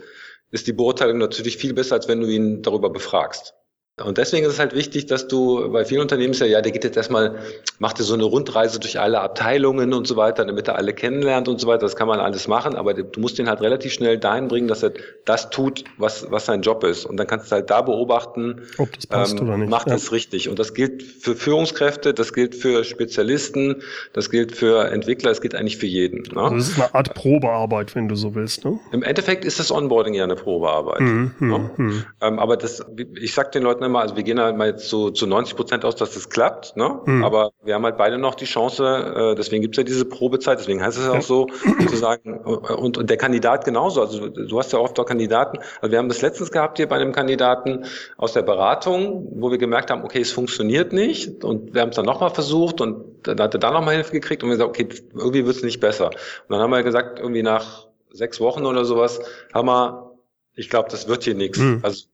ist 0.51 0.67
die 0.67 0.73
Beurteilung 0.73 1.17
natürlich 1.17 1.57
viel 1.57 1.73
besser, 1.73 1.95
als 1.95 2.07
wenn 2.07 2.21
du 2.21 2.27
ihn 2.27 2.61
darüber 2.61 2.89
befragst. 2.89 3.53
Und 4.03 4.17
deswegen 4.17 4.45
ist 4.45 4.51
es 4.51 4.59
halt 4.59 4.75
wichtig, 4.75 5.05
dass 5.05 5.29
du, 5.29 5.71
bei 5.71 5.85
vielen 5.85 6.01
Unternehmen 6.01 6.33
ist 6.33 6.41
ja, 6.41 6.45
ja, 6.45 6.59
der 6.59 6.73
geht 6.73 6.83
jetzt 6.83 6.97
erstmal, 6.97 7.39
macht 7.79 7.97
dir 7.97 8.03
so 8.03 8.13
eine 8.13 8.25
Rundreise 8.25 8.77
durch 8.77 8.99
alle 8.99 9.21
Abteilungen 9.21 9.93
und 9.93 10.05
so 10.05 10.17
weiter, 10.17 10.43
damit 10.43 10.67
er 10.67 10.75
alle 10.75 10.93
kennenlernt 10.93 11.47
und 11.47 11.61
so 11.61 11.67
weiter. 11.67 11.83
Das 11.83 11.95
kann 11.95 12.09
man 12.09 12.19
alles 12.19 12.49
machen, 12.49 12.75
aber 12.75 12.93
du 12.93 13.19
musst 13.21 13.39
ihn 13.39 13.47
halt 13.47 13.61
relativ 13.61 13.93
schnell 13.93 14.17
dahin 14.17 14.49
bringen, 14.49 14.67
dass 14.67 14.83
er 14.83 14.91
das 15.23 15.49
tut, 15.49 15.85
was, 15.97 16.29
was 16.29 16.45
sein 16.45 16.61
Job 16.61 16.83
ist. 16.83 17.05
Und 17.05 17.15
dann 17.15 17.25
kannst 17.27 17.49
du 17.49 17.55
halt 17.55 17.69
da 17.69 17.81
beobachten, 17.81 18.63
ob 18.79 18.91
das 18.91 19.07
passt 19.07 19.39
ähm, 19.39 19.47
oder 19.47 19.57
nicht. 19.59 19.69
Macht 19.69 19.87
ja. 19.87 19.95
es 19.95 20.11
richtig. 20.11 20.49
Und 20.49 20.59
das 20.59 20.73
gilt 20.73 21.01
für 21.01 21.33
Führungskräfte, 21.33 22.13
das 22.13 22.33
gilt 22.33 22.53
für 22.53 22.83
Spezialisten, 22.83 23.81
das 24.11 24.29
gilt 24.29 24.51
für 24.51 24.91
Entwickler, 24.91 25.29
das 25.29 25.39
gilt 25.39 25.55
eigentlich 25.55 25.77
für 25.77 25.87
jeden. 25.87 26.23
Ne? 26.35 26.41
Also 26.41 26.55
das 26.57 26.67
ist 26.67 26.79
eine 26.81 26.93
Art 26.93 27.13
Probearbeit, 27.13 27.95
wenn 27.95 28.09
du 28.09 28.15
so 28.15 28.35
willst. 28.35 28.65
Ne? 28.65 28.77
Im 28.91 29.03
Endeffekt 29.03 29.45
ist 29.45 29.57
das 29.57 29.71
Onboarding 29.71 30.15
ja 30.15 30.25
eine 30.25 30.35
Probearbeit. 30.35 30.99
Mhm, 30.99 31.31
ne? 31.39 31.71
mhm. 31.77 32.03
Ähm, 32.19 32.39
aber 32.39 32.57
das, 32.57 32.85
ich 33.15 33.33
sag 33.33 33.53
den 33.53 33.63
Leuten 33.63 33.84
immer, 33.85 34.01
also 34.01 34.15
wir 34.15 34.23
gehen 34.23 34.39
halt 34.39 34.57
mal 34.57 34.67
jetzt 34.67 34.89
so 34.89 35.09
zu 35.09 35.27
90 35.27 35.55
Prozent 35.55 35.85
aus, 35.85 35.95
dass 35.95 36.13
das 36.13 36.29
klappt, 36.29 36.75
ne? 36.75 36.99
Mhm. 37.05 37.23
Aber 37.23 37.51
wir 37.63 37.75
haben 37.75 37.83
halt 37.83 37.97
beide 37.97 38.17
noch 38.17 38.35
die 38.35 38.45
Chance, 38.45 38.83
äh, 38.85 39.35
deswegen 39.35 39.61
gibt's 39.61 39.77
ja 39.77 39.83
diese 39.83 40.05
Probezeit, 40.05 40.59
deswegen 40.59 40.83
heißt 40.83 40.97
es 40.97 41.05
ja 41.05 41.11
auch 41.13 41.21
so, 41.21 41.47
zu 41.87 41.95
sagen, 41.95 42.39
und, 42.39 42.97
und 42.97 43.09
der 43.09 43.17
Kandidat 43.17 43.65
genauso, 43.65 44.01
also 44.01 44.27
du 44.27 44.59
hast 44.59 44.73
ja 44.73 44.79
oft 44.79 44.99
auch 44.99 45.05
Kandidaten, 45.05 45.59
also 45.81 45.91
wir 45.91 45.99
haben 45.99 46.09
das 46.09 46.21
letztens 46.21 46.51
gehabt 46.51 46.77
hier 46.77 46.87
bei 46.87 46.95
einem 46.95 47.11
Kandidaten 47.11 47.85
aus 48.17 48.33
der 48.33 48.41
Beratung, 48.41 49.27
wo 49.35 49.51
wir 49.51 49.57
gemerkt 49.57 49.91
haben, 49.91 50.03
okay, 50.03 50.21
es 50.21 50.31
funktioniert 50.31 50.93
nicht 50.93 51.43
und 51.43 51.73
wir 51.73 51.81
haben 51.81 51.89
es 51.89 51.95
dann 51.95 52.05
nochmal 52.05 52.31
versucht 52.31 52.81
und 52.81 53.27
dann 53.27 53.39
hat 53.39 53.53
er 53.53 53.59
da 53.59 53.71
nochmal 53.71 53.95
Hilfe 53.95 54.11
gekriegt 54.11 54.43
und 54.43 54.49
wir 54.49 54.57
gesagt, 54.57 54.69
okay, 54.69 54.87
irgendwie 55.13 55.45
wird's 55.45 55.63
nicht 55.63 55.79
besser. 55.79 56.07
Und 56.07 56.49
dann 56.49 56.59
haben 56.59 56.71
wir 56.71 56.83
gesagt, 56.83 57.19
irgendwie 57.19 57.43
nach 57.43 57.87
sechs 58.11 58.39
Wochen 58.39 58.65
oder 58.65 58.85
sowas, 58.85 59.19
haben 59.53 59.67
wir, 59.67 60.17
ich 60.55 60.69
glaube, 60.69 60.89
das 60.89 61.07
wird 61.07 61.23
hier 61.23 61.35
nichts. 61.35 61.59
Mhm. 61.59 61.79
Also 61.83 62.05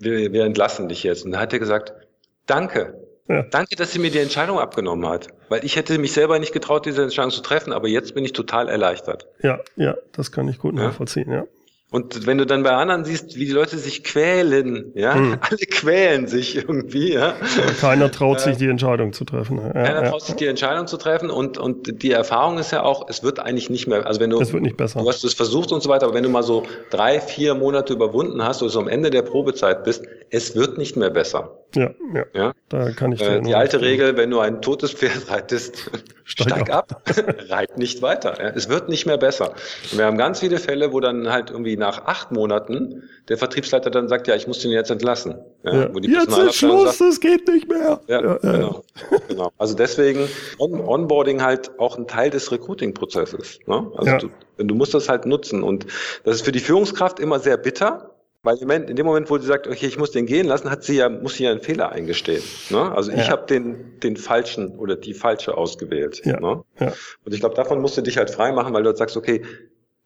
wir, 0.00 0.32
wir 0.32 0.44
entlassen 0.44 0.88
dich 0.88 1.02
jetzt. 1.02 1.24
Und 1.24 1.32
da 1.32 1.40
hat 1.40 1.52
er 1.52 1.58
gesagt, 1.58 1.92
danke. 2.46 2.94
Ja. 3.28 3.42
Danke, 3.44 3.76
dass 3.76 3.92
sie 3.92 4.00
mir 4.00 4.10
die 4.10 4.18
Entscheidung 4.18 4.58
abgenommen 4.58 5.08
hat. 5.08 5.28
Weil 5.48 5.64
ich 5.64 5.76
hätte 5.76 5.96
mich 5.98 6.12
selber 6.12 6.38
nicht 6.40 6.52
getraut, 6.52 6.84
diese 6.84 7.02
Entscheidung 7.02 7.30
zu 7.30 7.42
treffen, 7.42 7.72
aber 7.72 7.86
jetzt 7.86 8.14
bin 8.14 8.24
ich 8.24 8.32
total 8.32 8.68
erleichtert. 8.68 9.28
Ja, 9.40 9.60
ja, 9.76 9.96
das 10.12 10.32
kann 10.32 10.48
ich 10.48 10.58
gut 10.58 10.74
nachvollziehen, 10.74 11.30
ja. 11.30 11.44
Und 11.92 12.24
wenn 12.24 12.38
du 12.38 12.46
dann 12.46 12.62
bei 12.62 12.70
anderen 12.70 13.04
siehst, 13.04 13.36
wie 13.36 13.46
die 13.46 13.50
Leute 13.50 13.76
sich 13.76 14.04
quälen, 14.04 14.92
ja, 14.94 15.14
hm. 15.14 15.38
alle 15.40 15.56
quälen 15.56 16.28
sich 16.28 16.54
irgendwie, 16.54 17.14
ja. 17.14 17.34
Keiner 17.80 18.12
traut 18.12 18.40
sich 18.40 18.56
die 18.58 18.68
Entscheidung 18.68 19.12
zu 19.12 19.24
treffen. 19.24 19.58
Ja, 19.58 19.72
Keiner 19.72 20.04
ja. 20.04 20.10
traut 20.10 20.22
sich 20.22 20.36
die 20.36 20.46
Entscheidung 20.46 20.86
zu 20.86 20.98
treffen 20.98 21.30
und, 21.30 21.58
und 21.58 22.02
die 22.02 22.12
Erfahrung 22.12 22.58
ist 22.58 22.70
ja 22.70 22.84
auch, 22.84 23.08
es 23.08 23.24
wird 23.24 23.40
eigentlich 23.40 23.70
nicht 23.70 23.88
mehr, 23.88 24.06
also 24.06 24.20
wenn 24.20 24.30
du, 24.30 24.40
es 24.40 24.52
wird 24.52 24.62
nicht 24.62 24.76
besser. 24.76 25.00
du 25.00 25.08
hast 25.08 25.24
es 25.24 25.34
versucht 25.34 25.72
und 25.72 25.82
so 25.82 25.88
weiter, 25.88 26.06
aber 26.06 26.14
wenn 26.14 26.22
du 26.22 26.30
mal 26.30 26.44
so 26.44 26.62
drei, 26.90 27.18
vier 27.20 27.54
Monate 27.56 27.92
überwunden 27.92 28.44
hast 28.44 28.62
oder 28.62 28.70
so 28.70 28.78
am 28.78 28.88
Ende 28.88 29.10
der 29.10 29.22
Probezeit 29.22 29.82
bist, 29.82 30.04
es 30.30 30.54
wird 30.54 30.78
nicht 30.78 30.96
mehr 30.96 31.10
besser. 31.10 31.59
Ja, 31.74 31.90
ja. 32.14 32.24
ja? 32.34 32.52
Da 32.68 32.90
kann 32.90 33.12
ich 33.12 33.20
äh, 33.20 33.40
Die 33.40 33.54
alte 33.54 33.80
Regel, 33.80 34.16
wenn 34.16 34.30
du 34.30 34.40
ein 34.40 34.62
totes 34.62 34.92
Pferd 34.92 35.30
reitest, 35.30 35.90
steig, 36.24 36.48
steig 36.48 36.70
ab, 36.70 37.02
reit 37.48 37.78
nicht 37.78 38.02
weiter. 38.02 38.40
Ja? 38.40 38.50
Es 38.50 38.68
wird 38.68 38.88
nicht 38.88 39.06
mehr 39.06 39.18
besser. 39.18 39.54
Und 39.90 39.98
wir 39.98 40.04
haben 40.04 40.18
ganz 40.18 40.40
viele 40.40 40.58
Fälle, 40.58 40.92
wo 40.92 41.00
dann 41.00 41.30
halt 41.30 41.50
irgendwie 41.50 41.76
nach 41.76 42.06
acht 42.06 42.32
Monaten 42.32 43.08
der 43.28 43.38
Vertriebsleiter 43.38 43.90
dann 43.90 44.08
sagt, 44.08 44.26
ja, 44.26 44.34
ich 44.34 44.46
muss 44.46 44.58
den 44.60 44.72
jetzt 44.72 44.90
entlassen. 44.90 45.36
Ja, 45.62 45.88
jetzt 46.00 46.36
ist 46.36 46.56
Schluss, 46.56 47.00
es 47.00 47.20
geht 47.20 47.46
nicht 47.48 47.68
mehr. 47.68 48.00
Ja, 48.06 48.20
ja 48.20 48.36
genau, 48.36 48.84
genau. 49.28 49.52
Also 49.58 49.74
deswegen 49.74 50.28
On 50.58 50.80
Onboarding 50.80 51.42
halt 51.42 51.78
auch 51.78 51.96
ein 51.96 52.06
Teil 52.06 52.30
des 52.30 52.50
Recruiting-Prozesses. 52.50 53.60
Ne? 53.66 53.90
Also 53.96 54.28
du, 54.56 54.64
du 54.64 54.74
musst 54.74 54.94
das 54.94 55.08
halt 55.08 55.26
nutzen 55.26 55.62
und 55.62 55.86
das 56.24 56.36
ist 56.36 56.44
für 56.44 56.52
die 56.52 56.60
Führungskraft 56.60 57.20
immer 57.20 57.38
sehr 57.38 57.56
bitter, 57.56 58.14
weil 58.42 58.56
in 58.56 58.96
dem 58.96 59.04
Moment, 59.04 59.28
wo 59.28 59.36
sie 59.36 59.46
sagt, 59.46 59.66
okay, 59.66 59.86
ich 59.86 59.98
muss 59.98 60.12
den 60.12 60.24
gehen 60.24 60.46
lassen, 60.46 60.70
hat 60.70 60.82
sie 60.82 60.96
ja, 60.96 61.08
muss 61.08 61.34
sie 61.34 61.44
ja 61.44 61.50
einen 61.50 61.60
Fehler 61.60 61.92
eingestehen. 61.92 62.42
Ne? 62.70 62.90
Also 62.92 63.12
ich 63.12 63.30
habe 63.30 63.46
den, 63.46 64.00
den 64.00 64.16
falschen 64.16 64.78
oder 64.78 64.96
die 64.96 65.12
falsche 65.12 65.56
ausgewählt. 65.56 66.22
Ja. 66.24 66.40
Ne? 66.40 66.62
Ja. 66.78 66.92
Und 67.24 67.34
ich 67.34 67.40
glaube, 67.40 67.54
davon 67.54 67.80
musst 67.82 67.98
du 67.98 68.02
dich 68.02 68.16
halt 68.16 68.30
frei 68.30 68.52
machen, 68.52 68.72
weil 68.72 68.82
du 68.82 68.88
halt 68.88 68.96
sagst, 68.96 69.16
okay, 69.16 69.42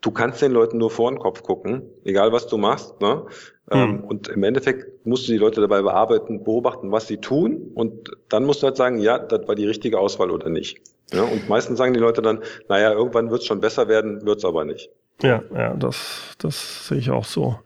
du 0.00 0.10
kannst 0.10 0.42
den 0.42 0.52
Leuten 0.52 0.78
nur 0.78 0.90
vor 0.90 1.10
den 1.10 1.18
Kopf 1.20 1.42
gucken, 1.42 1.82
egal 2.04 2.32
was 2.32 2.48
du 2.48 2.58
machst. 2.58 3.00
Ne? 3.00 3.24
Mhm. 3.72 4.00
und 4.04 4.28
im 4.28 4.42
Endeffekt 4.42 5.06
musst 5.06 5.26
du 5.26 5.32
die 5.32 5.38
Leute 5.38 5.62
dabei 5.62 5.80
bearbeiten, 5.80 6.44
beobachten, 6.44 6.92
was 6.92 7.06
sie 7.06 7.18
tun. 7.18 7.70
Und 7.74 8.10
dann 8.28 8.44
musst 8.44 8.62
du 8.62 8.66
halt 8.66 8.76
sagen, 8.76 8.98
ja, 8.98 9.18
das 9.18 9.46
war 9.48 9.54
die 9.54 9.66
richtige 9.66 9.98
Auswahl 9.98 10.30
oder 10.30 10.50
nicht. 10.50 10.82
Ja, 11.12 11.22
und 11.22 11.48
meistens 11.48 11.78
sagen 11.78 11.94
die 11.94 12.00
Leute 12.00 12.20
dann, 12.20 12.42
naja, 12.68 12.92
irgendwann 12.92 13.30
wird 13.30 13.42
es 13.42 13.46
schon 13.46 13.60
besser 13.60 13.88
werden, 13.88 14.26
wird 14.26 14.38
es 14.38 14.44
aber 14.44 14.64
nicht. 14.64 14.90
Ja, 15.22 15.42
ja, 15.54 15.74
das, 15.74 16.34
das 16.38 16.88
sehe 16.88 16.98
ich 16.98 17.10
auch 17.10 17.24
so. 17.24 17.58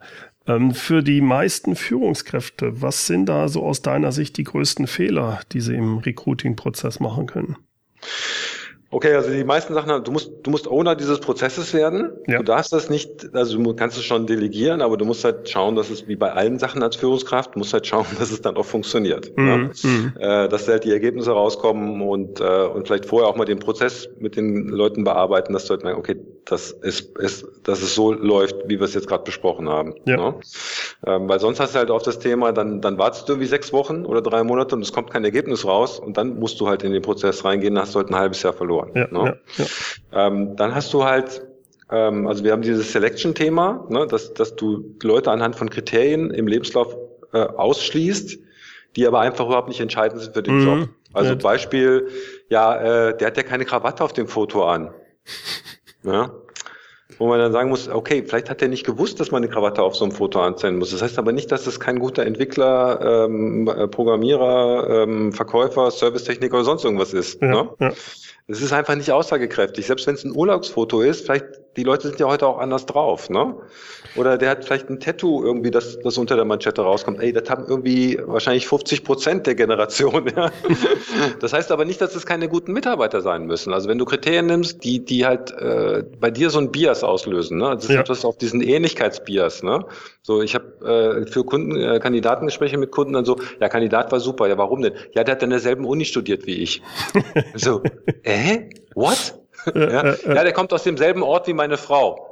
Ähm, 0.48 0.72
für 0.72 1.02
die 1.02 1.20
meisten 1.20 1.76
Führungskräfte, 1.76 2.80
was 2.80 3.06
sind 3.06 3.26
da 3.26 3.48
so 3.48 3.62
aus 3.62 3.82
deiner 3.82 4.12
Sicht 4.12 4.38
die 4.38 4.44
größten 4.44 4.86
Fehler, 4.86 5.40
die 5.52 5.60
sie 5.60 5.74
im 5.74 5.98
Recruiting-Prozess 5.98 7.00
machen 7.00 7.26
können? 7.26 7.56
Okay, 8.90 9.12
also 9.12 9.30
die 9.30 9.44
meisten 9.44 9.74
Sachen, 9.74 10.02
du 10.02 10.10
musst, 10.10 10.30
du 10.42 10.50
musst 10.50 10.66
Owner 10.66 10.96
dieses 10.96 11.20
Prozesses 11.20 11.74
werden. 11.74 12.10
Ja. 12.26 12.38
Du 12.38 12.44
darfst 12.44 12.72
das 12.72 12.88
nicht, 12.88 13.34
also 13.34 13.62
du 13.62 13.74
kannst 13.74 13.98
es 13.98 14.04
schon 14.04 14.26
delegieren, 14.26 14.80
aber 14.80 14.96
du 14.96 15.04
musst 15.04 15.24
halt 15.24 15.46
schauen, 15.46 15.76
dass 15.76 15.90
es 15.90 16.08
wie 16.08 16.16
bei 16.16 16.32
allen 16.32 16.58
Sachen 16.58 16.82
als 16.82 16.96
Führungskraft, 16.96 17.54
musst 17.54 17.74
halt 17.74 17.86
schauen, 17.86 18.06
dass 18.18 18.30
es 18.30 18.40
dann 18.40 18.56
auch 18.56 18.64
funktioniert. 18.64 19.36
Mhm. 19.36 19.46
Ja? 19.46 19.56
Mhm. 19.56 20.12
Äh, 20.18 20.48
dass 20.48 20.66
halt 20.66 20.84
die 20.84 20.92
Ergebnisse 20.92 21.32
rauskommen 21.32 22.00
und, 22.00 22.40
äh, 22.40 22.44
und 22.44 22.86
vielleicht 22.86 23.04
vorher 23.04 23.28
auch 23.28 23.36
mal 23.36 23.44
den 23.44 23.58
Prozess 23.58 24.08
mit 24.18 24.36
den 24.36 24.68
Leuten 24.68 25.04
bearbeiten, 25.04 25.52
dass 25.52 25.66
du 25.66 25.74
halt 25.74 25.84
merkst, 25.84 25.98
okay, 25.98 26.16
das 26.48 26.70
ist, 26.70 27.18
ist, 27.18 27.46
dass 27.64 27.82
es 27.82 27.94
so 27.94 28.12
läuft, 28.12 28.56
wie 28.66 28.78
wir 28.80 28.84
es 28.84 28.94
jetzt 28.94 29.06
gerade 29.06 29.24
besprochen 29.24 29.68
haben. 29.68 29.94
Ja. 30.06 30.16
Ne? 30.16 30.34
Ähm, 31.06 31.28
weil 31.28 31.40
sonst 31.40 31.60
hast 31.60 31.74
du 31.74 31.78
halt 31.78 31.90
auch 31.90 32.02
das 32.02 32.18
Thema, 32.18 32.52
dann, 32.52 32.80
dann 32.80 32.98
wartest 32.98 33.28
du 33.28 33.34
irgendwie 33.34 33.48
sechs 33.48 33.72
Wochen 33.72 34.06
oder 34.06 34.22
drei 34.22 34.42
Monate 34.42 34.74
und 34.74 34.82
es 34.82 34.92
kommt 34.92 35.10
kein 35.10 35.24
Ergebnis 35.24 35.64
raus 35.64 35.98
und 35.98 36.16
dann 36.16 36.38
musst 36.38 36.60
du 36.60 36.68
halt 36.68 36.82
in 36.82 36.92
den 36.92 37.02
Prozess 37.02 37.44
reingehen, 37.44 37.74
dann 37.74 37.84
hast 37.84 37.94
du 37.94 37.98
halt 37.98 38.08
ein 38.08 38.16
halbes 38.16 38.42
Jahr 38.42 38.54
verloren. 38.54 38.92
Ja, 38.94 39.08
ne? 39.10 39.38
ja, 39.56 39.64
ja. 39.64 40.26
Ähm, 40.26 40.56
dann 40.56 40.74
hast 40.74 40.92
du 40.94 41.04
halt 41.04 41.42
ähm, 41.90 42.26
also 42.26 42.44
wir 42.44 42.52
haben 42.52 42.62
dieses 42.62 42.92
Selection-Thema, 42.92 43.86
ne, 43.88 44.06
dass, 44.06 44.34
dass 44.34 44.56
du 44.56 44.94
Leute 45.02 45.30
anhand 45.30 45.56
von 45.56 45.70
Kriterien 45.70 46.30
im 46.30 46.46
Lebenslauf 46.46 46.96
äh, 47.32 47.38
ausschließt, 47.38 48.38
die 48.96 49.06
aber 49.06 49.20
einfach 49.20 49.46
überhaupt 49.46 49.68
nicht 49.68 49.80
entscheidend 49.80 50.20
sind 50.20 50.34
für 50.34 50.42
den 50.42 50.58
mhm. 50.58 50.64
Job. 50.64 50.88
Also. 51.14 51.36
Beispiel, 51.36 52.08
ja, 52.50 53.08
äh, 53.08 53.16
der 53.16 53.28
hat 53.28 53.36
ja 53.36 53.42
keine 53.42 53.64
Krawatte 53.64 54.04
auf 54.04 54.12
dem 54.12 54.28
Foto 54.28 54.64
an. 54.64 54.92
Ja? 56.02 56.30
Wo 57.18 57.26
man 57.26 57.38
dann 57.38 57.52
sagen 57.52 57.70
muss, 57.70 57.88
okay, 57.88 58.22
vielleicht 58.26 58.50
hat 58.50 58.60
er 58.60 58.68
nicht 58.68 58.84
gewusst, 58.84 59.18
dass 59.18 59.30
man 59.30 59.42
eine 59.42 59.50
Krawatte 59.50 59.82
auf 59.82 59.96
so 59.96 60.04
einem 60.04 60.12
Foto 60.12 60.40
anzeigen 60.40 60.78
muss. 60.78 60.90
Das 60.90 61.00
heißt 61.00 61.18
aber 61.18 61.32
nicht, 61.32 61.50
dass 61.50 61.66
es 61.66 61.80
kein 61.80 61.98
guter 61.98 62.24
Entwickler, 62.26 63.24
ähm, 63.24 63.66
äh, 63.66 63.88
Programmierer, 63.88 65.02
ähm, 65.04 65.32
Verkäufer, 65.32 65.90
Servicetechniker 65.90 66.56
oder 66.56 66.64
sonst 66.64 66.84
irgendwas 66.84 67.14
ist. 67.14 67.40
Ja, 67.40 67.48
ne? 67.48 67.70
ja. 67.80 67.92
Es 68.46 68.62
ist 68.62 68.72
einfach 68.72 68.94
nicht 68.94 69.10
aussagekräftig. 69.10 69.86
Selbst 69.86 70.06
wenn 70.06 70.14
es 70.14 70.24
ein 70.24 70.34
Urlaubsfoto 70.34 71.00
ist, 71.00 71.24
vielleicht, 71.24 71.46
die 71.78 71.84
Leute 71.84 72.08
sind 72.08 72.18
ja 72.18 72.26
heute 72.26 72.44
auch 72.48 72.58
anders 72.58 72.86
drauf, 72.86 73.30
ne? 73.30 73.54
Oder 74.16 74.36
der 74.36 74.50
hat 74.50 74.64
vielleicht 74.64 74.90
ein 74.90 74.98
Tattoo 74.98 75.44
irgendwie, 75.44 75.70
das, 75.70 76.00
das 76.00 76.18
unter 76.18 76.34
der 76.34 76.44
Manschette 76.44 76.82
rauskommt. 76.82 77.20
Ey, 77.20 77.32
das 77.32 77.48
haben 77.48 77.66
irgendwie 77.68 78.18
wahrscheinlich 78.26 78.66
50 78.66 79.04
Prozent 79.04 79.46
der 79.46 79.54
Generation, 79.54 80.26
ja. 80.36 80.50
Das 81.38 81.52
heißt 81.52 81.70
aber 81.70 81.84
nicht, 81.84 82.00
dass 82.00 82.16
es 82.16 82.26
keine 82.26 82.48
guten 82.48 82.72
Mitarbeiter 82.72 83.20
sein 83.20 83.46
müssen. 83.46 83.72
Also 83.72 83.88
wenn 83.88 83.96
du 83.96 84.04
Kriterien 84.04 84.46
nimmst, 84.46 84.82
die, 84.82 85.04
die 85.04 85.24
halt 85.24 85.52
äh, 85.52 86.02
bei 86.18 86.32
dir 86.32 86.50
so 86.50 86.58
ein 86.58 86.72
Bias 86.72 87.04
auslösen, 87.04 87.58
ne? 87.58 87.76
Das 87.76 87.84
ist 87.84 87.90
ja. 87.90 88.00
etwas 88.00 88.24
auf 88.24 88.36
diesen 88.36 88.60
Ähnlichkeitsbias, 88.60 89.62
ne? 89.62 89.86
So, 90.22 90.42
ich 90.42 90.56
habe 90.56 91.24
äh, 91.24 91.30
für 91.30 91.44
Kunden, 91.44 91.76
äh, 91.76 92.00
Kandidatengespräche 92.00 92.76
mit 92.76 92.90
Kunden 92.90 93.12
dann 93.12 93.24
so, 93.24 93.36
ja, 93.60 93.68
Kandidat 93.68 94.10
war 94.10 94.18
super, 94.18 94.48
ja, 94.48 94.58
warum 94.58 94.82
denn? 94.82 94.94
Ja, 95.12 95.22
der 95.22 95.36
hat 95.36 95.44
an 95.44 95.50
derselben 95.50 95.84
Uni 95.84 96.04
studiert 96.04 96.44
wie 96.44 96.56
ich. 96.56 96.82
so, 97.54 97.82
äh, 98.24 98.68
what? 98.96 99.38
Ja, 99.74 100.14
ja, 100.14 100.44
der 100.44 100.52
kommt 100.52 100.72
aus 100.72 100.82
demselben 100.82 101.22
Ort 101.22 101.46
wie 101.46 101.54
meine 101.54 101.76
Frau. 101.76 102.28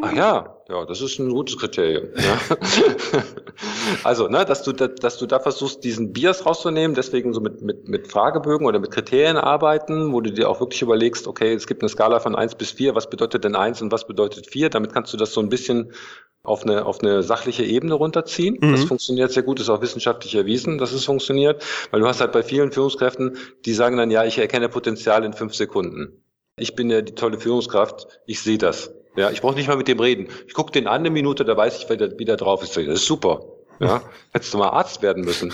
Ach 0.00 0.12
ja, 0.12 0.56
ja, 0.68 0.86
das 0.86 1.00
ist 1.00 1.18
ein 1.18 1.28
gutes 1.28 1.58
Kriterium. 1.58 2.08
Ja. 2.16 2.56
also, 4.04 4.28
ne, 4.28 4.44
dass 4.44 4.62
du, 4.62 4.72
da, 4.72 4.86
dass 4.86 5.18
du 5.18 5.26
da 5.26 5.40
versuchst, 5.40 5.84
diesen 5.84 6.12
Bias 6.12 6.46
rauszunehmen, 6.46 6.94
deswegen 6.94 7.34
so 7.34 7.40
mit, 7.40 7.60
mit, 7.62 7.88
mit 7.88 8.08
Fragebögen 8.08 8.66
oder 8.66 8.78
mit 8.78 8.90
Kriterien 8.90 9.36
arbeiten, 9.36 10.12
wo 10.12 10.20
du 10.20 10.32
dir 10.32 10.48
auch 10.48 10.60
wirklich 10.60 10.82
überlegst, 10.82 11.26
okay, 11.26 11.52
es 11.52 11.66
gibt 11.66 11.82
eine 11.82 11.88
Skala 11.88 12.20
von 12.20 12.34
eins 12.34 12.54
bis 12.54 12.70
vier, 12.70 12.94
was 12.94 13.10
bedeutet 13.10 13.44
denn 13.44 13.56
eins 13.56 13.82
und 13.82 13.92
was 13.92 14.06
bedeutet 14.06 14.46
vier? 14.46 14.70
Damit 14.70 14.94
kannst 14.94 15.12
du 15.12 15.16
das 15.16 15.32
so 15.32 15.40
ein 15.40 15.48
bisschen 15.48 15.92
auf 16.42 16.64
eine, 16.64 16.86
auf 16.86 17.00
eine 17.00 17.22
sachliche 17.22 17.64
Ebene 17.64 17.94
runterziehen. 17.94 18.58
Mhm. 18.60 18.72
Das 18.72 18.84
funktioniert 18.84 19.30
sehr 19.30 19.42
gut, 19.42 19.60
ist 19.60 19.68
auch 19.68 19.82
wissenschaftlich 19.82 20.34
erwiesen, 20.34 20.78
dass 20.78 20.92
es 20.92 21.04
funktioniert, 21.04 21.64
weil 21.90 22.00
du 22.00 22.06
hast 22.06 22.20
halt 22.20 22.32
bei 22.32 22.42
vielen 22.42 22.72
Führungskräften, 22.72 23.36
die 23.64 23.74
sagen 23.74 23.96
dann, 23.96 24.10
ja, 24.10 24.24
ich 24.24 24.38
erkenne 24.38 24.68
Potenzial 24.68 25.24
in 25.24 25.34
fünf 25.34 25.54
Sekunden. 25.54 26.22
Ich 26.56 26.74
bin 26.74 26.90
ja 26.90 27.00
die 27.00 27.14
tolle 27.14 27.38
Führungskraft, 27.38 28.20
ich 28.26 28.40
sehe 28.40 28.58
das. 28.58 28.92
Ja, 29.16 29.30
ich 29.30 29.40
brauche 29.40 29.54
nicht 29.54 29.68
mal 29.68 29.76
mit 29.76 29.88
dem 29.88 30.00
reden. 30.00 30.28
Ich 30.46 30.54
gucke 30.54 30.72
den 30.72 30.86
an 30.86 31.00
eine 31.00 31.10
Minute, 31.10 31.44
da 31.44 31.56
weiß 31.56 31.78
ich, 31.78 31.88
wer 31.88 31.96
da 31.96 32.18
wieder 32.18 32.36
drauf 32.36 32.62
ist. 32.62 32.76
Das 32.76 32.86
ist 32.86 33.06
super. 33.06 33.51
Ja, 33.80 34.02
hättest 34.32 34.54
du 34.54 34.58
mal 34.58 34.68
Arzt 34.68 35.02
werden 35.02 35.24
müssen. 35.24 35.52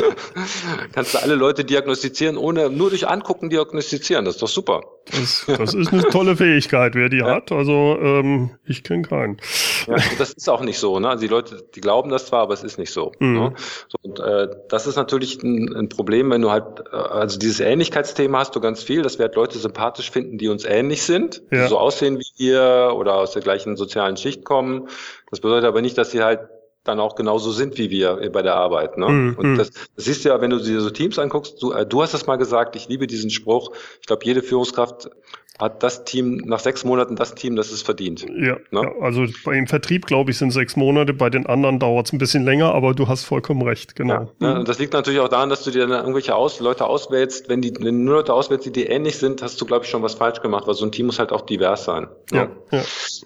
Kannst 0.92 1.14
du 1.14 1.22
alle 1.22 1.34
Leute 1.34 1.64
diagnostizieren, 1.64 2.36
ohne 2.36 2.70
nur 2.70 2.90
durch 2.90 3.08
Angucken 3.08 3.50
diagnostizieren. 3.50 4.24
Das 4.24 4.34
ist 4.34 4.42
doch 4.42 4.48
super. 4.48 4.80
Das, 5.06 5.44
das 5.46 5.74
ist 5.74 5.92
eine 5.92 6.02
tolle 6.02 6.36
Fähigkeit, 6.36 6.94
wer 6.94 7.08
die 7.08 7.18
ja. 7.18 7.26
hat. 7.26 7.52
Also 7.52 7.98
ähm, 8.00 8.50
ich 8.64 8.82
kenne 8.82 9.02
keinen. 9.02 9.38
Ja, 9.86 9.96
das 10.18 10.32
ist 10.32 10.48
auch 10.48 10.60
nicht 10.60 10.78
so. 10.78 10.98
Ne? 10.98 11.08
Also 11.08 11.22
die 11.22 11.28
Leute, 11.28 11.64
die 11.74 11.80
glauben 11.80 12.10
das 12.10 12.26
zwar, 12.26 12.42
aber 12.42 12.54
es 12.54 12.62
ist 12.62 12.78
nicht 12.78 12.92
so. 12.92 13.12
Mhm. 13.18 13.34
Ne? 13.34 13.52
so 13.88 13.98
und 14.02 14.20
äh, 14.20 14.48
das 14.68 14.86
ist 14.86 14.96
natürlich 14.96 15.42
ein, 15.42 15.74
ein, 15.74 15.88
Problem, 15.88 16.30
wenn 16.30 16.42
du 16.42 16.50
halt, 16.50 16.80
äh, 16.92 16.96
also 16.96 17.38
dieses 17.38 17.60
Ähnlichkeitsthema 17.60 18.38
hast 18.38 18.54
du 18.54 18.60
ganz 18.60 18.82
viel, 18.82 19.02
dass 19.02 19.18
wir 19.18 19.26
halt 19.26 19.36
Leute 19.36 19.58
sympathisch 19.58 20.10
finden, 20.10 20.38
die 20.38 20.48
uns 20.48 20.64
ähnlich 20.64 21.02
sind, 21.02 21.42
ja. 21.50 21.62
die 21.62 21.68
so 21.68 21.78
aussehen 21.78 22.18
wie 22.18 22.30
wir 22.38 22.92
oder 22.94 23.14
aus 23.14 23.32
der 23.32 23.42
gleichen 23.42 23.76
sozialen 23.76 24.16
Schicht 24.16 24.44
kommen. 24.44 24.88
Das 25.30 25.40
bedeutet 25.40 25.66
aber 25.66 25.80
nicht, 25.80 25.96
dass 25.96 26.10
sie 26.10 26.22
halt 26.22 26.40
dann 26.84 26.98
auch 27.00 27.14
genauso 27.14 27.52
sind 27.52 27.76
wie 27.78 27.90
wir 27.90 28.30
bei 28.32 28.42
der 28.42 28.54
Arbeit. 28.54 28.96
Ne? 28.96 29.08
Mm, 29.08 29.34
und 29.38 29.56
das, 29.56 29.70
das 29.70 30.04
siehst 30.04 30.24
du 30.24 30.30
ja, 30.30 30.40
wenn 30.40 30.50
du 30.50 30.58
dir 30.58 30.80
so 30.80 30.90
Teams 30.90 31.18
anguckst, 31.18 31.62
du, 31.62 31.72
äh, 31.72 31.86
du 31.86 32.02
hast 32.02 32.14
es 32.14 32.26
mal 32.26 32.36
gesagt, 32.36 32.76
ich 32.76 32.88
liebe 32.88 33.06
diesen 33.06 33.30
Spruch. 33.30 33.72
Ich 34.00 34.06
glaube, 34.06 34.24
jede 34.24 34.42
Führungskraft 34.42 35.10
hat 35.58 35.82
das 35.82 36.04
Team 36.04 36.36
nach 36.46 36.60
sechs 36.60 36.84
Monaten 36.84 37.16
das 37.16 37.34
Team, 37.34 37.54
das 37.54 37.70
es 37.70 37.82
verdient. 37.82 38.22
Ja, 38.22 38.56
ne? 38.70 38.82
ja 38.82 38.92
also 39.00 39.26
im 39.50 39.66
Vertrieb, 39.66 40.06
glaube 40.06 40.30
ich, 40.30 40.38
sind 40.38 40.52
sechs 40.52 40.74
Monate, 40.74 41.12
bei 41.12 41.28
den 41.28 41.46
anderen 41.46 41.78
dauert 41.78 42.06
es 42.06 42.12
ein 42.12 42.18
bisschen 42.18 42.44
länger, 42.44 42.74
aber 42.74 42.94
du 42.94 43.08
hast 43.08 43.24
vollkommen 43.24 43.62
recht, 43.62 43.94
genau. 43.94 44.32
Ja, 44.40 44.60
mhm. 44.60 44.64
Das 44.64 44.78
liegt 44.78 44.94
natürlich 44.94 45.20
auch 45.20 45.28
daran, 45.28 45.50
dass 45.50 45.62
du 45.62 45.70
dir 45.70 45.86
dann 45.86 45.90
irgendwelche 45.90 46.34
aus, 46.34 46.60
Leute 46.60 46.86
auswählst. 46.86 47.48
Wenn, 47.48 47.60
die, 47.60 47.74
wenn 47.74 47.84
du 47.84 48.04
nur 48.04 48.14
Leute 48.16 48.32
auswählst, 48.32 48.64
die 48.64 48.72
dir 48.72 48.88
ähnlich 48.90 49.18
sind, 49.18 49.42
hast 49.42 49.60
du, 49.60 49.66
glaube 49.66 49.84
ich, 49.84 49.90
schon 49.90 50.02
was 50.02 50.14
falsch 50.14 50.40
gemacht, 50.40 50.66
weil 50.66 50.74
so 50.74 50.86
ein 50.86 50.92
Team 50.92 51.06
muss 51.06 51.18
halt 51.18 51.30
auch 51.30 51.42
divers 51.42 51.84
sein. 51.84 52.08
Ja, 52.32 52.44
ne? 52.44 52.50
ja. 52.70 52.82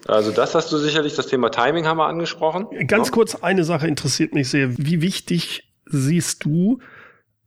Also 0.09 0.33
das 0.33 0.55
hast 0.55 0.73
du 0.73 0.79
sicherlich, 0.79 1.15
das 1.15 1.29
Thema 1.29 1.51
Timing 1.51 1.87
haben 1.87 1.99
wir 1.99 2.07
angesprochen. 2.07 2.67
Ganz 2.89 3.09
ja. 3.09 3.15
kurz, 3.15 3.37
eine 3.37 3.65
Sache 3.65 3.87
interessiert 3.87 4.35
mich 4.35 4.51
sehr. 4.51 4.77
Wie 4.77 5.01
wichtig 5.01 5.73
siehst 5.87 6.45
du 6.45 6.81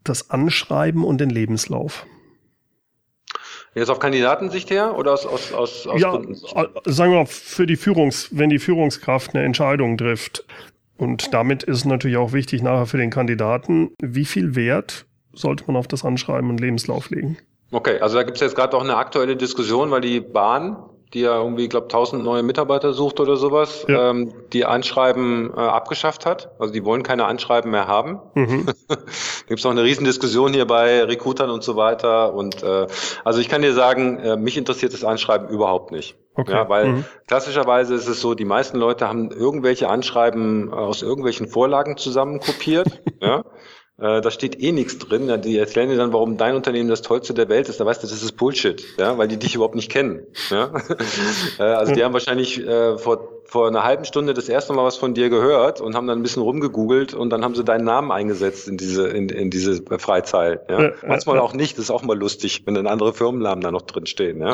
das 0.04 0.30
Anschreiben 0.30 1.04
und 1.04 1.20
den 1.20 1.30
Lebenslauf? 1.30 2.06
Jetzt 3.78 3.90
auf 3.90 4.00
Kandidatensicht 4.00 4.72
her 4.72 4.98
oder 4.98 5.14
aus, 5.14 5.28
aus, 5.28 5.54
aus, 5.54 5.86
aus 5.86 6.02
ja, 6.02 6.10
Kundensicht? 6.10 6.56
sagen 6.86 7.12
wir 7.12 7.20
mal, 7.20 7.26
für 7.28 7.68
die 7.68 7.76
Führungs, 7.76 8.30
wenn 8.32 8.50
die 8.50 8.58
Führungskraft 8.58 9.36
eine 9.36 9.46
Entscheidung 9.46 10.00
trifft. 10.00 10.46
Und 10.98 11.32
damit 11.32 11.62
ist 11.62 11.86
natürlich 11.86 12.18
auch 12.18 12.34
wichtig 12.34 12.64
nachher 12.64 12.88
für 12.88 12.98
den 12.98 13.12
Kandidaten, 13.12 13.92
wie 14.02 14.26
viel 14.26 14.56
Wert 14.56 15.06
sollte 15.34 15.66
man 15.68 15.76
auf 15.76 15.88
das 15.88 16.04
Anschreiben 16.04 16.50
und 16.50 16.60
Lebenslauf 16.60 17.12
legen? 17.12 17.38
Okay, 17.72 18.00
also 18.00 18.16
da 18.16 18.24
gibt 18.24 18.38
es 18.38 18.42
jetzt 18.42 18.56
gerade 18.56 18.76
auch 18.76 18.84
eine 18.84 18.98
aktuelle 18.98 19.36
Diskussion, 19.36 19.92
weil 19.92 20.02
die 20.02 20.22
Bahn 20.22 20.78
die 21.14 21.22
ja 21.22 21.38
irgendwie, 21.38 21.64
ich 21.64 21.70
glaube, 21.70 21.86
1000 21.86 22.24
neue 22.24 22.44
Mitarbeiter 22.44 22.94
sucht 22.94 23.20
oder 23.20 23.38
sowas, 23.38 23.86
ja. 23.88 24.10
ähm, 24.10 24.34
die 24.52 24.66
Anschreiben 24.66 25.52
äh, 25.56 25.60
abgeschafft 25.60 26.26
hat. 26.26 26.52
Also 26.60 26.74
die 26.74 26.84
wollen 26.84 27.04
keine 27.04 27.26
Anschreiben 27.26 27.72
mehr 27.72 27.88
haben. 27.88 28.20
Mhm. 28.34 28.66
da 28.88 28.96
gibt 29.48 29.60
es 29.60 29.66
auch 29.66 29.72
eine 29.72 29.84
Riesendiskussion 29.84 30.54
hier 30.54 30.66
bei 30.66 31.04
Recruitern 31.04 31.50
und 31.50 31.64
so 31.64 31.76
weiter. 31.78 32.34
Und 32.34 32.62
äh, 32.62 32.88
also 33.24 33.40
ich 33.40 33.48
kann 33.48 33.62
dir 33.62 33.74
sagen, 33.74 34.20
äh, 34.20 34.36
mich 34.36 34.58
interessiert 34.58 34.94
das 34.94 35.04
Anschreiben 35.04 35.48
überhaupt 35.48 35.92
nicht. 35.92 36.18
Okay. 36.36 36.52
Ja, 36.52 36.70
weil 36.70 36.88
mhm. 36.88 37.06
klassischerweise 37.26 37.96
ist 37.96 38.08
es 38.08 38.22
so, 38.22 38.36
die 38.36 38.46
meisten 38.46 38.78
Leute 38.78 39.08
haben 39.08 39.32
irgendwelche 39.32 39.90
Anschreiben 39.90 40.72
aus 40.72 41.02
irgendwelchen 41.02 41.48
Vorlagen 41.48 41.98
zusammen 41.98 42.40
kopiert. 42.40 43.02
ja. 43.22 43.44
Äh, 44.00 44.22
da 44.22 44.30
steht 44.30 44.62
eh 44.62 44.72
nichts 44.72 45.00
drin. 45.00 45.28
Ja, 45.28 45.38
die 45.38 45.58
erzählen 45.58 45.90
dir 45.90 45.98
dann, 45.98 46.14
warum 46.14 46.38
dein 46.38 46.56
Unternehmen 46.56 46.90
das 46.90 47.02
tollste 47.02 47.34
der 47.34 47.50
Welt 47.50 47.68
ist. 47.68 47.80
Da 47.80 47.86
weißt 47.86 48.04
du, 48.04 48.08
das 48.08 48.22
ist 48.22 48.34
Bullshit, 48.34 48.84
ja, 48.98 49.18
weil 49.18 49.28
die 49.28 49.38
dich 49.38 49.56
überhaupt 49.56 49.76
nicht 49.76 49.92
kennen. 49.92 50.26
Ja? 50.50 50.72
äh, 51.60 51.64
also 51.64 51.94
die 51.94 52.04
haben 52.04 52.14
wahrscheinlich 52.14 52.60
äh, 52.60 52.98
vor 52.98 53.37
vor 53.48 53.68
einer 53.68 53.84
halben 53.84 54.04
Stunde 54.04 54.34
das 54.34 54.50
erste 54.50 54.74
Mal 54.74 54.84
was 54.84 54.98
von 54.98 55.14
dir 55.14 55.30
gehört 55.30 55.80
und 55.80 55.96
haben 55.96 56.06
dann 56.06 56.20
ein 56.20 56.24
bisschen 56.24 56.44
rumgegoogelt 56.44 57.14
und 57.14 57.30
dann 57.30 57.44
haben 57.44 57.56
sie 57.56 57.64
deinen 57.64 57.86
Namen 57.86 58.12
eingesetzt 58.12 58.68
in 58.68 58.76
diese, 58.76 59.08
in, 59.08 59.30
in 59.30 59.50
diese 59.50 59.82
Freizeil. 59.98 60.62
Ja? 60.70 60.82
ja 60.82 60.92
Manchmal 61.08 61.38
ja. 61.38 61.42
auch 61.42 61.54
nicht, 61.54 61.78
das 61.78 61.86
ist 61.86 61.92
auch 61.92 62.04
mal 62.04 62.18
lustig, 62.18 62.64
wenn 62.66 62.76
dann 62.76 62.88
andere 62.88 63.14
Firmennamen 63.14 63.62
da 63.62 63.72
noch 63.72 63.84
drin 63.84 64.06
stehen. 64.06 64.42
Ja? 64.42 64.54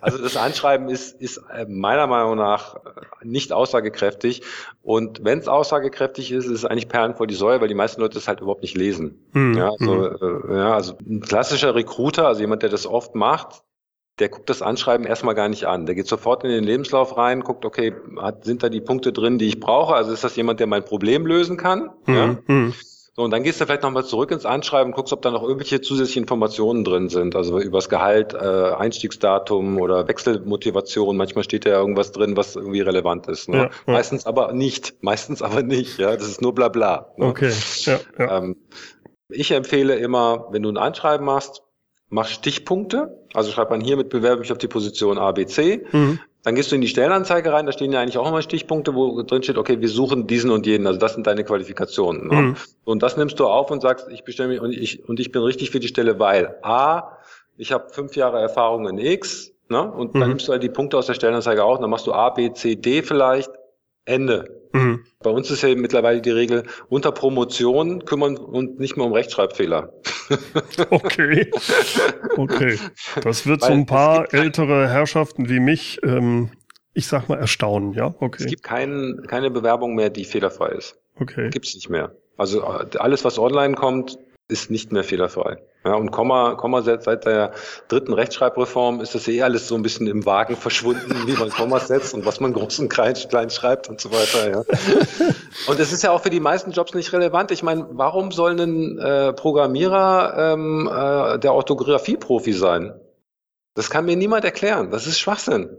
also 0.00 0.18
das 0.18 0.36
Anschreiben 0.36 0.88
ist, 0.88 1.20
ist 1.20 1.40
äh, 1.54 1.64
meiner 1.68 2.08
Meinung 2.08 2.36
nach 2.36 2.80
nicht 3.22 3.52
aussagekräftig. 3.52 4.42
Und 4.82 5.24
wenn 5.24 5.38
es 5.38 5.46
aussagekräftig 5.46 6.32
ist, 6.32 6.46
ist 6.46 6.50
es 6.50 6.64
eigentlich 6.64 6.88
Perlen 6.88 7.14
vor 7.14 7.28
die 7.28 7.34
Säule, 7.34 7.60
weil 7.60 7.68
die 7.68 7.74
meisten 7.74 8.00
Leute 8.00 8.14
das 8.14 8.26
halt 8.26 8.40
überhaupt 8.40 8.62
nicht 8.62 8.76
lesen. 8.76 9.24
Mhm. 9.32 9.54
Ja, 9.54 9.70
also, 9.70 9.94
mhm. 9.94 10.50
äh, 10.50 10.56
ja, 10.56 10.74
also 10.74 10.94
ein 11.08 11.20
klassischer 11.20 11.74
Recruiter, 11.76 12.26
also 12.26 12.40
jemand, 12.40 12.62
der 12.62 12.70
das 12.70 12.86
oft 12.86 13.14
macht, 13.14 13.62
der 14.20 14.28
guckt 14.28 14.50
das 14.50 14.62
Anschreiben 14.62 15.06
erstmal 15.06 15.34
gar 15.34 15.48
nicht 15.48 15.64
an. 15.64 15.86
Der 15.86 15.94
geht 15.94 16.06
sofort 16.06 16.44
in 16.44 16.50
den 16.50 16.64
Lebenslauf 16.64 17.16
rein, 17.16 17.40
guckt, 17.40 17.64
okay, 17.64 17.94
hat, 18.20 18.44
sind 18.44 18.62
da 18.62 18.68
die 18.68 18.80
Punkte 18.80 19.12
drin, 19.12 19.38
die 19.38 19.46
ich 19.46 19.60
brauche? 19.60 19.94
Also 19.94 20.12
ist 20.12 20.22
das 20.22 20.36
jemand, 20.36 20.60
der 20.60 20.66
mein 20.66 20.84
Problem 20.84 21.26
lösen 21.26 21.56
kann? 21.56 21.90
Mhm. 22.06 22.14
Ja? 22.14 22.38
Mhm. 22.46 22.74
So, 23.16 23.24
und 23.24 23.32
dann 23.32 23.42
gehst 23.42 23.60
du 23.60 23.66
vielleicht 23.66 23.82
nochmal 23.82 24.04
zurück 24.04 24.30
ins 24.30 24.46
Anschreiben, 24.46 24.92
guckst, 24.92 25.12
ob 25.12 25.20
da 25.22 25.32
noch 25.32 25.42
irgendwelche 25.42 25.80
zusätzliche 25.80 26.20
Informationen 26.20 26.84
drin 26.84 27.08
sind, 27.08 27.34
also 27.34 27.58
übers 27.58 27.88
Gehalt, 27.88 28.34
äh, 28.34 28.38
Einstiegsdatum 28.38 29.80
oder 29.80 30.06
Wechselmotivation. 30.06 31.16
Manchmal 31.16 31.42
steht 31.42 31.66
da 31.66 31.70
ja 31.70 31.80
irgendwas 31.80 32.12
drin, 32.12 32.36
was 32.36 32.54
irgendwie 32.54 32.80
relevant 32.82 33.26
ist. 33.26 33.48
Ne? 33.48 33.56
Ja, 33.56 33.62
ja. 33.64 33.70
Meistens 33.86 34.26
aber 34.26 34.52
nicht, 34.52 35.02
meistens 35.02 35.42
aber 35.42 35.62
nicht. 35.62 35.98
Ja, 35.98 36.14
das 36.14 36.28
ist 36.28 36.40
nur 36.40 36.54
Blabla. 36.54 37.12
Ne? 37.16 37.26
Okay. 37.26 37.52
Ja. 37.84 37.98
Ähm, 38.18 38.56
ich 39.28 39.50
empfehle 39.50 39.96
immer, 39.96 40.46
wenn 40.50 40.62
du 40.62 40.70
ein 40.70 40.76
Anschreiben 40.76 41.26
machst, 41.26 41.62
mach 42.10 42.26
Stichpunkte. 42.26 43.18
Also 43.32 43.50
schreib 43.50 43.70
man 43.70 43.80
hier 43.80 43.96
mit 43.96 44.10
bewerbe 44.10 44.40
mich 44.40 44.52
auf 44.52 44.58
die 44.58 44.68
Position 44.68 45.16
A, 45.16 45.32
B, 45.32 45.46
C. 45.46 45.86
Mhm. 45.90 46.20
Dann 46.42 46.54
gehst 46.54 46.70
du 46.70 46.74
in 46.74 46.80
die 46.80 46.88
Stellenanzeige 46.88 47.52
rein, 47.52 47.66
da 47.66 47.72
stehen 47.72 47.92
ja 47.92 48.00
eigentlich 48.00 48.16
auch 48.16 48.26
immer 48.26 48.40
Stichpunkte, 48.40 48.94
wo 48.94 49.22
drin 49.22 49.42
steht, 49.42 49.58
okay, 49.58 49.80
wir 49.80 49.88
suchen 49.90 50.26
diesen 50.26 50.50
und 50.50 50.66
jenen, 50.66 50.86
also 50.86 50.98
das 50.98 51.12
sind 51.12 51.26
deine 51.26 51.44
Qualifikationen. 51.44 52.28
Ne? 52.28 52.34
Mhm. 52.34 52.56
Und 52.84 53.02
das 53.02 53.18
nimmst 53.18 53.38
du 53.40 53.46
auf 53.46 53.70
und 53.70 53.82
sagst, 53.82 54.08
ich 54.10 54.24
bestelle 54.24 54.48
mich 54.48 54.60
und 54.60 54.72
ich, 54.72 55.06
und 55.06 55.20
ich 55.20 55.32
bin 55.32 55.42
richtig 55.42 55.70
für 55.70 55.80
die 55.80 55.88
Stelle, 55.88 56.18
weil 56.18 56.56
A, 56.62 57.18
ich 57.58 57.72
habe 57.72 57.90
fünf 57.90 58.16
Jahre 58.16 58.40
Erfahrung 58.40 58.88
in 58.88 58.96
X, 58.96 59.52
ne? 59.68 59.92
Und 59.92 60.14
mhm. 60.14 60.20
dann 60.20 60.28
nimmst 60.30 60.48
du 60.48 60.52
halt 60.52 60.62
die 60.62 60.70
Punkte 60.70 60.96
aus 60.96 61.06
der 61.06 61.14
Stellenanzeige 61.14 61.62
auch, 61.62 61.78
dann 61.78 61.90
machst 61.90 62.06
du 62.06 62.12
A, 62.14 62.30
B, 62.30 62.52
C, 62.54 62.74
D 62.74 63.02
vielleicht, 63.02 63.50
Ende. 64.06 64.59
Mhm. 64.72 65.04
Bei 65.22 65.30
uns 65.30 65.50
ist 65.50 65.62
ja 65.62 65.74
mittlerweile 65.74 66.20
die 66.20 66.30
Regel, 66.30 66.64
unter 66.88 67.12
Promotion 67.12 68.04
kümmern 68.04 68.36
und 68.36 68.78
nicht 68.78 68.96
mehr 68.96 69.06
um 69.06 69.12
Rechtschreibfehler. 69.12 69.92
Okay. 70.90 71.50
Okay. 72.36 72.78
Das 73.20 73.48
wird 73.48 73.62
Weil 73.62 73.68
so 73.68 73.72
ein 73.74 73.86
paar 73.86 74.32
ältere 74.32 74.88
Herrschaften 74.88 75.48
wie 75.48 75.58
mich, 75.58 75.98
ähm, 76.04 76.50
ich 76.94 77.08
sag 77.08 77.28
mal, 77.28 77.38
erstaunen, 77.40 77.94
ja? 77.94 78.14
Okay. 78.20 78.44
Es 78.44 78.46
gibt 78.46 78.62
kein, 78.62 79.24
keine 79.26 79.50
Bewerbung 79.50 79.96
mehr, 79.96 80.08
die 80.08 80.24
fehlerfrei 80.24 80.68
ist. 80.68 80.96
Okay. 81.16 81.50
Gibt's 81.50 81.74
nicht 81.74 81.90
mehr. 81.90 82.14
Also 82.36 82.62
äh, 82.62 82.96
alles, 82.98 83.24
was 83.24 83.40
online 83.40 83.74
kommt, 83.74 84.18
ist 84.50 84.70
nicht 84.70 84.92
mehr 84.92 85.04
fehlerfrei. 85.04 85.58
Ja, 85.84 85.94
und 85.94 86.10
Komma, 86.10 86.56
Komma 86.56 86.82
seit, 86.82 87.04
seit 87.04 87.24
der 87.24 87.52
dritten 87.88 88.12
Rechtschreibreform 88.12 89.00
ist 89.00 89.14
das 89.14 89.26
eh 89.28 89.40
alles 89.42 89.66
so 89.66 89.74
ein 89.76 89.82
bisschen 89.82 90.06
im 90.06 90.26
Wagen 90.26 90.56
verschwunden, 90.56 91.26
wie 91.26 91.32
man 91.32 91.48
Kommas 91.48 91.88
setzt 91.88 92.12
und 92.12 92.26
was 92.26 92.40
man 92.40 92.52
groß 92.52 92.80
und 92.80 92.90
klein, 92.90 93.14
klein 93.14 93.48
schreibt 93.48 93.88
und 93.88 94.00
so 94.00 94.10
weiter. 94.12 94.50
Ja. 94.50 94.62
Und 95.66 95.78
es 95.78 95.92
ist 95.92 96.02
ja 96.02 96.10
auch 96.10 96.22
für 96.22 96.30
die 96.30 96.40
meisten 96.40 96.70
Jobs 96.70 96.94
nicht 96.94 97.12
relevant. 97.12 97.50
Ich 97.50 97.62
meine, 97.62 97.86
warum 97.90 98.30
soll 98.32 98.58
ein 98.58 98.98
äh, 98.98 99.32
Programmierer 99.32 100.52
ähm, 100.54 100.88
äh, 100.88 101.38
der 101.38 101.52
Orthographie-Profi 101.52 102.52
sein? 102.52 102.94
Das 103.74 103.90
kann 103.90 104.04
mir 104.04 104.16
niemand 104.16 104.44
erklären. 104.44 104.90
Das 104.90 105.06
ist 105.06 105.18
Schwachsinn. 105.18 105.76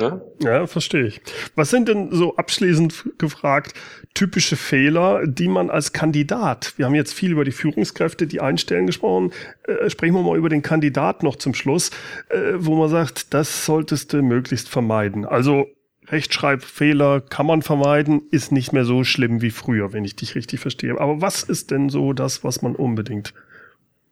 Ja? 0.00 0.20
ja, 0.40 0.66
verstehe 0.66 1.06
ich. 1.06 1.20
Was 1.54 1.70
sind 1.70 1.88
denn 1.88 2.12
so 2.12 2.36
abschließend 2.36 3.18
gefragt 3.18 3.74
typische 4.14 4.56
Fehler, 4.56 5.26
die 5.26 5.48
man 5.48 5.70
als 5.70 5.92
Kandidat, 5.92 6.74
wir 6.76 6.86
haben 6.86 6.94
jetzt 6.94 7.14
viel 7.14 7.32
über 7.32 7.44
die 7.44 7.52
Führungskräfte, 7.52 8.26
die 8.26 8.40
einstellen 8.40 8.86
gesprochen, 8.86 9.32
äh, 9.64 9.88
sprechen 9.88 10.14
wir 10.14 10.22
mal 10.22 10.36
über 10.36 10.48
den 10.48 10.62
Kandidat 10.62 11.22
noch 11.22 11.36
zum 11.36 11.54
Schluss, 11.54 11.90
äh, 12.28 12.54
wo 12.56 12.74
man 12.76 12.88
sagt, 12.88 13.34
das 13.34 13.64
solltest 13.64 14.12
du 14.12 14.22
möglichst 14.22 14.68
vermeiden. 14.68 15.24
Also 15.24 15.66
Rechtschreibfehler 16.08 17.20
kann 17.20 17.46
man 17.46 17.62
vermeiden, 17.62 18.22
ist 18.30 18.50
nicht 18.50 18.72
mehr 18.72 18.84
so 18.84 19.04
schlimm 19.04 19.42
wie 19.42 19.50
früher, 19.50 19.92
wenn 19.92 20.04
ich 20.04 20.16
dich 20.16 20.34
richtig 20.34 20.60
verstehe. 20.60 20.98
Aber 21.00 21.20
was 21.20 21.42
ist 21.42 21.70
denn 21.70 21.88
so 21.88 22.12
das, 22.12 22.42
was 22.42 22.62
man 22.62 22.74
unbedingt 22.74 23.32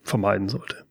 vermeiden 0.04 0.48
sollte? 0.48 0.87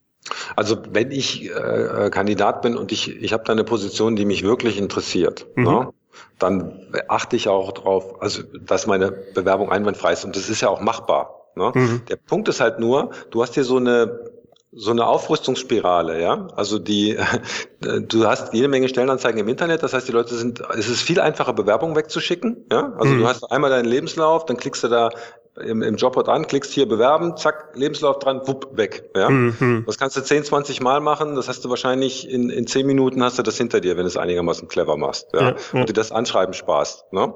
Also 0.55 0.77
wenn 0.91 1.11
ich 1.11 1.49
äh, 1.49 2.09
Kandidat 2.11 2.61
bin 2.61 2.75
und 2.77 2.91
ich, 2.91 3.21
ich 3.21 3.33
habe 3.33 3.43
da 3.45 3.53
eine 3.53 3.63
Position, 3.63 4.15
die 4.15 4.25
mich 4.25 4.43
wirklich 4.43 4.77
interessiert, 4.77 5.47
mhm. 5.55 5.63
ne, 5.63 5.93
dann 6.39 6.87
achte 7.07 7.35
ich 7.35 7.47
auch 7.47 7.71
darauf, 7.71 8.21
also 8.21 8.43
dass 8.43 8.87
meine 8.87 9.11
Bewerbung 9.11 9.71
einwandfrei 9.71 10.13
ist 10.13 10.25
und 10.25 10.35
das 10.35 10.49
ist 10.49 10.61
ja 10.61 10.69
auch 10.69 10.81
machbar. 10.81 11.47
Ne? 11.55 11.71
Mhm. 11.73 12.01
Der 12.09 12.15
Punkt 12.15 12.47
ist 12.47 12.59
halt 12.59 12.79
nur, 12.79 13.11
du 13.31 13.41
hast 13.41 13.55
hier 13.55 13.63
so 13.63 13.77
eine 13.77 14.19
so 14.71 14.91
eine 14.91 15.07
Aufrüstungsspirale, 15.07 16.21
ja. 16.21 16.47
Also 16.55 16.77
die, 16.79 17.17
du 17.79 18.27
hast 18.27 18.53
jede 18.53 18.67
Menge 18.67 18.89
Stellenanzeigen 18.89 19.39
im 19.39 19.47
Internet, 19.47 19.83
das 19.83 19.93
heißt, 19.93 20.07
die 20.07 20.11
Leute 20.11 20.35
sind, 20.35 20.61
es 20.77 20.89
ist 20.89 21.01
viel 21.01 21.19
einfacher, 21.19 21.53
Bewerbungen 21.53 21.95
wegzuschicken, 21.95 22.65
ja. 22.71 22.93
Also 22.97 23.13
mhm. 23.13 23.19
du 23.19 23.27
hast 23.27 23.43
einmal 23.51 23.69
deinen 23.69 23.85
Lebenslauf, 23.85 24.45
dann 24.45 24.57
klickst 24.57 24.83
du 24.83 24.87
da 24.87 25.09
im, 25.59 25.81
im 25.81 25.95
Jobboard 25.95 26.29
an, 26.29 26.47
klickst 26.47 26.71
hier 26.73 26.87
bewerben, 26.87 27.35
zack, 27.37 27.71
Lebenslauf 27.73 28.19
dran, 28.19 28.41
wupp, 28.45 28.77
weg. 28.77 29.09
Ja? 29.15 29.29
Mhm. 29.29 29.83
Das 29.85 29.97
kannst 29.97 30.15
du 30.15 30.21
10, 30.21 30.43
20 30.43 30.81
Mal 30.81 30.99
machen, 30.99 31.35
das 31.35 31.47
hast 31.47 31.65
du 31.65 31.69
wahrscheinlich 31.69 32.29
in, 32.29 32.49
in 32.49 32.67
10 32.67 32.85
Minuten 32.85 33.23
hast 33.23 33.39
du 33.39 33.43
das 33.43 33.57
hinter 33.57 33.81
dir, 33.81 33.97
wenn 33.97 34.03
du 34.03 34.07
es 34.07 34.17
einigermaßen 34.17 34.67
clever 34.67 34.97
machst. 34.97 35.27
Ja? 35.33 35.41
ja, 35.41 35.49
ja. 35.49 35.79
Und 35.79 35.89
dir 35.89 35.93
das 35.93 36.11
Anschreiben 36.11 36.53
sparst. 36.53 37.11
Ne? 37.11 37.33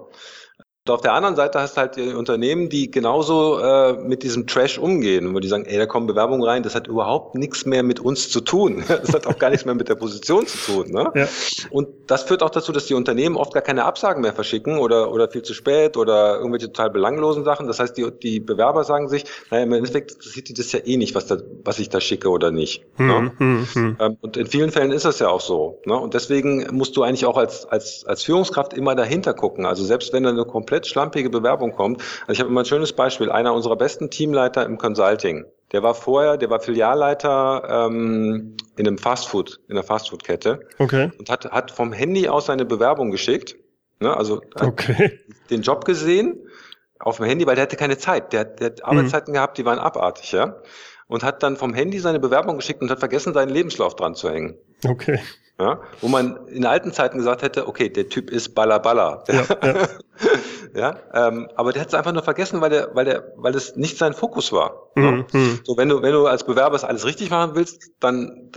Und 0.88 0.96
auf 0.96 1.02
der 1.02 1.14
anderen 1.14 1.36
Seite 1.36 1.60
hast 1.60 1.78
du 1.78 1.82
halt 1.82 1.96
die 1.96 2.12
Unternehmen, 2.16 2.68
die 2.68 2.90
genauso 2.90 3.60
äh, 3.60 3.94
mit 4.02 4.24
diesem 4.24 4.48
Trash 4.48 4.80
umgehen, 4.80 5.32
wo 5.36 5.40
die 5.40 5.48
sagen, 5.48 5.66
ey, 5.66 5.78
da 5.78 5.86
kommen 5.86 6.08
Bewerbungen 6.08 6.44
rein, 6.44 6.64
das 6.64 6.74
hat 6.74 6.88
überhaupt 6.88 7.36
nichts 7.36 7.68
mehr 7.68 7.84
mit 7.84 8.00
uns 8.00 8.30
zu 8.30 8.42
tun. 8.42 8.84
Das 9.02 9.14
hat 9.14 9.26
auch 9.26 9.38
gar 9.40 9.50
nichts 9.50 9.66
mehr 9.66 9.74
mit 9.74 9.90
der 9.90 9.96
Position 9.96 10.46
zu 10.46 10.58
tun. 10.58 10.92
Ne? 10.92 11.12
Ja. 11.16 11.28
Und 11.70 11.88
das 12.08 12.24
führt 12.24 12.44
auch 12.44 12.50
dazu, 12.50 12.72
dass 12.72 12.86
die 12.86 12.94
Unternehmen 12.94 13.36
oft 13.36 13.54
gar 13.54 13.64
keine 13.64 13.86
Absagen 13.86 14.22
mehr 14.22 14.34
verschicken 14.34 14.78
oder, 14.78 15.12
oder 15.12 15.30
viel 15.30 15.42
zu 15.42 15.54
spät 15.54 15.98
oder 15.98 16.38
irgendwelche 16.38 16.68
total 16.68 16.92
belanglosen 16.92 17.44
Sachen. 17.44 17.68
Das 17.68 17.80
heißt, 17.80 17.98
die, 17.98 18.12
die 18.12 18.40
Bewerber 18.40 18.84
sagen 18.84 19.08
sich, 19.08 19.26
naja, 19.50 19.64
im 19.64 19.74
Endeffekt 19.74 20.12
interessiert 20.12 20.50
die 20.50 20.54
das 20.54 20.72
ja 20.72 20.80
eh 20.84 20.98
nicht, 20.98 21.16
was, 21.16 21.26
da, 21.26 21.38
was 21.64 21.80
ich 21.80 21.90
da 21.90 22.00
schicke 22.00 22.30
oder 22.30 22.52
nicht. 22.52 22.84
Hm, 22.96 23.08
ne? 23.08 23.32
hm, 23.38 23.68
hm. 23.74 23.98
Ähm, 24.00 24.18
und 24.22 24.38
in 24.38 24.48
vielen 24.48 24.72
Fällen 24.72 24.92
ist 24.92 25.06
das 25.06 25.20
ja 25.20 25.30
auch 25.30 25.42
so. 25.42 25.80
Ne? 25.86 25.96
Und 25.96 26.14
deswegen 26.14 26.68
musst 26.72 26.96
du 26.98 27.04
eigentlich 27.04 27.26
auch 27.26 27.38
als, 27.38 27.66
als, 27.66 28.06
als 28.06 28.24
Führungskraft 28.24 28.74
immer 28.74 28.96
dahinter 28.96 29.34
gucken. 29.34 29.66
Also 29.66 29.84
selbst 29.84 30.14
wenn 30.14 30.24
da 30.24 30.30
eine 30.30 30.46
komplett 30.72 30.88
schlampige 30.88 31.30
Bewerbung 31.30 31.74
kommt. 31.74 32.02
Also 32.22 32.34
ich 32.34 32.40
habe 32.40 32.50
immer 32.50 32.62
ein 32.62 32.66
schönes 32.66 32.94
Beispiel. 32.94 33.30
Einer 33.30 33.54
unserer 33.54 33.76
besten 33.76 34.10
Teamleiter 34.10 34.66
im 34.66 34.78
Consulting, 34.78 35.46
der 35.74 35.84
war 35.84 35.94
vorher, 35.94 36.38
der 36.38 36.50
war 36.50 36.62
Filialleiter 36.62 37.88
ähm, 37.88 38.56
in 38.78 38.88
einem 38.88 38.98
Fastfood, 38.98 39.60
in 39.68 39.76
einer 39.76 39.84
Fastfood-Kette. 39.84 40.62
Okay. 40.80 41.12
Und 41.20 41.30
hat, 41.30 41.52
hat 41.52 41.72
vom 41.72 41.92
Handy 41.92 42.30
aus 42.30 42.46
seine 42.46 42.64
Bewerbung 42.64 43.12
geschickt. 43.12 43.56
Ne, 44.00 44.16
also 44.16 44.42
okay. 44.60 45.20
den 45.50 45.62
Job 45.62 45.86
gesehen 45.86 46.48
auf 47.00 47.18
dem 47.18 47.26
Handy, 47.26 47.46
weil 47.46 47.56
der 47.56 47.64
hatte 47.64 47.76
keine 47.76 47.98
Zeit. 47.98 48.32
Der, 48.32 48.46
der 48.46 48.68
hat. 48.68 48.86
Arbeitszeiten 48.86 49.32
mhm. 49.32 49.36
gehabt, 49.36 49.58
die 49.58 49.66
waren 49.66 49.78
abartig, 49.78 50.32
ja. 50.32 50.56
Und 51.08 51.24
hat 51.24 51.44
dann 51.44 51.58
vom 51.58 51.74
Handy 51.74 52.00
seine 52.00 52.20
Bewerbung 52.20 52.56
geschickt 52.56 52.82
und 52.82 52.90
hat 52.90 53.00
vergessen, 53.00 53.34
seinen 53.34 53.50
Lebenslauf 53.50 53.96
dran 53.98 54.16
zu 54.16 54.30
hängen. 54.30 54.58
Okay. 54.88 55.20
Ja, 55.60 55.80
wo 56.00 56.08
man 56.08 56.48
in 56.48 56.66
alten 56.66 56.92
Zeiten 56.92 57.18
gesagt 57.18 57.44
hätte, 57.44 57.68
okay, 57.68 57.90
der 57.90 58.10
Typ 58.10 58.32
ist 58.32 58.56
Baller 58.56 58.80
Baller. 58.80 59.24
Ja, 59.28 59.44
ja. 59.64 59.88
ja 61.14 61.28
ähm, 61.28 61.50
aber 61.56 61.72
der 61.72 61.82
hat 61.82 61.90
es 61.90 61.94
einfach 61.94 62.14
nur 62.14 62.24
vergessen, 62.24 62.62
weil 62.62 62.72
der, 62.72 62.90
weil 62.96 63.06
der, 63.06 63.34
weil 63.36 63.54
es 63.54 63.76
nicht 63.76 63.98
sein 63.98 64.14
Fokus 64.14 64.52
war. 64.52 64.90
Mhm, 64.96 65.04
ja? 65.04 65.12
Mhm. 65.12 65.60
So, 65.64 65.78
wenn 65.78 65.90
du, 65.90 66.02
wenn 66.02 66.14
du 66.14 66.26
als 66.26 66.46
Bewerber 66.46 66.76
es 66.76 66.84
alles 66.84 67.06
richtig 67.06 67.30
machen 67.30 67.52
willst, 67.54 67.92
dann 68.00 68.52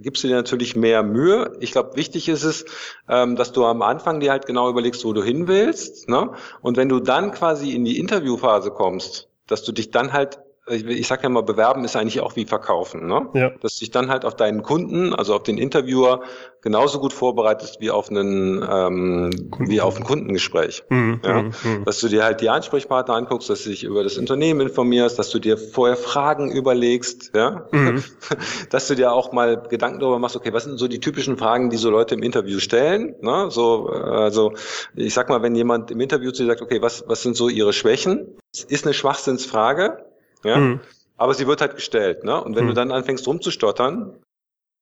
gibst 0.00 0.22
du 0.22 0.28
dir 0.28 0.34
natürlich 0.34 0.76
mehr 0.76 1.02
Mühe. 1.02 1.56
Ich 1.60 1.72
glaube, 1.72 1.96
wichtig 1.96 2.28
ist 2.28 2.44
es, 2.44 2.66
ähm, 3.08 3.36
dass 3.36 3.52
du 3.52 3.64
am 3.64 3.80
Anfang 3.80 4.20
dir 4.20 4.30
halt 4.30 4.44
genau 4.44 4.68
überlegst, 4.68 5.04
wo 5.04 5.12
du 5.12 5.22
hin 5.22 5.48
willst. 5.48 6.08
Ne? 6.10 6.30
Und 6.60 6.76
wenn 6.76 6.90
du 6.90 7.00
dann 7.00 7.32
quasi 7.32 7.72
in 7.72 7.84
die 7.84 7.98
Interviewphase 7.98 8.70
kommst, 8.70 9.28
dass 9.46 9.62
du 9.62 9.72
dich 9.72 9.90
dann 9.90 10.12
halt 10.12 10.40
ich, 10.70 11.06
sage 11.06 11.24
ja 11.24 11.28
mal, 11.28 11.42
bewerben 11.42 11.84
ist 11.84 11.96
eigentlich 11.96 12.20
auch 12.20 12.36
wie 12.36 12.44
verkaufen, 12.44 13.06
ne? 13.06 13.28
Ja. 13.34 13.50
Dass 13.60 13.74
du 13.74 13.80
dich 13.80 13.90
dann 13.90 14.08
halt 14.08 14.24
auf 14.24 14.36
deinen 14.36 14.62
Kunden, 14.62 15.14
also 15.14 15.34
auf 15.34 15.42
den 15.42 15.58
Interviewer, 15.58 16.22
genauso 16.62 17.00
gut 17.00 17.12
vorbereitest 17.12 17.80
wie 17.80 17.90
auf 17.90 18.10
einen 18.10 18.64
ähm, 18.68 19.30
wie 19.58 19.80
auf 19.80 19.96
ein 19.96 20.04
Kundengespräch. 20.04 20.84
Mhm, 20.88 21.20
ja? 21.24 21.42
Mhm, 21.42 21.52
mhm. 21.62 21.84
Dass 21.84 22.00
du 22.00 22.08
dir 22.08 22.24
halt 22.24 22.40
die 22.40 22.50
Ansprechpartner 22.50 23.14
anguckst, 23.14 23.48
dass 23.48 23.64
du 23.64 23.70
dich 23.70 23.84
über 23.84 24.02
das 24.04 24.18
Unternehmen 24.18 24.60
informierst, 24.60 25.18
dass 25.18 25.30
du 25.30 25.38
dir 25.38 25.56
vorher 25.56 25.96
Fragen 25.96 26.50
überlegst, 26.50 27.32
ja, 27.34 27.66
mhm. 27.72 28.02
dass 28.70 28.88
du 28.88 28.94
dir 28.94 29.12
auch 29.12 29.32
mal 29.32 29.62
Gedanken 29.68 30.00
darüber 30.00 30.18
machst, 30.18 30.36
okay, 30.36 30.52
was 30.52 30.64
sind 30.64 30.78
so 30.78 30.88
die 30.88 31.00
typischen 31.00 31.36
Fragen, 31.38 31.70
die 31.70 31.76
so 31.76 31.90
Leute 31.90 32.14
im 32.14 32.22
Interview 32.22 32.58
stellen, 32.58 33.14
ne? 33.20 33.50
So, 33.50 33.90
äh, 33.92 33.96
also 33.96 34.52
ich 34.94 35.14
sag 35.14 35.28
mal, 35.28 35.42
wenn 35.42 35.54
jemand 35.54 35.90
im 35.90 36.00
Interview 36.00 36.30
zu 36.30 36.42
dir 36.42 36.48
sagt, 36.48 36.62
okay, 36.62 36.82
was 36.82 37.04
was 37.06 37.22
sind 37.22 37.36
so 37.36 37.48
ihre 37.48 37.72
Schwächen? 37.72 38.36
Das 38.52 38.64
ist 38.64 38.84
eine 38.84 38.94
Schwachsinnsfrage, 38.94 40.04
ja? 40.44 40.56
Mhm. 40.56 40.80
Aber 41.16 41.34
sie 41.34 41.46
wird 41.46 41.60
halt 41.60 41.74
gestellt. 41.74 42.24
Ne? 42.24 42.42
Und 42.42 42.56
wenn 42.56 42.64
mhm. 42.64 42.68
du 42.68 42.74
dann 42.74 42.92
anfängst 42.92 43.26
rumzustottern 43.26 44.18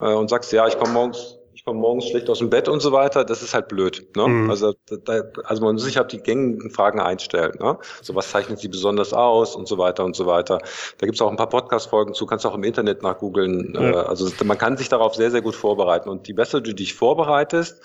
äh, 0.00 0.12
und 0.12 0.30
sagst, 0.30 0.52
ja, 0.52 0.68
ich 0.68 0.78
komme 0.78 0.92
morgens, 0.92 1.36
ich 1.52 1.64
komme 1.64 1.80
morgens 1.80 2.06
schlecht 2.06 2.30
aus 2.30 2.38
dem 2.38 2.50
Bett 2.50 2.68
und 2.68 2.78
so 2.78 2.92
weiter, 2.92 3.24
das 3.24 3.42
ist 3.42 3.54
halt 3.54 3.66
blöd. 3.66 4.16
Ne? 4.16 4.28
Mhm. 4.28 4.50
Also, 4.50 4.74
da, 4.86 5.22
also 5.42 5.64
man 5.64 5.74
muss 5.74 5.82
sich 5.82 5.96
halt 5.96 6.12
die 6.12 6.22
gängigen 6.22 6.70
Fragen 6.70 7.00
einstellen. 7.00 7.54
Ne? 7.58 7.76
So 8.00 8.14
was 8.14 8.30
zeichnet 8.30 8.60
sie 8.60 8.68
besonders 8.68 9.12
aus 9.12 9.56
und 9.56 9.66
so 9.66 9.78
weiter 9.78 10.04
und 10.04 10.14
so 10.14 10.26
weiter. 10.26 10.60
Da 10.98 11.06
gibt's 11.06 11.20
auch 11.20 11.30
ein 11.30 11.36
paar 11.36 11.48
Podcast-Folgen 11.48 12.14
zu, 12.14 12.26
kannst 12.26 12.46
auch 12.46 12.54
im 12.54 12.62
Internet 12.62 13.02
nachgoogeln. 13.02 13.74
Äh, 13.74 13.96
also 13.96 14.30
man 14.44 14.58
kann 14.58 14.76
sich 14.76 14.88
darauf 14.88 15.16
sehr, 15.16 15.32
sehr 15.32 15.42
gut 15.42 15.56
vorbereiten. 15.56 16.08
Und 16.08 16.28
je 16.28 16.34
besser 16.34 16.60
du 16.60 16.72
dich 16.72 16.94
vorbereitest, 16.94 17.82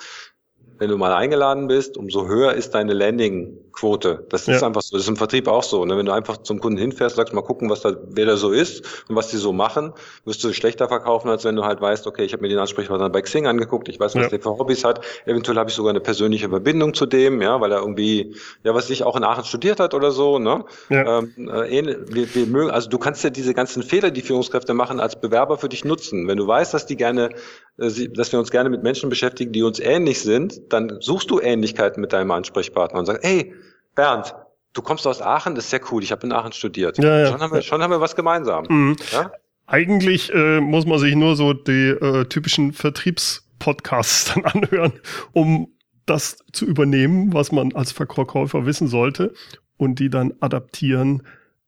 wenn 0.79 0.89
du 0.89 0.97
mal 0.97 1.13
eingeladen 1.13 1.67
bist, 1.67 1.97
umso 1.97 2.27
höher 2.27 2.53
ist 2.53 2.73
deine 2.73 2.93
Landingquote. 2.93 4.25
Das 4.29 4.47
ist 4.47 4.61
ja. 4.61 4.67
einfach 4.67 4.81
so. 4.81 4.95
Das 4.95 5.03
ist 5.03 5.09
im 5.09 5.15
Vertrieb 5.15 5.47
auch 5.47 5.63
so. 5.63 5.85
Ne? 5.85 5.97
Wenn 5.97 6.05
du 6.05 6.11
einfach 6.11 6.37
zum 6.37 6.59
Kunden 6.59 6.77
hinfährst, 6.77 7.15
sagst 7.15 7.33
mal 7.33 7.41
gucken, 7.41 7.69
was 7.69 7.81
da, 7.81 7.95
wer 8.09 8.25
da 8.25 8.37
so 8.37 8.51
ist 8.51 9.05
und 9.07 9.15
was 9.15 9.29
die 9.29 9.37
so 9.37 9.53
machen, 9.53 9.93
wirst 10.25 10.43
du 10.43 10.51
schlechter 10.53 10.87
verkaufen, 10.87 11.29
als 11.29 11.45
wenn 11.45 11.55
du 11.55 11.63
halt 11.63 11.81
weißt, 11.81 12.07
okay, 12.07 12.23
ich 12.23 12.33
habe 12.33 12.41
mir 12.41 12.49
den 12.49 12.59
Ansprechpartner 12.59 13.09
bei 13.09 13.21
Xing 13.21 13.47
angegucket, 13.47 13.89
ich 13.89 13.99
weiß, 13.99 14.15
was 14.15 14.23
ja. 14.23 14.29
der 14.29 14.39
für 14.39 14.57
Hobbys 14.57 14.83
hat. 14.83 15.05
Eventuell 15.25 15.57
habe 15.57 15.69
ich 15.69 15.75
sogar 15.75 15.91
eine 15.91 16.01
persönliche 16.01 16.49
Verbindung 16.49 16.93
zu 16.93 17.05
dem, 17.05 17.41
ja, 17.41 17.61
weil 17.61 17.71
er 17.71 17.79
irgendwie, 17.79 18.35
ja, 18.63 18.73
was 18.73 18.89
ich 18.89 19.03
auch 19.03 19.15
in 19.15 19.23
Aachen 19.23 19.45
studiert 19.45 19.79
hat 19.79 19.93
oder 19.93 20.11
so. 20.11 20.39
Ne? 20.39 20.65
Ja. 20.89 21.19
Ähm, 21.19 21.49
äh, 21.49 21.95
wir, 22.07 22.35
wir 22.35 22.45
mögen, 22.47 22.71
also 22.71 22.89
du 22.89 22.97
kannst 22.97 23.23
ja 23.23 23.29
diese 23.29 23.53
ganzen 23.53 23.83
Fehler, 23.83 24.11
die 24.11 24.21
Führungskräfte 24.21 24.73
machen, 24.73 24.99
als 24.99 25.19
Bewerber 25.19 25.57
für 25.57 25.69
dich 25.69 25.85
nutzen. 25.85 26.27
Wenn 26.27 26.37
du 26.37 26.47
weißt, 26.47 26.73
dass 26.73 26.85
die 26.85 26.97
gerne, 26.97 27.29
äh, 27.77 28.09
dass 28.09 28.31
wir 28.31 28.39
uns 28.39 28.51
gerne 28.51 28.69
mit 28.69 28.83
Menschen 28.83 29.09
beschäftigen, 29.09 29.51
die 29.51 29.63
uns 29.63 29.79
ähnlich 29.79 30.21
sind, 30.21 30.62
dann 30.69 30.97
suchst 30.99 31.29
du 31.29 31.39
Ähnlichkeiten 31.39 32.01
mit 32.01 32.13
deinem 32.13 32.31
Ansprechpartner 32.31 32.99
und 32.99 33.05
sagst, 33.05 33.23
hey, 33.23 33.53
Bernd, 33.95 34.35
du 34.73 34.81
kommst 34.81 35.05
aus 35.07 35.21
Aachen, 35.21 35.55
das 35.55 35.65
ist 35.65 35.69
sehr 35.71 35.81
cool, 35.91 36.03
ich 36.03 36.11
habe 36.11 36.25
in 36.25 36.31
Aachen 36.31 36.51
studiert. 36.51 36.97
Ja, 36.97 37.19
ja. 37.19 37.27
Schon, 37.27 37.41
haben 37.41 37.53
wir, 37.53 37.61
schon 37.61 37.81
haben 37.81 37.91
wir 37.91 38.01
was 38.01 38.15
gemeinsam. 38.15 38.65
Mhm. 38.67 38.95
Ja? 39.11 39.31
Eigentlich 39.65 40.33
äh, 40.33 40.59
muss 40.59 40.85
man 40.85 40.99
sich 40.99 41.15
nur 41.15 41.35
so 41.35 41.53
die 41.53 41.89
äh, 41.89 42.25
typischen 42.25 42.73
Vertriebspodcasts 42.73 44.25
dann 44.33 44.45
anhören, 44.45 44.93
um 45.31 45.69
das 46.05 46.37
zu 46.51 46.65
übernehmen, 46.65 47.33
was 47.33 47.51
man 47.51 47.73
als 47.73 47.91
Verkäufer 47.91 48.65
wissen 48.65 48.87
sollte 48.87 49.33
und 49.77 49.99
die 49.99 50.09
dann 50.09 50.33
adaptieren 50.41 51.23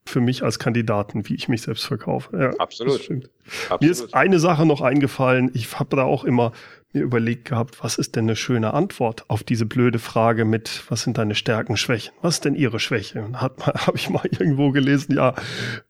für 0.07 0.19
mich 0.19 0.43
als 0.43 0.59
Kandidaten, 0.59 1.27
wie 1.27 1.35
ich 1.35 1.47
mich 1.47 1.63
selbst 1.63 1.85
verkaufe. 1.85 2.37
Ja, 2.37 2.49
Absolut. 2.59 3.01
Absolut. 3.01 3.81
Mir 3.81 3.89
ist 3.89 4.13
eine 4.13 4.39
Sache 4.39 4.65
noch 4.65 4.81
eingefallen. 4.81 5.49
Ich 5.53 5.79
habe 5.79 5.95
da 5.95 6.03
auch 6.03 6.23
immer 6.23 6.51
mir 6.95 7.01
überlegt 7.01 7.45
gehabt, 7.45 7.83
was 7.83 7.97
ist 7.97 8.15
denn 8.15 8.25
eine 8.25 8.35
schöne 8.35 8.73
Antwort 8.73 9.25
auf 9.29 9.43
diese 9.43 9.65
blöde 9.65 9.99
Frage 9.99 10.45
mit, 10.45 10.83
was 10.89 11.03
sind 11.03 11.17
deine 11.17 11.35
Stärken, 11.35 11.77
Schwächen? 11.77 12.13
Was 12.21 12.35
ist 12.35 12.45
denn 12.45 12.55
ihre 12.55 12.79
Schwäche? 12.79 13.29
Hat 13.33 13.65
habe 13.87 13.97
ich 13.97 14.09
mal 14.09 14.25
irgendwo 14.25 14.71
gelesen, 14.71 15.15
ja, 15.15 15.35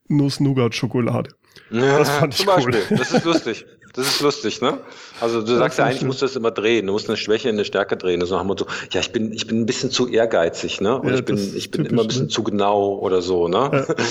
Nuss-Nougat-Schokolade. 0.07 1.29
Ja, 1.71 1.99
das 1.99 2.09
fand 2.09 2.39
ich 2.39 2.47
cool. 2.47 2.75
Das 2.89 3.11
ist 3.11 3.25
lustig. 3.25 3.65
Das 3.95 4.07
ist 4.07 4.19
lustig, 4.19 4.61
ne? 4.61 4.79
Also 5.21 5.41
du 5.41 5.55
sagst 5.55 5.79
ja 5.79 5.85
eigentlich, 5.85 6.03
musst 6.03 6.21
du 6.21 6.25
das 6.25 6.35
immer 6.35 6.51
drehen. 6.51 6.85
Du 6.85 6.91
musst 6.91 7.07
eine 7.07 7.15
Schwäche 7.15 7.47
in 7.47 7.55
eine 7.55 7.63
Stärke 7.63 7.95
drehen. 7.95 8.23
So 8.25 8.35
nach 8.35 8.41
dem 8.41 8.47
Motto, 8.47 8.65
ja, 8.91 8.99
ich 8.99 9.13
bin, 9.13 9.31
ich 9.31 9.47
bin 9.47 9.61
ein 9.61 9.65
bisschen 9.65 9.89
zu 9.89 10.09
ehrgeizig, 10.09 10.81
ne? 10.81 10.99
Oder 10.99 11.11
ja, 11.11 11.15
ich 11.15 11.25
bin, 11.25 11.37
ich 11.37 11.71
bin 11.71 11.83
typisch, 11.83 11.91
immer 11.91 12.01
ein 12.01 12.07
bisschen 12.07 12.23
ne? 12.23 12.27
zu 12.27 12.43
genau 12.43 12.99
oder 12.99 13.21
so, 13.21 13.47
ne? 13.47 13.69
Ja. 13.71 13.95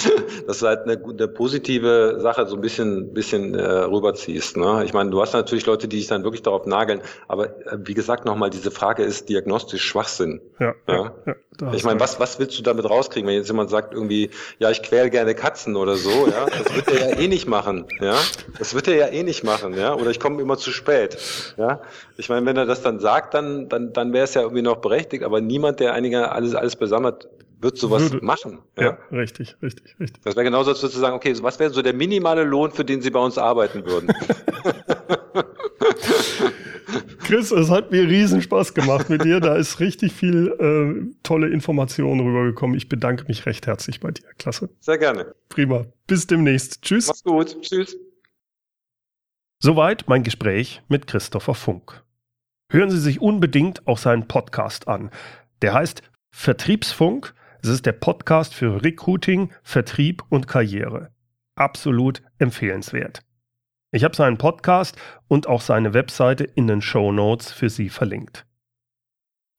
Das 0.46 0.56
ist 0.56 0.62
halt 0.62 0.82
eine, 0.82 1.02
eine 1.02 1.28
positive 1.28 2.18
Sache, 2.20 2.46
so 2.46 2.56
ein 2.56 2.60
bisschen, 2.60 3.14
bisschen 3.14 3.54
äh, 3.54 3.62
rüberziehst, 3.62 4.56
ne? 4.56 4.82
Ich 4.84 4.92
meine, 4.92 5.10
du 5.10 5.20
hast 5.20 5.32
natürlich 5.32 5.66
Leute, 5.66 5.88
die 5.88 5.98
sich 5.98 6.08
dann 6.08 6.22
wirklich 6.22 6.42
darauf 6.42 6.66
nageln, 6.66 7.00
aber 7.28 7.46
äh, 7.66 7.78
wie 7.78 7.94
gesagt 7.94 8.24
nochmal, 8.24 8.50
diese 8.50 8.70
Frage 8.70 9.02
ist 9.02 9.28
diagnostisch 9.28 9.82
Schwachsinn. 9.82 10.40
Ja. 10.60 10.74
ja? 10.86 11.12
ja 11.26 11.34
ich 11.72 11.84
meine, 11.84 12.00
was, 12.00 12.20
was 12.20 12.38
willst 12.38 12.58
du 12.58 12.62
damit 12.62 12.88
rauskriegen, 12.88 13.28
wenn 13.28 13.36
jetzt 13.36 13.48
jemand 13.48 13.70
sagt 13.70 13.94
irgendwie, 13.94 14.30
ja, 14.58 14.70
ich 14.70 14.82
quäl 14.82 15.08
gerne 15.08 15.34
Katzen 15.34 15.76
oder 15.76 15.96
so, 15.96 16.10
ja? 16.10 16.46
Das 16.46 16.74
wird 16.74 16.88
er 16.88 17.10
ja 17.10 17.18
eh 17.18 17.28
nicht 17.34 17.48
machen, 17.48 17.86
ja? 18.00 18.16
Das 18.58 18.74
wird 18.74 18.86
er 18.86 18.94
ja 18.94 19.08
eh 19.08 19.24
nicht 19.24 19.42
machen, 19.42 19.74
ja? 19.74 19.94
Oder 19.94 20.10
ich 20.10 20.20
komme 20.20 20.40
immer 20.40 20.56
zu 20.56 20.70
spät. 20.70 21.18
Ja, 21.56 21.82
ich 22.16 22.28
meine, 22.28 22.46
wenn 22.46 22.56
er 22.56 22.64
das 22.64 22.82
dann 22.82 23.00
sagt, 23.00 23.34
dann, 23.34 23.68
dann, 23.68 23.92
dann 23.92 24.12
wäre 24.12 24.24
es 24.24 24.34
ja 24.34 24.42
irgendwie 24.42 24.62
noch 24.62 24.76
berechtigt, 24.76 25.24
aber 25.24 25.40
niemand, 25.40 25.80
der 25.80 25.94
einiger 25.94 26.32
alles, 26.32 26.54
alles 26.54 26.76
besammelt, 26.76 27.28
wird 27.60 27.76
sowas 27.76 28.12
Würde. 28.12 28.24
machen. 28.24 28.60
Ja? 28.78 28.84
ja, 28.84 28.98
richtig, 29.10 29.56
richtig, 29.62 29.96
richtig. 29.98 30.22
Das 30.22 30.36
wäre 30.36 30.44
genauso, 30.44 30.70
als 30.70 30.80
zu 30.80 30.86
sagen, 30.86 31.16
okay, 31.16 31.34
was 31.40 31.58
wäre 31.58 31.70
so 31.70 31.82
der 31.82 31.94
minimale 31.94 32.44
Lohn, 32.44 32.70
für 32.70 32.84
den 32.84 33.02
Sie 33.02 33.10
bei 33.10 33.20
uns 33.20 33.36
arbeiten 33.36 33.84
würden? 33.84 34.14
Chris, 37.18 37.50
es 37.50 37.70
hat 37.70 37.90
mir 37.90 38.08
riesen 38.08 38.42
Spaß 38.42 38.74
gemacht 38.74 39.10
mit 39.10 39.24
dir. 39.24 39.40
Da 39.40 39.56
ist 39.56 39.80
richtig 39.80 40.12
viel 40.12 40.48
äh, 40.58 41.14
tolle 41.22 41.48
Informationen 41.48 42.20
rübergekommen. 42.20 42.76
Ich 42.76 42.88
bedanke 42.88 43.24
mich 43.28 43.46
recht 43.46 43.66
herzlich 43.66 44.00
bei 44.00 44.10
dir. 44.10 44.24
Klasse. 44.38 44.70
Sehr 44.80 44.98
gerne. 44.98 45.34
Prima. 45.48 45.86
Bis 46.06 46.26
demnächst. 46.26 46.82
Tschüss. 46.82 47.08
Mach's 47.08 47.24
gut. 47.24 47.60
Tschüss. 47.62 47.96
Soweit 49.62 50.04
mein 50.08 50.22
Gespräch 50.22 50.82
mit 50.88 51.06
Christopher 51.06 51.54
Funk. 51.54 52.02
Hören 52.70 52.90
Sie 52.90 53.00
sich 53.00 53.20
unbedingt 53.20 53.86
auch 53.86 53.98
seinen 53.98 54.28
Podcast 54.28 54.88
an. 54.88 55.10
Der 55.62 55.74
heißt 55.74 56.02
Vertriebsfunk. 56.30 57.34
Es 57.62 57.68
ist 57.68 57.86
der 57.86 57.92
Podcast 57.92 58.52
für 58.52 58.82
Recruiting, 58.82 59.50
Vertrieb 59.62 60.22
und 60.28 60.48
Karriere. 60.48 61.10
Absolut 61.56 62.22
empfehlenswert. 62.38 63.22
Ich 63.94 64.02
habe 64.02 64.16
seinen 64.16 64.38
Podcast 64.38 64.96
und 65.28 65.46
auch 65.46 65.60
seine 65.60 65.94
Webseite 65.94 66.42
in 66.42 66.66
den 66.66 66.82
Show 66.82 67.12
Notes 67.12 67.52
für 67.52 67.70
Sie 67.70 67.88
verlinkt. 67.88 68.44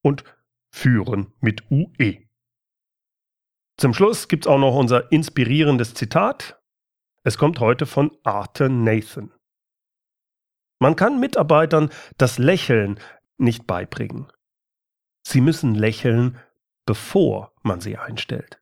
und 0.00 0.24
führen 0.70 1.34
mit 1.40 1.70
UE. 1.70 2.22
Zum 3.76 3.92
Schluss 3.92 4.28
gibt 4.28 4.46
es 4.46 4.50
auch 4.50 4.56
noch 4.56 4.74
unser 4.74 5.12
inspirierendes 5.12 5.92
Zitat. 5.92 6.58
Es 7.24 7.36
kommt 7.36 7.60
heute 7.60 7.84
von 7.84 8.10
Arthur 8.22 8.70
Nathan. 8.70 9.34
Man 10.78 10.96
kann 10.96 11.20
Mitarbeitern 11.20 11.90
das 12.16 12.38
Lächeln 12.38 12.98
nicht 13.38 13.66
beibringen. 13.66 14.26
Sie 15.26 15.40
müssen 15.40 15.74
lächeln, 15.74 16.38
bevor 16.86 17.52
man 17.62 17.80
sie 17.80 17.96
einstellt. 17.96 18.60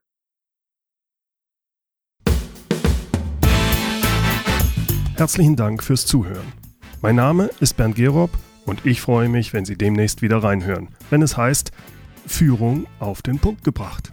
Herzlichen 5.15 5.55
Dank 5.55 5.83
fürs 5.83 6.05
Zuhören. 6.05 6.51
Mein 7.01 7.15
Name 7.15 7.49
ist 7.59 7.77
Bernd 7.77 7.95
Gerob 7.95 8.31
und 8.65 8.85
ich 8.85 9.01
freue 9.01 9.29
mich, 9.29 9.53
wenn 9.53 9.65
Sie 9.65 9.77
demnächst 9.77 10.21
wieder 10.21 10.37
reinhören, 10.37 10.89
wenn 11.09 11.21
es 11.21 11.37
heißt 11.37 11.71
Führung 12.25 12.87
auf 12.99 13.21
den 13.21 13.39
Punkt 13.39 13.63
gebracht. 13.63 14.11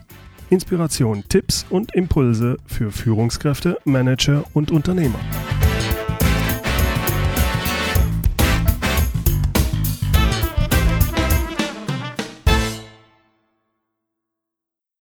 Inspiration, 0.49 1.23
Tipps 1.29 1.65
und 1.69 1.95
Impulse 1.95 2.57
für 2.65 2.91
Führungskräfte, 2.91 3.79
Manager 3.85 4.43
und 4.53 4.69
Unternehmer. 4.69 5.19